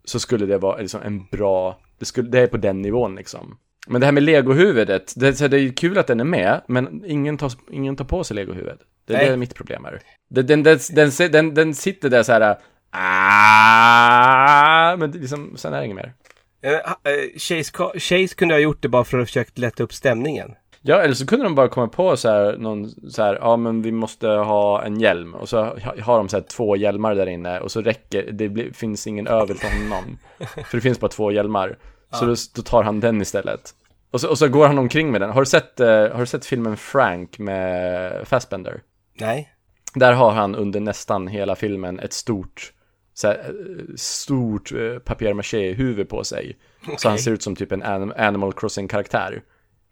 så 0.04 0.20
skulle 0.20 0.46
det 0.46 0.58
vara 0.58 0.76
liksom 0.78 1.02
en 1.02 1.26
bra, 1.30 1.78
det, 1.98 2.04
skulle, 2.04 2.30
det 2.30 2.40
är 2.40 2.46
på 2.46 2.56
den 2.56 2.82
nivån 2.82 3.16
liksom. 3.16 3.58
Men 3.86 4.00
det 4.00 4.06
här 4.06 4.12
med 4.12 4.22
legohuvudet, 4.22 5.12
det, 5.16 5.48
det 5.48 5.60
är 5.60 5.72
kul 5.72 5.98
att 5.98 6.06
den 6.06 6.20
är 6.20 6.24
med, 6.24 6.60
men 6.66 7.04
ingen 7.06 7.38
tar, 7.38 7.52
ingen 7.70 7.96
tar 7.96 8.04
på 8.04 8.24
sig 8.24 8.34
legohuvudet. 8.34 8.78
Det, 9.06 9.12
det 9.12 9.26
är 9.26 9.36
mitt 9.36 9.54
problem 9.54 9.84
här. 9.84 10.00
Den, 10.28 10.46
den, 10.46 10.62
den, 10.62 11.10
den, 11.32 11.54
den, 11.54 11.74
sitter 11.74 12.10
där 12.10 12.22
så 12.22 12.32
här. 12.32 12.58
Ah, 12.90 14.96
men 14.96 15.10
liksom, 15.10 15.56
sen 15.56 15.72
är 15.72 15.78
det 15.78 15.84
inget 15.84 15.96
mer. 15.96 16.14
Eh, 16.62 16.74
eh, 16.74 17.38
Chase, 17.38 17.98
Chase 17.98 18.34
kunde 18.34 18.54
ha 18.54 18.58
gjort 18.58 18.82
det 18.82 18.88
bara 18.88 19.04
för 19.04 19.18
att 19.18 19.28
försöka 19.28 19.50
lätta 19.54 19.82
upp 19.82 19.92
stämningen. 19.92 20.54
Ja, 20.86 21.00
eller 21.02 21.14
så 21.14 21.26
kunde 21.26 21.44
de 21.44 21.54
bara 21.54 21.68
komma 21.68 21.88
på 21.88 22.16
så 22.16 22.28
här, 22.28 22.56
någon 22.58 22.90
så 23.10 23.22
här, 23.22 23.38
ja 23.40 23.56
men 23.56 23.82
vi 23.82 23.92
måste 23.92 24.28
ha 24.28 24.82
en 24.82 25.00
hjälm. 25.00 25.34
Och 25.34 25.48
så 25.48 25.64
ha- 25.64 25.94
har 26.02 26.18
de 26.18 26.28
så 26.28 26.36
här 26.36 26.44
två 26.44 26.76
hjälmar 26.76 27.14
där 27.14 27.26
inne 27.26 27.60
och 27.60 27.70
så 27.70 27.82
räcker, 27.82 28.32
det 28.32 28.48
blir, 28.48 28.72
finns 28.72 29.06
ingen 29.06 29.26
över 29.26 29.54
för 29.54 29.68
honom. 29.84 30.18
för 30.38 30.76
det 30.76 30.80
finns 30.80 31.00
bara 31.00 31.08
två 31.10 31.32
hjälmar. 31.32 31.78
Så 32.12 32.24
Ja. 32.24 32.28
då, 32.28 32.34
då 32.56 32.62
tar 32.62 32.82
han 32.82 33.00
den 33.00 33.20
istället. 33.22 33.70
Och 34.10 34.20
så, 34.20 34.28
och 34.30 34.38
så 34.38 34.48
går 34.48 34.66
han 34.66 34.78
omkring 34.78 35.10
med 35.12 35.20
den. 35.20 35.30
Har 35.30 35.40
du 35.40 35.46
sett, 35.46 35.80
eh, 35.80 35.88
har 35.88 36.20
du 36.20 36.26
sett 36.26 36.46
filmen 36.46 36.76
Frank 36.76 37.38
med 37.38 38.12
Fassbender? 38.28 38.80
Nej. 39.20 39.52
Där 39.94 40.12
har 40.12 40.30
han 40.30 40.54
under 40.54 40.80
nästan 40.80 41.26
hela 41.28 41.56
filmen 41.56 42.00
ett 42.00 42.12
stort, 42.12 42.72
så 43.14 43.26
här, 43.28 43.52
stort 43.96 44.72
eh, 44.72 44.98
papier-maché-huvud 44.98 46.08
på 46.08 46.24
sig. 46.24 46.56
Så 46.84 46.92
Okej. 46.92 47.08
han 47.10 47.18
ser 47.18 47.30
ut 47.32 47.42
som 47.42 47.56
typ 47.56 47.72
en 47.72 47.82
anim- 47.82 48.12
Animal 48.26 48.52
Crossing-karaktär 48.52 49.42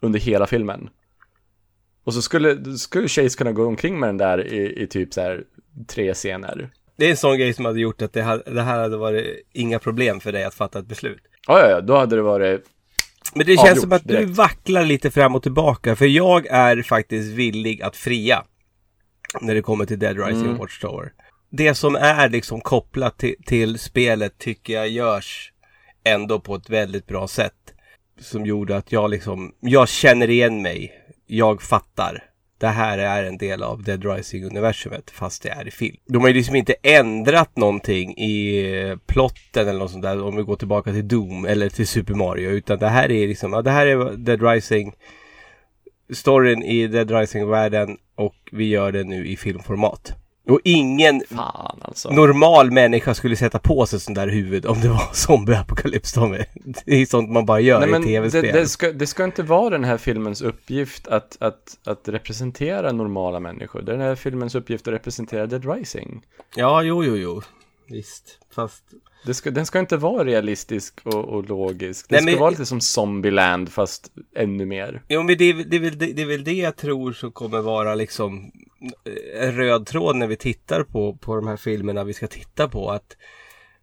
under 0.05 0.21
hela 0.21 0.47
filmen. 0.47 0.89
Och 2.05 2.15
så 2.15 2.23
skulle, 2.23 2.77
skulle 2.79 3.09
Chase 3.09 3.39
kunna 3.39 3.53
gå 3.53 3.67
omkring 3.67 4.01
med 4.01 4.09
den 4.09 4.17
där 4.19 4.47
i, 4.47 4.83
i 4.83 4.87
typ 4.87 5.15
så 5.15 5.21
här 5.21 5.45
tre 5.89 6.15
scener. 6.15 6.71
Det 6.97 7.07
är 7.07 7.11
en 7.11 7.17
sån 7.17 7.39
grej 7.39 7.55
som 7.55 7.65
hade 7.65 7.81
gjort 7.81 8.03
att 8.03 8.13
det, 8.13 8.23
hade, 8.23 8.55
det 8.55 8.63
här 8.63 8.79
hade 8.81 8.97
varit 8.97 9.47
inga 9.53 9.79
problem 9.79 10.21
för 10.21 10.33
dig 10.33 10.45
att 10.45 10.55
fatta 10.55 10.79
ett 10.79 10.87
beslut. 10.87 11.23
Ja, 11.47 11.61
ja, 11.61 11.71
ja, 11.71 11.81
då 11.81 11.97
hade 11.97 12.17
det 12.17 12.23
varit 12.23 12.65
Men 13.35 13.47
det 13.47 13.57
känns 13.57 13.69
avgjort 13.69 13.83
som 13.83 13.93
att 13.93 14.05
du 14.05 14.15
direkt. 14.15 14.31
vacklar 14.31 14.85
lite 14.85 15.11
fram 15.11 15.35
och 15.35 15.43
tillbaka. 15.43 15.97
För 15.97 16.07
jag 16.07 16.47
är 16.47 16.83
faktiskt 16.83 17.33
villig 17.33 17.83
att 17.83 17.97
fria. 17.97 18.45
När 19.41 19.55
det 19.55 19.63
kommer 19.63 19.85
till 19.87 19.99
Dead 19.99 20.27
Rising 20.27 20.45
Mm. 20.45 20.57
Watchtower. 20.59 21.13
Det 21.51 21.75
som 21.75 21.97
är 21.97 22.29
liksom 22.29 22.61
kopplat 22.61 23.19
till, 23.19 23.35
till 23.47 23.79
spelet 23.79 24.39
tycker 24.39 24.73
jag 24.73 24.89
görs 24.89 25.53
ändå 26.05 26.41
på 26.41 26.55
ett 26.55 26.71
väldigt 26.71 27.07
bra 27.07 27.29
sätt. 27.29 27.74
Som 28.21 28.47
gjorde 28.47 28.77
att 28.77 28.93
jag 28.93 29.11
liksom, 29.11 29.53
jag 29.61 29.89
känner 29.89 30.31
igen 30.31 30.62
mig. 30.62 30.93
Jag 31.27 31.62
fattar. 31.62 32.25
Det 32.59 32.67
här 32.67 32.99
är 32.99 33.25
en 33.25 33.39
del 33.39 33.62
av 33.62 33.83
Dead 33.83 34.05
Rising-universumet 34.05 35.11
fast 35.11 35.43
det 35.43 35.49
är 35.49 35.69
i 35.69 35.71
film. 35.71 35.97
De 36.09 36.23
har 36.23 36.29
ju 36.29 36.35
liksom 36.35 36.57
inte 36.57 36.75
ändrat 36.83 37.57
någonting 37.57 38.17
i 38.17 38.67
eh, 38.73 38.97
plotten 39.07 39.69
eller 39.69 39.79
något 39.79 39.91
sånt 39.91 40.03
där 40.03 40.23
om 40.23 40.37
vi 40.37 40.43
går 40.43 40.57
tillbaka 40.57 40.93
till 40.93 41.09
Doom 41.09 41.45
eller 41.45 41.69
till 41.69 41.87
Super 41.87 42.15
Mario. 42.15 42.51
Utan 42.51 42.79
det 42.79 42.89
här 42.89 43.11
är 43.11 43.29
liksom, 43.29 43.53
ja, 43.53 43.62
det 43.62 43.71
här 43.71 43.87
är 43.87 44.17
Dead 44.17 44.43
Rising 44.43 44.95
storyn 46.11 46.62
i 46.62 46.87
Dead 46.87 47.11
Rising-världen 47.11 47.97
och 48.15 48.37
vi 48.53 48.69
gör 48.69 48.93
det 48.93 49.05
nu 49.05 49.27
i 49.27 49.37
filmformat. 49.37 50.12
Och 50.49 50.61
ingen 50.64 51.22
Fan 51.28 51.78
alltså. 51.82 52.11
normal 52.11 52.70
människa 52.70 53.14
skulle 53.14 53.36
sätta 53.36 53.59
på 53.59 53.86
sig 53.86 54.01
sånt 54.01 54.16
där 54.16 54.28
huvud 54.28 54.66
om 54.66 54.80
det 54.80 54.88
var 54.88 55.03
zombieapokalyps. 55.12 56.12
Tommy. 56.12 56.45
Det 56.84 56.95
är 57.03 57.07
sånt 57.07 57.30
man 57.30 57.47
bara 57.47 57.61
gör 57.61 57.80
Nej, 57.80 57.88
i 57.88 57.92
det, 57.92 58.03
tv-spel. 58.03 58.42
det, 58.42 58.68
ska, 58.68 58.92
det 58.92 59.07
ska 59.07 59.24
inte 59.24 59.42
vara 59.42 59.70
den 59.70 59.84
här 59.84 59.97
filmens 59.97 60.42
uppgift 60.42 61.07
att, 61.09 61.36
att, 61.40 61.78
att 61.84 62.09
representera 62.09 62.92
normala 62.92 63.40
människor. 63.40 63.82
Det 63.82 63.92
är 63.92 63.97
den 63.97 64.07
här 64.07 64.14
filmens 64.14 64.55
uppgift 64.55 64.88
att 64.88 64.95
representera 64.95 65.47
Dead 65.47 65.74
Rising. 65.74 66.22
Ja, 66.57 66.82
jo, 66.82 67.05
jo, 67.05 67.16
jo. 67.16 67.42
Visst, 67.88 68.38
fast... 68.55 68.84
Det 69.25 69.35
ska, 69.35 69.51
den 69.51 69.66
ska 69.66 69.79
inte 69.79 69.97
vara 69.97 70.25
realistisk 70.25 71.01
och, 71.05 71.25
och 71.25 71.49
logisk. 71.49 72.09
Den 72.09 72.16
Nej, 72.16 72.22
ska 72.22 72.31
men- 72.31 72.41
vara 72.41 72.51
lite 72.51 72.66
som 72.66 72.81
Zombieland 72.81 73.72
fast 73.72 74.12
ännu 74.37 74.66
mer. 74.66 75.03
Jo, 75.09 75.22
men 75.22 75.39
det, 75.39 75.53
det, 75.53 75.79
det, 75.79 75.91
det 76.12 76.22
är 76.22 76.27
väl 76.27 76.45
det 76.45 76.53
jag 76.53 76.77
tror 76.77 77.12
som 77.12 77.33
kommer 77.33 77.61
vara 77.61 77.95
liksom 77.95 78.51
eh, 79.05 79.45
en 79.49 79.53
röd 79.57 79.87
tråd 79.87 80.16
när 80.16 80.27
vi 80.27 80.37
tittar 80.37 80.83
på, 80.83 81.16
på 81.16 81.37
de 81.37 81.47
här 81.47 81.57
filmerna 81.57 82.05
vi 82.05 82.12
ska 82.14 82.27
titta 82.27 82.68
på. 82.68 82.91
Att, 82.91 83.16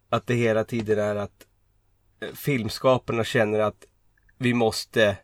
att 0.09 0.27
det 0.27 0.35
hela 0.35 0.63
tiden 0.63 0.99
är 0.99 1.15
att 1.15 1.45
eh, 2.21 2.35
filmskaparna 2.35 3.23
känner 3.23 3.59
att 3.59 3.85
vi 4.37 4.53
måste 4.53 5.17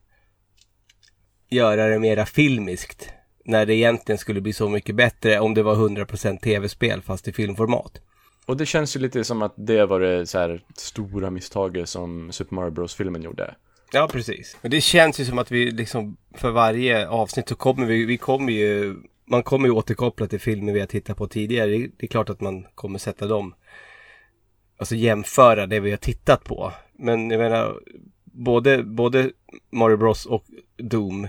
göra 1.49 1.87
det 1.87 1.99
mera 1.99 2.25
filmiskt. 2.25 3.09
När 3.45 3.65
det 3.65 3.75
egentligen 3.75 4.19
skulle 4.19 4.41
bli 4.41 4.53
så 4.53 4.69
mycket 4.69 4.95
bättre 4.95 5.39
om 5.39 5.53
det 5.53 5.63
var 5.63 5.75
100% 5.75 6.39
tv-spel 6.39 7.01
fast 7.01 7.27
i 7.27 7.33
filmformat. 7.33 8.01
Och 8.47 8.57
det 8.57 8.65
känns 8.65 8.95
ju 8.95 8.99
lite 8.99 9.23
som 9.23 9.41
att 9.41 9.53
det 9.55 9.85
var 9.85 9.99
det 9.99 10.27
så 10.27 10.39
här 10.39 10.63
stora 10.75 11.29
misstaget 11.29 11.89
som 11.89 12.31
Super 12.31 12.55
Mario 12.55 12.71
Bros-filmen 12.71 13.21
gjorde. 13.21 13.55
Ja, 13.91 14.09
precis. 14.11 14.57
Men 14.61 14.71
det 14.71 14.81
känns 14.81 15.19
ju 15.19 15.25
som 15.25 15.37
att 15.37 15.51
vi 15.51 15.71
liksom 15.71 16.17
för 16.33 16.51
varje 16.51 17.07
avsnitt 17.07 17.49
så 17.49 17.55
kommer 17.55 17.85
vi, 17.85 18.05
vi 18.05 18.17
kommer 18.17 18.53
ju, 18.53 18.95
man 19.25 19.43
kommer 19.43 19.67
ju 19.67 19.71
återkoppla 19.71 20.27
till 20.27 20.39
filmer 20.39 20.73
vi 20.73 20.79
har 20.79 20.87
tittat 20.87 21.17
på 21.17 21.27
tidigare. 21.27 21.69
Det, 21.69 21.77
det 21.77 22.05
är 22.05 22.07
klart 22.07 22.29
att 22.29 22.41
man 22.41 22.67
kommer 22.75 22.99
sätta 22.99 23.27
dem, 23.27 23.55
alltså 24.77 24.95
jämföra 24.95 25.67
det 25.67 25.79
vi 25.79 25.89
har 25.89 25.97
tittat 25.97 26.43
på. 26.43 26.73
Men 26.93 27.29
jag 27.29 27.39
menar, 27.39 27.79
både, 28.23 28.83
både 28.83 29.31
Mario 29.71 29.97
Bros 29.97 30.25
och 30.25 30.45
Doom, 30.77 31.27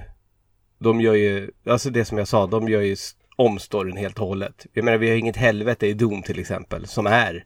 de 0.78 1.00
gör 1.00 1.14
ju, 1.14 1.50
alltså 1.66 1.90
det 1.90 2.04
som 2.04 2.18
jag 2.18 2.28
sa, 2.28 2.46
de 2.46 2.68
gör 2.68 2.80
ju 2.80 2.96
om 3.38 3.58
storyn 3.58 3.96
helt 3.96 4.18
och 4.18 4.26
hållet. 4.26 4.66
Jag 4.72 4.84
menar, 4.84 4.98
vi 4.98 5.10
har 5.10 5.16
inget 5.16 5.36
helvete 5.36 5.86
i 5.86 5.94
Doom 5.94 6.22
till 6.22 6.38
exempel, 6.38 6.86
som 6.86 7.06
är 7.06 7.44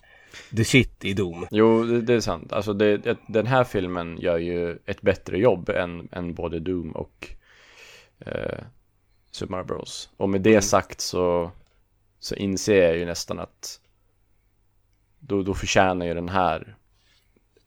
the 0.56 0.64
shit 0.64 1.04
i 1.04 1.14
Doom. 1.14 1.46
Jo, 1.50 1.84
det, 1.84 2.00
det 2.00 2.14
är 2.14 2.20
sant. 2.20 2.52
Alltså 2.52 2.72
det, 2.72 3.16
den 3.28 3.46
här 3.46 3.64
filmen 3.64 4.18
gör 4.20 4.38
ju 4.38 4.78
ett 4.86 5.02
bättre 5.02 5.38
jobb 5.38 5.68
än, 5.68 6.08
än 6.12 6.34
både 6.34 6.60
Doom 6.60 6.90
och 6.90 7.28
eh, 8.26 8.58
Super 9.30 9.50
Mario 9.52 9.64
Bros. 9.64 10.10
Och 10.16 10.28
med 10.28 10.40
det 10.40 10.62
sagt 10.62 11.00
så, 11.00 11.50
så 12.20 12.34
inser 12.34 12.82
jag 12.82 12.98
ju 12.98 13.04
nästan 13.04 13.38
att 13.38 13.80
då, 15.18 15.42
då 15.42 15.54
förtjänar 15.54 16.06
ju 16.06 16.14
den 16.14 16.28
här 16.28 16.76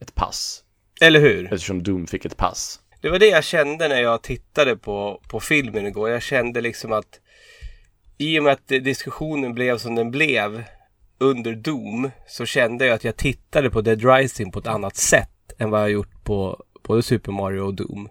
ett 0.00 0.14
pass. 0.14 0.64
Eller 1.00 1.20
hur? 1.20 1.44
Eftersom 1.44 1.82
Doom 1.82 2.06
fick 2.06 2.24
ett 2.24 2.36
pass. 2.36 2.80
Det 3.00 3.10
var 3.10 3.18
det 3.18 3.26
jag 3.26 3.44
kände 3.44 3.88
när 3.88 4.00
jag 4.02 4.22
tittade 4.22 4.76
på, 4.76 5.22
på 5.28 5.40
filmen 5.40 5.86
igår. 5.86 6.10
Jag 6.10 6.22
kände 6.22 6.60
liksom 6.60 6.92
att 6.92 7.20
i 8.18 8.38
och 8.38 8.44
med 8.44 8.52
att 8.52 8.68
diskussionen 8.68 9.54
blev 9.54 9.78
som 9.78 9.94
den 9.94 10.10
blev 10.10 10.62
under 11.18 11.54
Doom 11.54 12.10
så 12.26 12.46
kände 12.46 12.86
jag 12.86 12.94
att 12.94 13.04
jag 13.04 13.16
tittade 13.16 13.70
på 13.70 13.80
Dead 13.80 14.04
Rising 14.04 14.52
på 14.52 14.58
ett 14.58 14.66
annat 14.66 14.96
sätt 14.96 15.28
än 15.58 15.70
vad 15.70 15.80
jag 15.80 15.90
gjort 15.90 16.24
på 16.24 16.62
både 16.82 17.02
Super 17.02 17.32
Mario 17.32 17.60
och 17.60 17.74
Doom. 17.74 18.08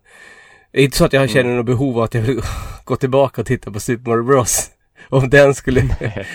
Det 0.71 0.79
är 0.79 0.83
inte 0.83 0.97
så 0.97 1.05
att 1.05 1.13
jag 1.13 1.29
känner 1.29 1.55
något 1.55 1.65
behov 1.65 1.97
av 1.97 2.03
att 2.03 2.13
jag 2.13 2.21
vill 2.21 2.41
gå 2.83 2.95
tillbaka 2.95 3.41
och 3.41 3.47
titta 3.47 3.71
på 3.71 3.79
Super 3.79 4.11
Mario 4.11 4.23
Bros. 4.23 4.71
Om 5.09 5.29
den 5.29 5.55
skulle 5.55 5.81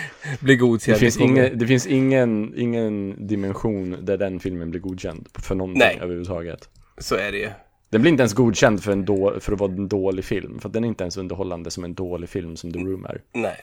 bli 0.40 0.56
godkänd. 0.56 0.96
Det 0.96 1.00
finns, 1.00 1.20
ingen, 1.20 1.58
det 1.58 1.66
finns 1.66 1.86
ingen, 1.86 2.52
ingen 2.56 3.26
dimension 3.26 3.96
där 4.02 4.18
den 4.18 4.40
filmen 4.40 4.70
blir 4.70 4.80
godkänd 4.80 5.28
för 5.38 5.54
någonting 5.54 5.78
Nej. 5.78 5.98
överhuvudtaget. 6.00 6.68
Så 6.98 7.14
är 7.14 7.32
det 7.32 7.38
ju. 7.38 7.50
Den 7.90 8.00
blir 8.00 8.10
inte 8.12 8.20
ens 8.22 8.34
godkänd 8.34 8.82
för, 8.82 8.92
en 8.92 9.04
då, 9.04 9.40
för 9.40 9.52
att 9.52 9.60
vara 9.60 9.72
en 9.72 9.88
dålig 9.88 10.24
film. 10.24 10.58
För 10.60 10.68
att 10.68 10.72
den 10.72 10.84
är 10.84 10.88
inte 10.88 11.04
ens 11.04 11.16
underhållande 11.16 11.70
som 11.70 11.84
en 11.84 11.94
dålig 11.94 12.28
film 12.28 12.56
som 12.56 12.72
The 12.72 12.78
Room 12.78 13.04
är. 13.04 13.20
Nej. 13.32 13.56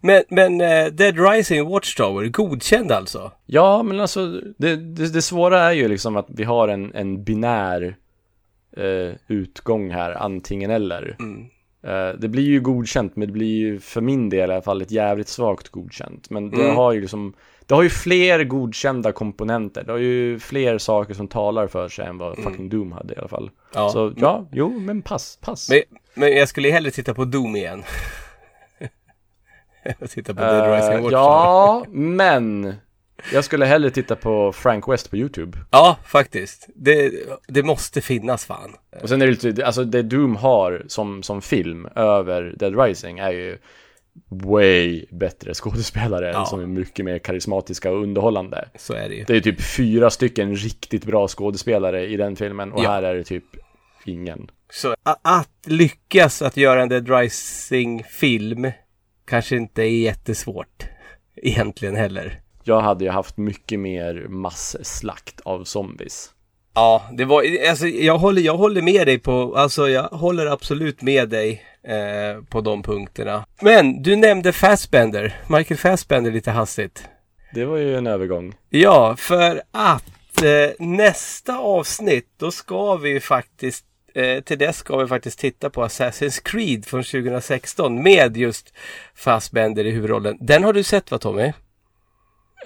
Men, 0.00 0.22
men 0.28 0.60
eh, 0.60 0.86
Dead 0.92 1.18
Rising 1.30 1.68
Watchtower, 1.68 2.26
godkänd 2.28 2.92
alltså? 2.92 3.32
Ja, 3.46 3.82
men 3.82 4.00
alltså 4.00 4.26
det, 4.58 4.76
det, 4.76 5.12
det 5.12 5.22
svåra 5.22 5.60
är 5.60 5.72
ju 5.72 5.88
liksom 5.88 6.16
att 6.16 6.26
vi 6.28 6.44
har 6.44 6.68
en, 6.68 6.94
en 6.94 7.24
binär 7.24 7.96
eh, 8.76 9.14
utgång 9.28 9.90
här, 9.90 10.10
antingen 10.22 10.70
eller. 10.70 11.16
Eh, 11.82 12.18
det 12.18 12.28
blir 12.28 12.44
ju 12.46 12.60
godkänt, 12.60 13.16
men 13.16 13.28
det 13.28 13.32
blir 13.32 13.56
ju 13.58 13.80
för 13.80 14.00
min 14.00 14.28
del 14.28 14.50
i 14.50 14.52
alla 14.52 14.62
fall 14.62 14.82
ett 14.82 14.90
jävligt 14.90 15.28
svagt 15.28 15.68
godkänt. 15.68 16.30
Men 16.30 16.50
det 16.50 16.62
Mm. 16.64 16.76
har 16.76 16.92
ju 16.92 17.00
liksom, 17.00 17.32
det 17.68 17.74
har 17.74 17.82
ju 17.82 17.90
fler 17.90 18.44
godkända 18.44 19.12
komponenter. 19.12 19.84
Det 19.84 19.92
har 19.92 19.98
ju 19.98 20.38
fler 20.38 20.78
saker 20.78 21.14
som 21.14 21.28
talar 21.28 21.66
för 21.66 21.88
sig 21.88 22.06
än 22.06 22.18
vad 22.18 22.36
fucking 22.38 22.68
Doom 22.68 22.92
hade 22.92 23.14
i 23.14 23.16
alla 23.18 23.28
fall. 23.28 23.50
Ja. 23.74 23.88
Så 23.90 24.12
ja, 24.16 24.48
jo, 24.52 24.78
men 24.78 25.02
pass, 25.02 25.38
pass. 25.42 25.70
Men, 25.70 25.82
men 26.14 26.36
jag 26.36 26.48
skulle 26.48 26.70
hellre 26.70 26.90
titta 26.90 27.14
på 27.14 27.24
Doom 27.24 27.56
igen. 27.56 27.82
Jag 30.00 30.10
tittar 30.10 30.34
på 30.34 30.40
Dead 30.40 30.74
Rising 30.74 30.92
Eh, 30.94 31.00
Watchtower. 31.02 31.12
ja, 31.12 31.84
men 31.88 32.74
jag 33.32 33.44
skulle 33.44 33.66
hellre 33.66 33.90
titta 33.90 34.16
på 34.16 34.52
Frank 34.52 34.88
West 34.88 35.10
på 35.10 35.16
YouTube. 35.16 35.58
Ja, 35.70 35.96
faktiskt. 36.04 36.68
Det, 36.74 37.12
det 37.48 37.62
måste 37.62 38.00
finnas 38.00 38.44
fan. 38.46 38.76
Och 39.02 39.08
sen 39.08 39.22
är 39.22 39.26
det 39.26 39.44
lite, 39.44 39.66
alltså 39.66 39.84
det 39.84 40.02
Doom 40.02 40.36
har 40.36 40.82
som, 40.88 41.22
som 41.22 41.42
film 41.42 41.88
över 41.94 42.54
Dead 42.58 42.80
Rising 42.80 43.18
är 43.18 43.30
ju 43.30 43.58
way 44.28 45.04
bättre 45.10 45.54
skådespelare 45.54 46.30
Ja. 46.30 46.44
som 46.44 46.60
är 46.60 46.66
mycket 46.66 47.04
mer 47.04 47.18
karismatiska 47.18 47.90
och 47.90 48.02
underhållande. 48.02 48.68
Så 48.78 48.94
är 48.94 49.08
det 49.08 49.14
ju. 49.14 49.24
Det 49.24 49.36
är 49.36 49.40
typ 49.40 49.62
fyra 49.76 50.10
stycken 50.10 50.56
riktigt 50.56 51.04
bra 51.04 51.28
skådespelare 51.28 52.06
i 52.06 52.16
den 52.16 52.36
filmen 52.36 52.72
och 52.72 52.84
Ja. 52.84 52.90
här 52.90 53.02
är 53.02 53.14
det 53.14 53.24
typ 53.24 53.44
ingen. 54.04 54.50
Så 54.72 54.94
att, 55.02 55.20
att 55.22 55.50
lyckas 55.66 56.42
att 56.42 56.56
göra 56.56 56.82
en 56.82 56.88
Dead 56.88 57.08
Rising-film 57.10 58.70
kanske 59.26 59.56
inte 59.56 59.82
är 59.82 60.00
jättesvårt. 60.02 60.84
Egentligen 61.36 61.96
heller. 61.96 62.40
jag 62.64 62.80
hade 62.80 63.04
ju 63.04 63.10
haft 63.10 63.36
mycket 63.36 63.80
mer 63.80 64.26
masslakt 64.28 65.40
av 65.40 65.64
zombies. 65.64 66.30
Ja, 66.74 67.02
det 67.12 67.24
var, 67.24 67.44
alltså 67.70 67.86
jag 67.86 68.18
håller, 68.18 68.42
jag 68.42 68.56
håller 68.56 68.82
med 68.82 69.06
dig 69.06 69.18
på, 69.18 69.56
alltså 69.56 69.88
jag 69.88 70.02
håller 70.02 70.46
absolut 70.46 71.02
med 71.02 71.28
dig 71.28 71.62
eh, 71.82 72.42
på 72.48 72.60
de 72.60 72.82
punkterna. 72.82 73.46
Men 73.60 74.02
du 74.02 74.16
nämnde 74.16 74.52
Fassbender, 74.52 75.40
Michael 75.48 75.78
Fassbender 75.78 76.30
lite 76.30 76.50
hastigt. 76.50 77.08
Det 77.54 77.64
var 77.64 77.76
ju 77.76 77.96
en 77.96 78.06
övergång. 78.06 78.54
Ja, 78.68 79.16
för 79.16 79.62
att 79.70 80.42
eh, 80.42 80.86
nästa 80.86 81.58
avsnitt, 81.58 82.28
då 82.36 82.50
ska 82.50 82.96
vi 82.96 83.20
faktiskt 83.20 83.84
eh, 84.14 84.40
till 84.40 84.58
dess 84.58 84.76
ska 84.76 84.96
vi 84.96 85.06
faktiskt 85.06 85.38
titta 85.38 85.70
på 85.70 85.84
Assassin's 85.84 86.42
Creed 86.44 86.84
från 86.84 87.02
2016 87.02 88.02
med 88.02 88.36
just 88.36 88.74
Fassbender 89.14 89.84
i 89.84 89.90
huvudrollen. 89.90 90.38
Den 90.40 90.64
har 90.64 90.72
du 90.72 90.82
sett 90.82 91.10
va 91.10 91.18
Tommy? 91.18 91.52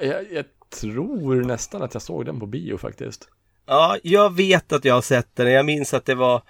Jag, 0.01 0.33
jag 0.33 0.45
tror 0.81 1.45
nästan 1.45 1.83
att 1.83 1.95
jag 1.95 2.03
såg 2.03 2.27
den 2.27 2.41
på 2.41 2.47
bio 2.47 2.79
faktiskt. 2.79 3.29
Ja, 3.67 3.97
jag 4.03 4.37
vet 4.37 4.73
att 4.73 4.85
jag 4.85 4.95
har 4.95 5.03
sett 5.03 5.37
den. 5.37 5.53
Jag 5.53 5.67
minns 5.67 5.95
att 5.95 6.05
det 6.05 6.15
var 6.15 6.43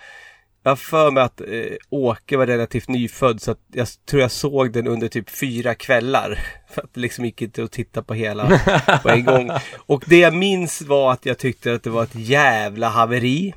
jag 0.62 0.70
har 0.70 0.76
för 0.76 1.10
mig 1.10 1.22
att 1.22 1.40
eh, 1.40 1.46
Åke 1.90 2.36
var 2.36 2.46
relativt 2.46 2.88
nyfödd 2.88 3.42
så 3.42 3.50
att 3.50 3.60
jag 3.72 3.88
tror 4.06 4.22
jag 4.22 4.30
såg 4.30 4.72
den 4.72 4.86
under 4.86 5.08
typ 5.08 5.30
fyra 5.30 5.74
kvällar. 5.74 6.38
För 6.70 6.82
att 6.82 6.94
det 6.94 7.00
liksom 7.00 7.24
gick 7.24 7.42
inte 7.42 7.64
att 7.64 7.72
titta 7.72 8.02
på 8.02 8.14
hela 8.14 8.60
på 9.02 9.08
en 9.08 9.24
gång. 9.24 9.50
Och 9.86 10.04
det 10.06 10.18
jag 10.18 10.34
minns 10.34 10.82
var 10.82 11.12
att 11.12 11.26
jag 11.26 11.38
tyckte 11.38 11.74
att 11.74 11.82
det 11.82 11.90
var 11.90 12.02
ett 12.02 12.14
jävla 12.14 12.88
haveri. 12.88 13.54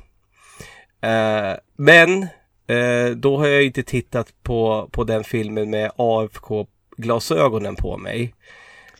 Eh, 1.00 1.52
men 1.76 2.22
eh, 2.66 3.10
då 3.16 3.38
har 3.38 3.46
jag 3.46 3.62
inte 3.62 3.82
tittat 3.82 4.42
på, 4.42 4.88
på 4.92 5.04
den 5.04 5.24
filmen 5.24 5.70
med 5.70 5.90
AFK-glasögonen 5.96 7.76
på 7.76 7.96
mig. 7.96 8.34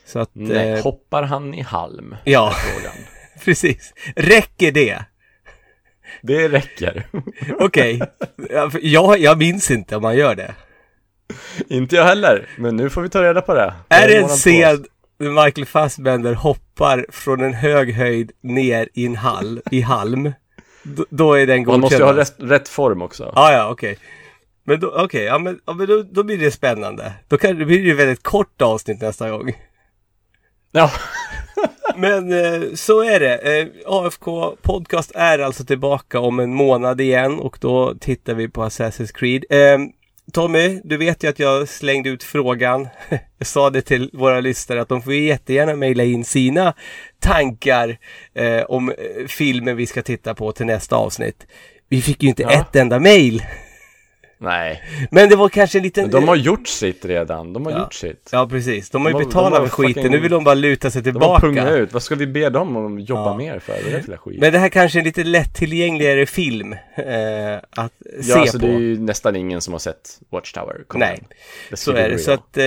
Så 0.05 0.19
att, 0.19 0.31
Nej, 0.33 0.71
eh, 0.71 0.83
hoppar 0.83 1.23
han 1.23 1.55
i 1.55 1.63
halm? 1.63 2.17
Ja. 2.25 2.55
precis. 3.45 3.95
Räcker 4.17 4.73
det? 4.73 5.05
Det 6.23 6.49
räcker. 6.49 7.07
Okej. 7.59 8.01
För 8.49 8.81
Jag, 8.83 9.19
jag 9.19 9.39
minns 9.39 9.71
inte 9.71 9.97
om 9.97 10.03
man 10.03 10.17
gör 10.17 10.35
det. 10.35 10.55
Inte 11.69 11.97
jag 11.97 12.05
heller, 12.05 12.49
men 12.59 12.77
nu 12.77 12.91
får 12.91 13.03
vi 13.03 13.09
ta 13.09 13.23
reda 13.23 13.43
på 13.43 13.55
det. 13.55 13.75
Är 13.89 14.09
det 14.09 14.17
en 14.17 14.29
scen 14.29 14.85
när 15.19 15.45
Michael 15.45 15.67
Fassbender 15.67 16.35
hoppar 16.35 17.07
från 17.09 17.41
en 17.41 17.55
hög 17.55 17.93
höjd 17.95 18.33
ner 18.43 18.89
i 18.95 19.07
en 19.07 19.17
hall, 19.17 19.61
i 19.71 19.81
halm? 19.81 20.33
Då, 20.83 21.05
då 21.11 21.33
är 21.35 21.47
den 21.47 21.67
Man 21.67 21.81
måste 21.81 21.97
ju 21.97 22.03
ha 22.05 22.13
godkänd. 22.13 22.39
rätt, 22.49 22.51
rätt 22.61 22.69
form 22.69 23.03
också. 23.03 23.33
Ja, 23.35 23.53
ja, 23.53 23.69
okej. 23.71 23.99
Men 24.65 24.81
då, 24.81 24.93
okej, 24.97 25.25
ja 25.25 25.39
men, 25.39 25.61
ja, 25.67 25.73
men 25.73 25.87
då, 25.87 26.03
då 26.03 26.23
blir 26.23 26.39
det 26.39 26.51
spännande. 26.51 27.13
Då 27.29 27.37
kan 27.39 27.59
det 27.59 27.65
blir 27.65 27.79
det 27.79 27.85
ju 27.85 27.95
väldigt 27.95 28.23
kort 28.23 28.63
avsnitt 28.63 29.01
nästa 29.01 29.31
gång. 29.31 29.53
Ja. 30.73 30.91
Men 31.97 32.33
eh, 32.33 32.61
så 32.75 33.03
är 33.03 33.21
det. 33.21 33.61
Eh, 33.61 33.67
AFK 33.87 34.57
Podcast 34.63 35.13
är 35.15 35.39
alltså 35.39 35.65
tillbaka 35.65 36.21
om 36.21 36.41
en 36.41 36.55
månad 36.55 37.01
igen 37.01 37.39
och 37.41 37.59
då 37.61 37.95
tittar 38.01 38.35
vi 38.35 38.49
på 38.49 38.63
Assassin's 38.65 39.13
Creed. 39.15 39.45
Eh, 39.51 39.79
Tommy, 40.33 40.81
du 40.85 40.97
vet 40.97 41.25
ju 41.25 41.29
att 41.29 41.39
jag 41.39 41.69
slängde 41.69 42.11
ut 42.11 42.23
frågan. 42.23 42.89
jag 43.39 43.47
sa 43.47 43.71
det 43.71 43.83
till 43.83 44.11
våra 44.13 44.41
lyssnare 44.41 44.81
att 44.83 44.89
de 44.89 45.03
får 45.03 45.15
jättegärna 45.15 45.77
mejla 45.77 46.05
in 46.05 46.25
sina 46.25 46.75
tankar 47.21 47.99
eh, 48.35 48.63
om 48.63 48.91
eh, 48.91 49.27
filmen 49.29 49.77
vi 49.77 49.87
ska 49.87 50.03
titta 50.03 50.35
på 50.35 50.53
till 50.53 50.67
nästa 50.67 50.97
avsnitt. 50.97 51.47
Vi 51.89 52.03
fick 52.03 52.23
ju 52.23 52.29
inte 52.29 52.43
Ja. 52.43 52.51
ett 52.53 52.77
enda 52.77 52.99
mejl. 53.01 53.43
Nej. 54.39 54.83
Men 55.11 55.29
det 55.29 55.37
var 55.37 55.49
kanske 55.49 55.79
en 55.79 55.83
liten... 55.85 56.05
Men 56.05 56.11
de 56.11 56.29
har 56.29 56.37
gjort 56.37 56.69
sitt 56.69 57.05
redan. 57.05 57.53
De 57.53 57.65
har 57.67 57.73
Ja. 57.73 57.79
gjort 57.79 57.95
sitt. 57.95 58.29
Ja, 58.33 58.47
precis. 58.49 58.91
De 58.91 59.03
har 59.03 59.09
ju 59.09 59.13
De 59.13 59.19
har- 59.19 59.25
betalat 59.25 59.61
de 59.63 59.69
för 59.69 59.77
skiten. 59.77 60.03
fucking- 60.05 60.11
Nu 60.11 60.19
vill 60.19 60.31
de 60.31 60.45
bara 60.45 60.55
luta 60.55 60.91
sig 60.91 61.03
De 61.03 61.09
har 61.11 61.21
tillbaka. 61.21 61.41
pungat 61.47 61.71
ut. 61.73 61.93
Vad 61.93 62.03
ska 62.03 62.15
vi 62.15 62.27
be 62.27 62.51
dem 62.51 62.77
om 62.77 62.97
att 62.99 63.09
jobba 63.09 63.23
Ja. 63.31 63.37
mer 63.37 63.59
för? 63.59 63.73
Det 63.91 64.09
är 64.13 64.17
skit. 64.17 64.41
Men 64.41 64.53
det 64.53 64.59
här 64.59 64.69
kanske 64.69 64.99
är 64.99 65.01
en 65.01 65.05
lite 65.05 65.25
lättillgängligare 65.25 66.27
film 66.27 66.73
eh, 66.73 66.79
att 67.71 67.93
se 68.23 68.31
ja, 68.31 68.39
alltså 68.41 68.59
på. 68.59 68.67
det 68.67 68.73
är 68.73 68.79
ju 68.79 68.99
nästan 68.99 69.37
ingen 69.37 69.61
som 69.61 69.75
har 69.75 69.79
sett 69.79 70.19
Watchtower. 70.31 70.85
Kom 70.89 71.01
Nej, 71.01 71.23
så 71.73 71.93
är 71.93 72.09
det. 72.11 72.19
Så 72.19 72.33
att 72.33 72.57
eh, 72.57 72.65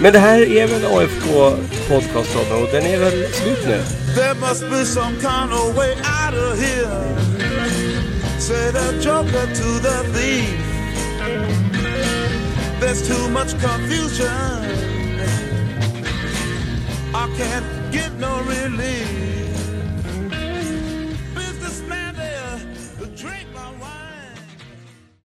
Men 0.00 0.12
det 0.12 0.18
här 0.18 0.40
är 0.40 0.66
väl 0.66 0.84
AFK 0.84 1.50
podcast 1.88 2.36
och 2.36 2.68
den 2.72 2.82
är 2.82 2.98
väl 2.98 3.32
slut 3.32 3.66
nu? 3.66 3.82
There 4.14 4.34
must 4.34 4.70
be 4.70 4.84
some 4.84 5.14
kind 5.20 5.52
of 5.52 5.76
way 5.76 5.92
out 5.92 6.34
of 6.34 6.60
here. 6.60 7.22
Say 8.38 8.72
the 8.72 9.08
joker 9.08 9.46
to 9.46 9.78
the 9.82 10.18
thief. 10.18 10.72
There's 12.80 13.08
too 13.08 13.30
much 13.30 13.52
confusion. 13.62 14.91
I 17.14 17.26
can't 17.36 17.92
get 17.92 18.12
no 18.14 18.40
relief. 18.44 19.51